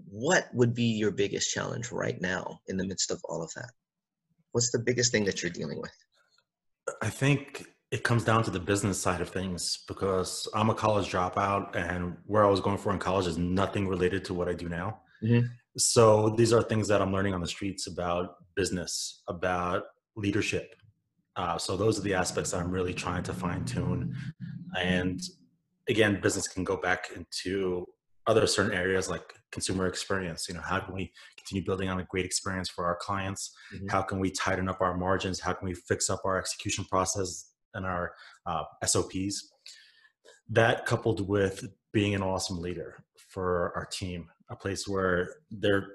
what 0.10 0.48
would 0.54 0.74
be 0.74 0.86
your 0.86 1.12
biggest 1.12 1.52
challenge 1.52 1.92
right 1.92 2.20
now 2.22 2.60
in 2.68 2.78
the 2.78 2.86
midst 2.86 3.12
of 3.12 3.22
all 3.26 3.44
of 3.44 3.52
that? 3.56 3.72
What's 4.52 4.72
the 4.72 4.80
biggest 4.80 5.12
thing 5.12 5.26
that 5.26 5.42
you're 5.42 5.52
dealing 5.52 5.80
with? 5.80 5.92
I 7.02 7.10
think 7.10 7.66
it 7.92 8.04
comes 8.04 8.24
down 8.24 8.44
to 8.44 8.52
the 8.52 8.60
business 8.60 9.00
side 9.00 9.22
of 9.22 9.30
things 9.30 9.84
because 9.88 10.48
I'm 10.54 10.70
a 10.70 10.76
college 10.76 11.12
dropout 11.12 11.76
and 11.76 12.18
where 12.26 12.46
I 12.46 12.50
was 12.50 12.60
going 12.60 12.78
for 12.78 12.92
in 12.94 13.00
college 13.00 13.28
is 13.28 13.38
nothing 13.38 13.88
related 13.88 14.24
to 14.26 14.34
what 14.34 14.48
I 14.48 14.54
do 14.54 14.70
now. 14.70 15.02
Mm-hmm. 15.24 15.48
So 15.78 16.30
these 16.30 16.54
are 16.54 16.62
things 16.62 16.88
that 16.88 17.02
I'm 17.02 17.12
learning 17.12 17.34
on 17.34 17.42
the 17.42 17.48
streets 17.48 17.88
about 17.88 18.36
business, 18.56 19.24
about 19.28 19.84
leadership. 20.16 20.76
Uh, 21.36 21.58
so 21.58 21.78
those 21.78 21.98
are 21.98 22.02
the 22.02 22.14
aspects 22.14 22.52
that 22.52 22.60
I'm 22.60 22.72
really 22.72 22.94
trying 22.94 23.24
to 23.24 23.34
fine 23.34 23.66
tune. 23.66 24.16
And 24.78 25.22
again, 25.88 26.20
business 26.22 26.48
can 26.48 26.64
go 26.64 26.76
back 26.76 27.12
into 27.16 27.88
other 28.30 28.46
certain 28.48 28.74
areas 28.74 29.10
like 29.10 29.34
consumer 29.52 29.88
experience 29.88 30.48
you 30.48 30.56
know 30.56 30.62
how 30.62 30.80
can 30.80 30.94
we 30.94 31.12
continue 31.50 31.66
building 31.66 31.90
on 31.90 32.00
a 32.00 32.04
great 32.04 32.26
experience 32.26 32.70
for 32.70 32.86
our 32.86 32.96
clients? 32.96 33.56
Mm-hmm. 33.74 33.88
how 33.90 34.02
can 34.02 34.20
we 34.20 34.30
tighten 34.32 34.70
up 34.70 34.82
our 34.82 34.96
margins? 34.96 35.40
How 35.40 35.54
can 35.54 35.68
we 35.68 35.74
fix 35.74 36.10
up 36.10 36.22
our 36.26 36.38
execution 36.38 36.86
process 36.86 37.52
and 37.74 37.86
our 37.86 38.14
uh, 38.46 38.64
sops 38.86 39.52
that 40.50 40.86
coupled 40.86 41.28
with 41.28 41.68
being 41.94 42.16
an 42.16 42.22
awesome 42.22 42.62
leader 42.62 43.04
for 43.28 43.72
our 43.76 43.86
team 43.86 44.28
a 44.50 44.56
place 44.56 44.88
where 44.88 45.30
they're 45.52 45.88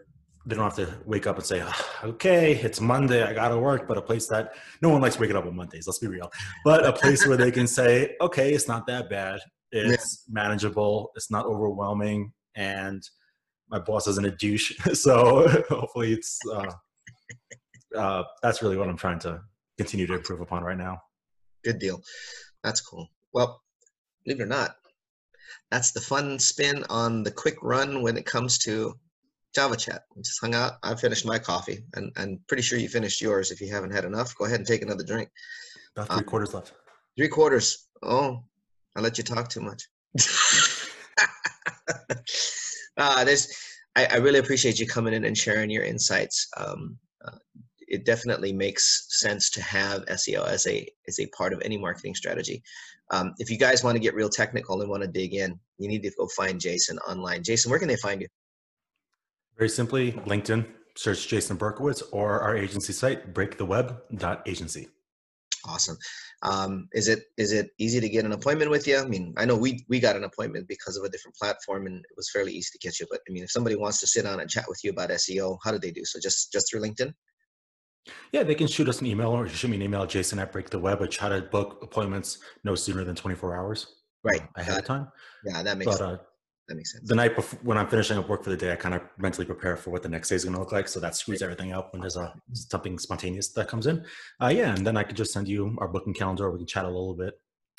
they 0.47 0.55
don't 0.55 0.65
have 0.65 0.77
to 0.77 0.95
wake 1.07 1.27
up 1.27 1.37
and 1.37 1.45
say 1.45 1.65
okay 2.05 2.55
it's 2.57 2.81
monday 2.81 3.23
i 3.25 3.33
gotta 3.33 3.59
work 3.59 3.89
but 3.89 3.97
a 3.97 4.03
place 4.03 4.27
that 4.29 4.55
no 4.83 4.89
one 4.91 5.01
likes 5.01 5.19
waking 5.19 5.37
up 5.37 5.47
on 5.47 5.57
mondays 5.57 5.87
let's 5.87 5.99
be 5.99 6.07
real 6.07 6.31
but 6.65 6.87
a 6.87 6.93
place 6.93 7.27
where 7.27 7.37
they 7.37 7.51
can 7.51 7.67
say 7.67 8.15
okay 8.21 8.53
it's 8.53 8.69
not 8.69 8.87
that 8.87 9.09
bad 9.09 9.41
it's 9.75 10.25
yeah. 10.27 10.33
manageable 10.33 11.11
it's 11.17 11.31
not 11.31 11.47
overwhelming 11.47 12.33
and 12.55 13.03
my 13.69 13.79
boss 13.79 14.07
isn't 14.07 14.27
a 14.27 14.31
douche. 14.31 14.73
So 14.95 15.49
hopefully 15.69 16.13
it's 16.13 16.39
uh, 16.53 16.71
uh, 17.97 18.25
that's 18.43 18.63
really 18.63 18.77
what 18.77 18.89
i'm 18.89 18.97
trying 18.97 19.19
to 19.21 19.41
continue 19.79 20.07
to 20.07 20.15
improve 20.15 20.41
upon 20.41 20.63
right 20.63 20.79
now. 20.79 21.01
Good 21.65 21.79
deal. 21.79 22.01
That's 22.63 22.81
cool. 22.81 23.09
Well 23.33 23.61
believe 24.25 24.41
it 24.41 24.45
or 24.45 24.47
not 24.47 24.77
that's 25.71 25.93
the 25.93 26.01
fun 26.01 26.39
spin 26.39 26.85
on 26.89 27.23
the 27.23 27.31
quick 27.31 27.57
run 27.63 28.03
when 28.03 28.17
it 28.17 28.25
comes 28.25 28.59
to 28.59 28.95
java 29.55 29.77
chat. 29.77 30.03
We 30.15 30.23
just 30.23 30.41
hung 30.41 30.55
out 30.55 30.75
i 30.83 30.95
finished 30.95 31.27
my 31.27 31.39
coffee 31.39 31.85
and 31.95 32.13
i'm 32.17 32.41
pretty 32.49 32.63
sure 32.63 32.79
you 32.79 32.89
finished 32.89 33.21
yours. 33.21 33.51
If 33.51 33.61
you 33.61 33.73
haven't 33.73 33.93
had 33.93 34.05
enough 34.05 34.37
go 34.37 34.45
ahead 34.45 34.61
and 34.61 34.67
take 34.67 34.83
another 34.83 35.05
drink. 35.05 35.29
About 35.97 36.09
three 36.09 36.19
um, 36.19 36.25
quarters 36.25 36.55
left. 36.55 36.73
three 37.17 37.29
quarters. 37.29 37.89
Oh 38.03 38.45
I 38.97 39.01
let 39.01 39.19
you 39.19 39.25
talk 39.25 39.49
too 39.49 39.61
much. 39.61 39.89
uh, 42.97 43.25
there's, 43.25 43.49
I, 43.97 44.07
I, 44.07 44.17
really 44.17 44.39
appreciate 44.39 44.79
you 44.79 44.87
coming 44.87 45.13
in 45.13 45.25
and 45.25 45.37
sharing 45.37 45.71
your 45.71 45.83
insights. 45.83 46.49
Um, 46.57 46.97
uh, 47.27 47.37
it 47.89 48.05
definitely 48.05 48.53
makes 48.53 49.07
sense 49.21 49.51
to 49.51 49.63
have 49.63 50.05
SEO 50.07 50.47
as 50.47 50.67
a 50.67 50.87
as 51.09 51.19
a 51.19 51.27
part 51.37 51.53
of 51.53 51.61
any 51.65 51.77
marketing 51.77 52.15
strategy. 52.15 52.63
Um, 53.11 53.35
if 53.39 53.51
you 53.51 53.59
guys 53.59 53.85
want 53.85 53.97
to 53.97 54.01
get 54.01 54.15
real 54.15 54.29
technical 54.29 54.81
and 54.81 54.91
want 54.91 55.03
to 55.03 55.09
dig 55.09 55.35
in, 55.35 55.59
you 55.79 55.89
need 55.89 56.03
to 56.03 56.11
go 56.17 56.27
find 56.29 56.61
Jason 56.61 56.99
online. 57.01 57.43
Jason, 57.43 57.71
where 57.71 57.79
can 57.79 57.89
they 57.89 57.97
find 57.97 58.21
you? 58.21 58.29
Very 59.57 59.69
simply, 59.69 60.13
LinkedIn. 60.13 60.67
Search 60.97 61.27
Jason 61.27 61.57
Berkowitz 61.57 62.03
or 62.13 62.41
our 62.41 62.57
agency 62.57 62.93
site, 62.93 63.35
breaktheweb.agency. 63.35 64.89
Awesome. 65.67 65.97
Um, 66.43 66.89
is 66.93 67.09
it 67.09 67.25
is 67.39 67.53
it 67.53 67.71
easy 67.79 68.01
to 68.01 68.09
get 68.09 68.25
an 68.25 68.33
appointment 68.33 68.71
with 68.71 68.87
you? 68.87 68.99
I 68.99 69.07
mean, 69.07 69.35
I 69.37 69.45
know 69.45 69.57
we 69.57 69.85
we 69.89 70.01
got 70.01 70.17
an 70.17 70.25
appointment 70.25 70.69
because 70.69 70.97
of 70.97 71.05
a 71.05 71.09
different 71.09 71.37
platform, 71.37 71.87
and 71.87 71.97
it 71.97 72.17
was 72.17 72.31
fairly 72.31 72.53
easy 72.53 72.71
to 72.73 72.87
get 72.87 73.01
you. 73.01 73.07
But 73.11 73.21
I 73.29 73.33
mean, 73.33 73.45
if 73.45 73.51
somebody 73.51 73.77
wants 73.77 74.01
to 74.01 74.07
sit 74.07 74.25
down 74.25 74.41
and 74.41 74.51
chat 74.51 74.67
with 74.69 74.81
you 74.85 74.91
about 74.91 75.11
SEO, 75.11 75.59
how 75.65 75.73
do 75.73 75.79
they 75.79 75.91
do 75.91 76.05
so? 76.05 76.19
Just 76.21 76.53
just 76.53 76.71
through 76.71 76.83
LinkedIn? 76.83 77.13
Yeah, 78.33 78.43
they 78.43 78.55
can 78.55 78.67
shoot 78.67 78.89
us 78.89 79.01
an 79.01 79.07
email 79.07 79.31
or 79.31 79.49
shoot 79.49 79.69
me 79.69 79.77
an 79.77 79.83
email, 79.83 80.07
Jason 80.07 80.39
at 80.39 80.53
Break 80.53 80.69
the 80.69 80.79
Web. 80.79 81.01
I 81.03 81.07
try 81.07 81.31
to 81.31 81.41
book 81.43 81.79
appointments 81.83 82.39
no 82.63 82.75
sooner 82.75 83.05
than 83.05 83.15
24 83.15 83.57
hours. 83.57 83.87
Right. 84.23 84.43
Ahead 84.57 84.79
of 84.79 84.85
time. 84.85 85.09
Yeah, 85.47 85.63
that 85.63 85.79
makes 85.79 85.93
but, 85.93 85.99
sense. 85.99 86.21
Uh, 86.21 86.25
that 86.69 86.77
makes 86.77 86.93
sense. 86.93 87.09
The 87.09 87.15
night 87.15 87.37
before, 87.37 87.59
when 87.63 87.77
I'm 87.77 87.89
finishing 87.89 88.17
up 88.19 88.27
work 88.29 88.43
for 88.43 88.51
the 88.51 88.57
day, 88.57 88.73
I 88.73 88.77
kind 88.77 88.95
of 88.95 89.03
mentally 89.19 89.47
prepare 89.47 89.77
for 89.77 89.91
what 89.91 90.03
the 90.03 90.09
next 90.09 90.31
day 90.31 90.37
is 90.37 90.45
going 90.45 90.55
to 90.55 90.61
look 90.61 90.73
like. 90.73 90.89
So 90.89 90.99
that 91.01 91.15
screws 91.15 91.43
everything 91.43 91.73
up 91.73 91.93
when 91.93 92.01
there's 92.01 92.17
a 92.17 92.33
something 92.53 92.99
spontaneous 92.99 93.53
that 93.53 93.69
comes 93.69 93.87
in. 93.87 94.05
Uh, 94.41 94.49
yeah, 94.49 94.75
and 94.75 94.87
then 94.87 94.97
I 94.97 95.03
could 95.03 95.17
just 95.17 95.33
send 95.33 95.47
you 95.49 95.77
our 95.79 95.89
booking 95.89 96.15
calendar. 96.15 96.51
We 96.51 96.59
can 96.59 96.67
chat 96.67 96.85
a 96.85 96.89
little 96.89 97.15
bit. 97.15 97.35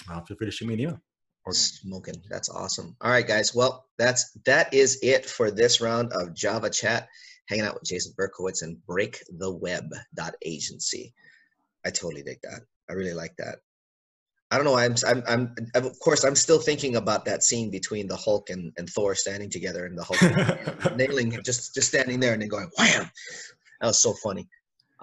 Uh, 0.10 0.22
feel 0.22 0.38
free 0.38 0.48
to 0.48 0.52
shoot 0.52 0.68
me 0.68 0.76
an 0.76 0.80
email. 0.80 1.02
Or 1.46 1.54
smoking. 1.54 2.22
That's 2.30 2.50
awesome. 2.50 2.96
All 3.02 3.12
right, 3.12 3.28
guys. 3.28 3.56
Well, 3.56 3.86
that's 3.98 4.32
that 4.46 4.74
is 4.74 5.00
it 5.02 5.26
for 5.26 5.52
this 5.52 5.82
round 5.82 6.14
of 6.14 6.36
Java 6.36 6.70
Chat. 6.70 7.10
Hanging 7.48 7.66
out 7.66 7.76
with 7.76 7.84
Jason 7.84 8.12
Berkowitz 8.18 8.64
and 8.64 8.78
BreakTheWeb.agency. 8.90 11.14
I 11.86 11.92
totally 11.92 12.24
dig 12.24 12.40
that. 12.42 12.62
I 12.90 12.94
really 12.94 13.14
like 13.14 13.36
that. 13.38 13.60
I 14.52 14.58
don't 14.58 14.66
know. 14.66 14.78
I'm, 14.78 14.96
I'm, 15.08 15.24
I'm, 15.28 15.56
of 15.86 16.00
course, 16.00 16.24
I'm 16.24 16.36
still 16.36 16.60
thinking 16.60 16.98
about 16.98 17.26
that 17.26 17.44
scene 17.44 17.72
between 17.72 18.08
the 18.08 18.16
Hulk 18.16 18.52
and, 18.52 18.72
and 18.78 18.88
Thor 18.90 19.16
standing 19.16 19.50
together, 19.50 19.86
and 19.86 19.98
the 19.98 20.04
Hulk 20.04 20.96
nailing 20.96 21.32
him, 21.32 21.42
just, 21.44 21.74
just 21.74 21.88
standing 21.88 22.20
there, 22.20 22.34
and 22.34 22.42
then 22.42 22.50
going 22.50 22.70
wham. 22.78 23.10
That 23.82 23.88
was 23.88 24.02
so 24.02 24.14
funny. 24.24 24.48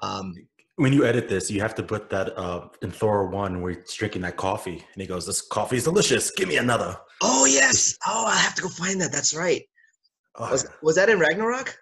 Um, 0.00 0.34
when 0.76 0.92
you 0.92 1.04
edit 1.04 1.28
this, 1.28 1.50
you 1.50 1.60
have 1.60 1.74
to 1.74 1.82
put 1.82 2.08
that 2.10 2.36
uh, 2.38 2.68
in 2.82 2.90
Thor 2.90 3.26
one 3.26 3.60
where 3.60 3.72
he's 3.72 3.92
drinking 3.94 4.22
that 4.22 4.36
coffee, 4.36 4.84
and 4.92 5.00
he 5.02 5.06
goes, 5.06 5.26
"This 5.26 5.42
coffee 5.42 5.76
is 5.76 5.84
delicious. 5.84 6.30
Give 6.30 6.48
me 6.48 6.56
another." 6.56 6.96
Oh 7.20 7.44
yes. 7.44 7.96
Oh, 8.06 8.26
I 8.26 8.36
have 8.36 8.54
to 8.54 8.62
go 8.62 8.68
find 8.68 9.00
that. 9.00 9.12
That's 9.12 9.34
right. 9.34 9.62
Oh, 10.36 10.50
was, 10.50 10.66
was 10.82 10.96
that 10.96 11.10
in 11.10 11.18
Ragnarok? 11.18 11.76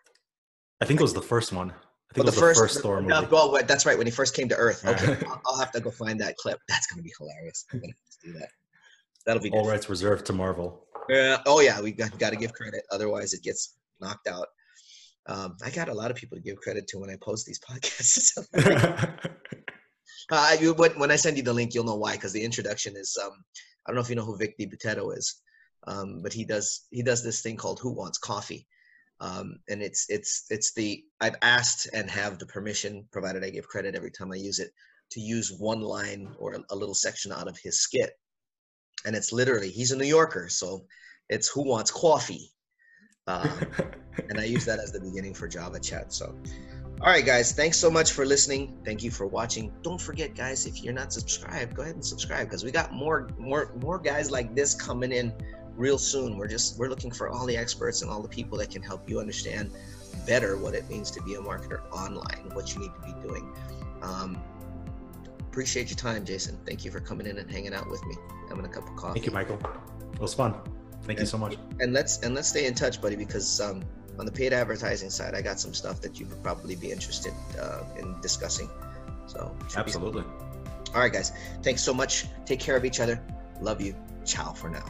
I 0.81 0.87
think 0.87 0.99
it 0.99 1.03
was 1.03 1.14
the 1.14 1.23
first 1.23 1.53
one. 1.53 1.73
I 2.11 2.14
think 2.14 2.25
well, 2.25 2.35
the, 2.35 2.40
first, 2.40 2.61
first 2.61 2.81
Thor 2.81 3.01
movie. 3.01 3.09
No, 3.09 3.29
well, 3.31 3.57
that's 3.66 3.87
right. 3.87 3.96
When 3.96 4.07
he 4.07 4.11
first 4.11 4.35
came 4.35 4.49
to 4.49 4.57
Earth. 4.57 4.85
Okay, 4.85 5.25
I'll, 5.27 5.40
I'll, 5.46 5.59
have 5.59 5.70
to 5.73 5.81
go 5.81 5.92
find 5.92 6.20
that 6.20 6.37
clip. 6.37 6.59
That's 6.68 6.88
gonna 6.88 7.03
be 7.03 7.12
hilarious. 7.16 7.64
I'm 7.73 7.79
gonna 7.79 7.92
have 7.92 8.20
to 8.20 8.33
do 8.33 8.38
that. 8.40 8.49
That'll 9.27 9.42
be 9.42 9.51
all 9.53 9.68
rights 9.68 9.88
reserved 9.88 10.27
to 10.27 10.33
Marvel. 10.33 10.87
Yeah. 11.09 11.38
Oh 11.46 11.61
yeah, 11.61 11.81
we 11.81 11.92
got, 11.92 12.18
got 12.18 12.31
to 12.31 12.37
give 12.37 12.53
credit. 12.53 12.83
Otherwise, 12.90 13.33
it 13.33 13.42
gets 13.42 13.77
knocked 14.01 14.27
out. 14.27 14.49
Um, 15.27 15.57
I 15.64 15.70
got 15.70 15.88
a 15.88 15.94
lot 15.94 16.11
of 16.11 16.16
people 16.16 16.37
to 16.37 16.42
give 16.42 16.57
credit 16.57 16.88
to 16.88 16.99
when 16.99 17.11
I 17.11 17.16
post 17.20 17.46
these 17.46 17.61
podcasts. 17.68 18.38
uh, 20.31 20.57
you, 20.61 20.75
when, 20.75 20.92
when 20.99 21.11
I 21.11 21.16
send 21.16 21.37
you 21.37 21.42
the 21.42 21.53
link, 21.53 21.75
you'll 21.75 21.85
know 21.85 21.96
why. 21.96 22.12
Because 22.12 22.33
the 22.33 22.42
introduction 22.42 22.96
is, 22.96 23.16
um, 23.23 23.33
I 23.87 23.91
don't 23.91 23.97
know 23.97 24.03
if 24.03 24.11
you 24.11 24.16
know 24.16 24.24
who 24.24 24.37
Vic 24.37 24.59
DiBitetto 24.59 25.16
is, 25.16 25.43
um, 25.87 26.22
but 26.22 26.32
he 26.32 26.45
does 26.45 26.87
he 26.91 27.03
does 27.03 27.22
this 27.22 27.43
thing 27.43 27.57
called 27.57 27.78
Who 27.80 27.93
Wants 27.93 28.18
Coffee, 28.18 28.66
um, 29.21 29.57
and 29.68 29.83
it's 29.83 30.07
it's 30.09 30.47
it's 30.51 30.73
the 30.73 31.05
I've 31.21 31.37
asked 31.43 31.89
and 31.93 32.11
have 32.11 32.39
the 32.39 32.47
permission, 32.47 33.07
provided 33.12 33.45
I 33.45 33.51
give 33.51 33.68
credit 33.68 33.95
every 33.95 34.11
time 34.11 34.33
I 34.33 34.37
use 34.37 34.59
it, 34.59 34.71
to 35.11 35.21
use 35.21 35.53
one 35.53 35.83
line 35.83 36.35
or 36.39 36.57
a, 36.71 36.75
little 36.75 36.95
section 36.95 37.31
out 37.31 37.47
of 37.47 37.59
his 37.59 37.79
skit, 37.81 38.18
and 39.05 39.14
it's 39.14 39.33
literally 39.33 39.71
he's 39.71 39.93
a 39.93 39.97
New 39.97 40.07
Yorker, 40.07 40.49
so 40.49 40.87
it's 41.29 41.49
who 41.49 41.62
wants 41.62 41.91
coffee, 41.91 42.51
um, 43.27 43.51
and 44.31 44.41
I 44.41 44.45
use 44.45 44.64
that 44.64 44.79
as 44.79 44.91
the 44.91 45.01
beginning 45.01 45.35
for 45.35 45.49
Java 45.49 45.81
chat. 45.81 46.14
So 46.14 46.35
All 47.03 47.09
right, 47.09 47.25
guys. 47.25 47.53
Thanks 47.53 47.77
so 47.79 47.91
much 47.91 48.12
for 48.12 48.25
listening. 48.25 48.79
Thank 48.87 49.03
you 49.03 49.11
for 49.11 49.27
watching. 49.27 49.71
Don't 49.83 50.01
forget, 50.01 50.35
guys, 50.35 50.66
if 50.66 50.83
you're 50.83 50.95
not 50.95 51.12
subscribed, 51.12 51.75
go 51.75 51.83
ahead 51.83 51.95
and 51.95 52.05
subscribe 52.05 52.47
because 52.47 52.64
we 52.64 52.71
got 52.71 52.93
more, 52.93 53.29
more, 53.39 53.75
more 53.83 53.99
guys 53.99 54.31
like 54.31 54.55
this 54.55 54.75
coming 54.75 55.12
in 55.12 55.33
real 55.81 55.99
soon. 55.99 56.37
We're 56.37 56.47
just 56.47 56.78
we're 56.78 56.89
looking 56.89 57.11
for 57.11 57.28
all 57.28 57.47
the 57.47 57.57
experts 57.57 58.03
and 58.03 58.11
all 58.11 58.22
the 58.22 58.28
people 58.28 58.59
that 58.59 58.70
can 58.70 58.83
help 58.83 59.09
you 59.09 59.18
understand 59.18 59.72
better 60.26 60.57
what 60.57 60.74
it 60.74 60.89
means 60.89 61.11
to 61.12 61.22
be 61.22 61.35
a 61.35 61.39
marketer 61.39 61.91
online, 61.91 62.51
what 62.53 62.74
you 62.74 62.81
need 62.81 62.93
to 62.95 63.01
be 63.01 63.14
doing. 63.26 63.53
Um, 64.03 64.41
appreciate 65.41 65.89
your 65.89 65.97
time, 65.97 66.24
Jason. 66.24 66.59
Thank 66.66 66.85
you 66.85 66.91
for 66.91 67.01
coming 67.01 67.26
in 67.26 67.39
and 67.39 67.51
hanging 67.51 67.74
out 67.74 67.91
with 67.91 68.05
me, 68.07 68.16
having 68.49 68.64
a 68.64 68.68
cup 68.68 68.89
of 68.89 68.97
coffee. 68.97 69.14
Thank 69.14 69.26
you, 69.26 69.33
Michael. 69.33 69.59
It 70.12 70.20
was 70.20 70.35
fun. 70.35 70.55
Thank 71.03 71.18
you 71.18 71.26
so 71.26 71.39
much. 71.39 71.57
And 71.81 71.93
let's 71.93 72.18
and 72.18 72.35
let's 72.35 72.49
stay 72.49 72.66
in 72.66 72.74
touch, 72.74 73.01
buddy, 73.01 73.16
because 73.16 73.61
um, 73.61 73.83
on 74.18 74.26
the 74.26 74.33
paid 74.33 74.53
advertising 74.53 75.11
side, 75.11 75.35
I 75.35 75.43
got 75.43 75.59
some 75.59 75.72
stuff 75.74 76.01
that 76.03 76.20
you 76.20 76.26
would 76.26 76.43
probably 76.43 76.76
be 76.76 76.93
interested 76.93 77.33
uh, 77.59 77.83
in 77.99 78.20
discussing. 78.20 78.68
So 79.26 79.57
absolutely. 79.76 80.24
All 80.95 81.01
right, 81.01 81.12
guys. 81.12 81.33
Thanks 81.62 81.83
so 81.83 81.95
much. 81.95 82.26
Take 82.45 82.61
care 82.61 82.76
of 82.76 82.85
each 82.85 83.01
other. 83.01 83.22
Love 83.61 83.81
you. 83.81 83.95
Ciao 84.24 84.53
for 84.53 84.68
now. 84.68 84.85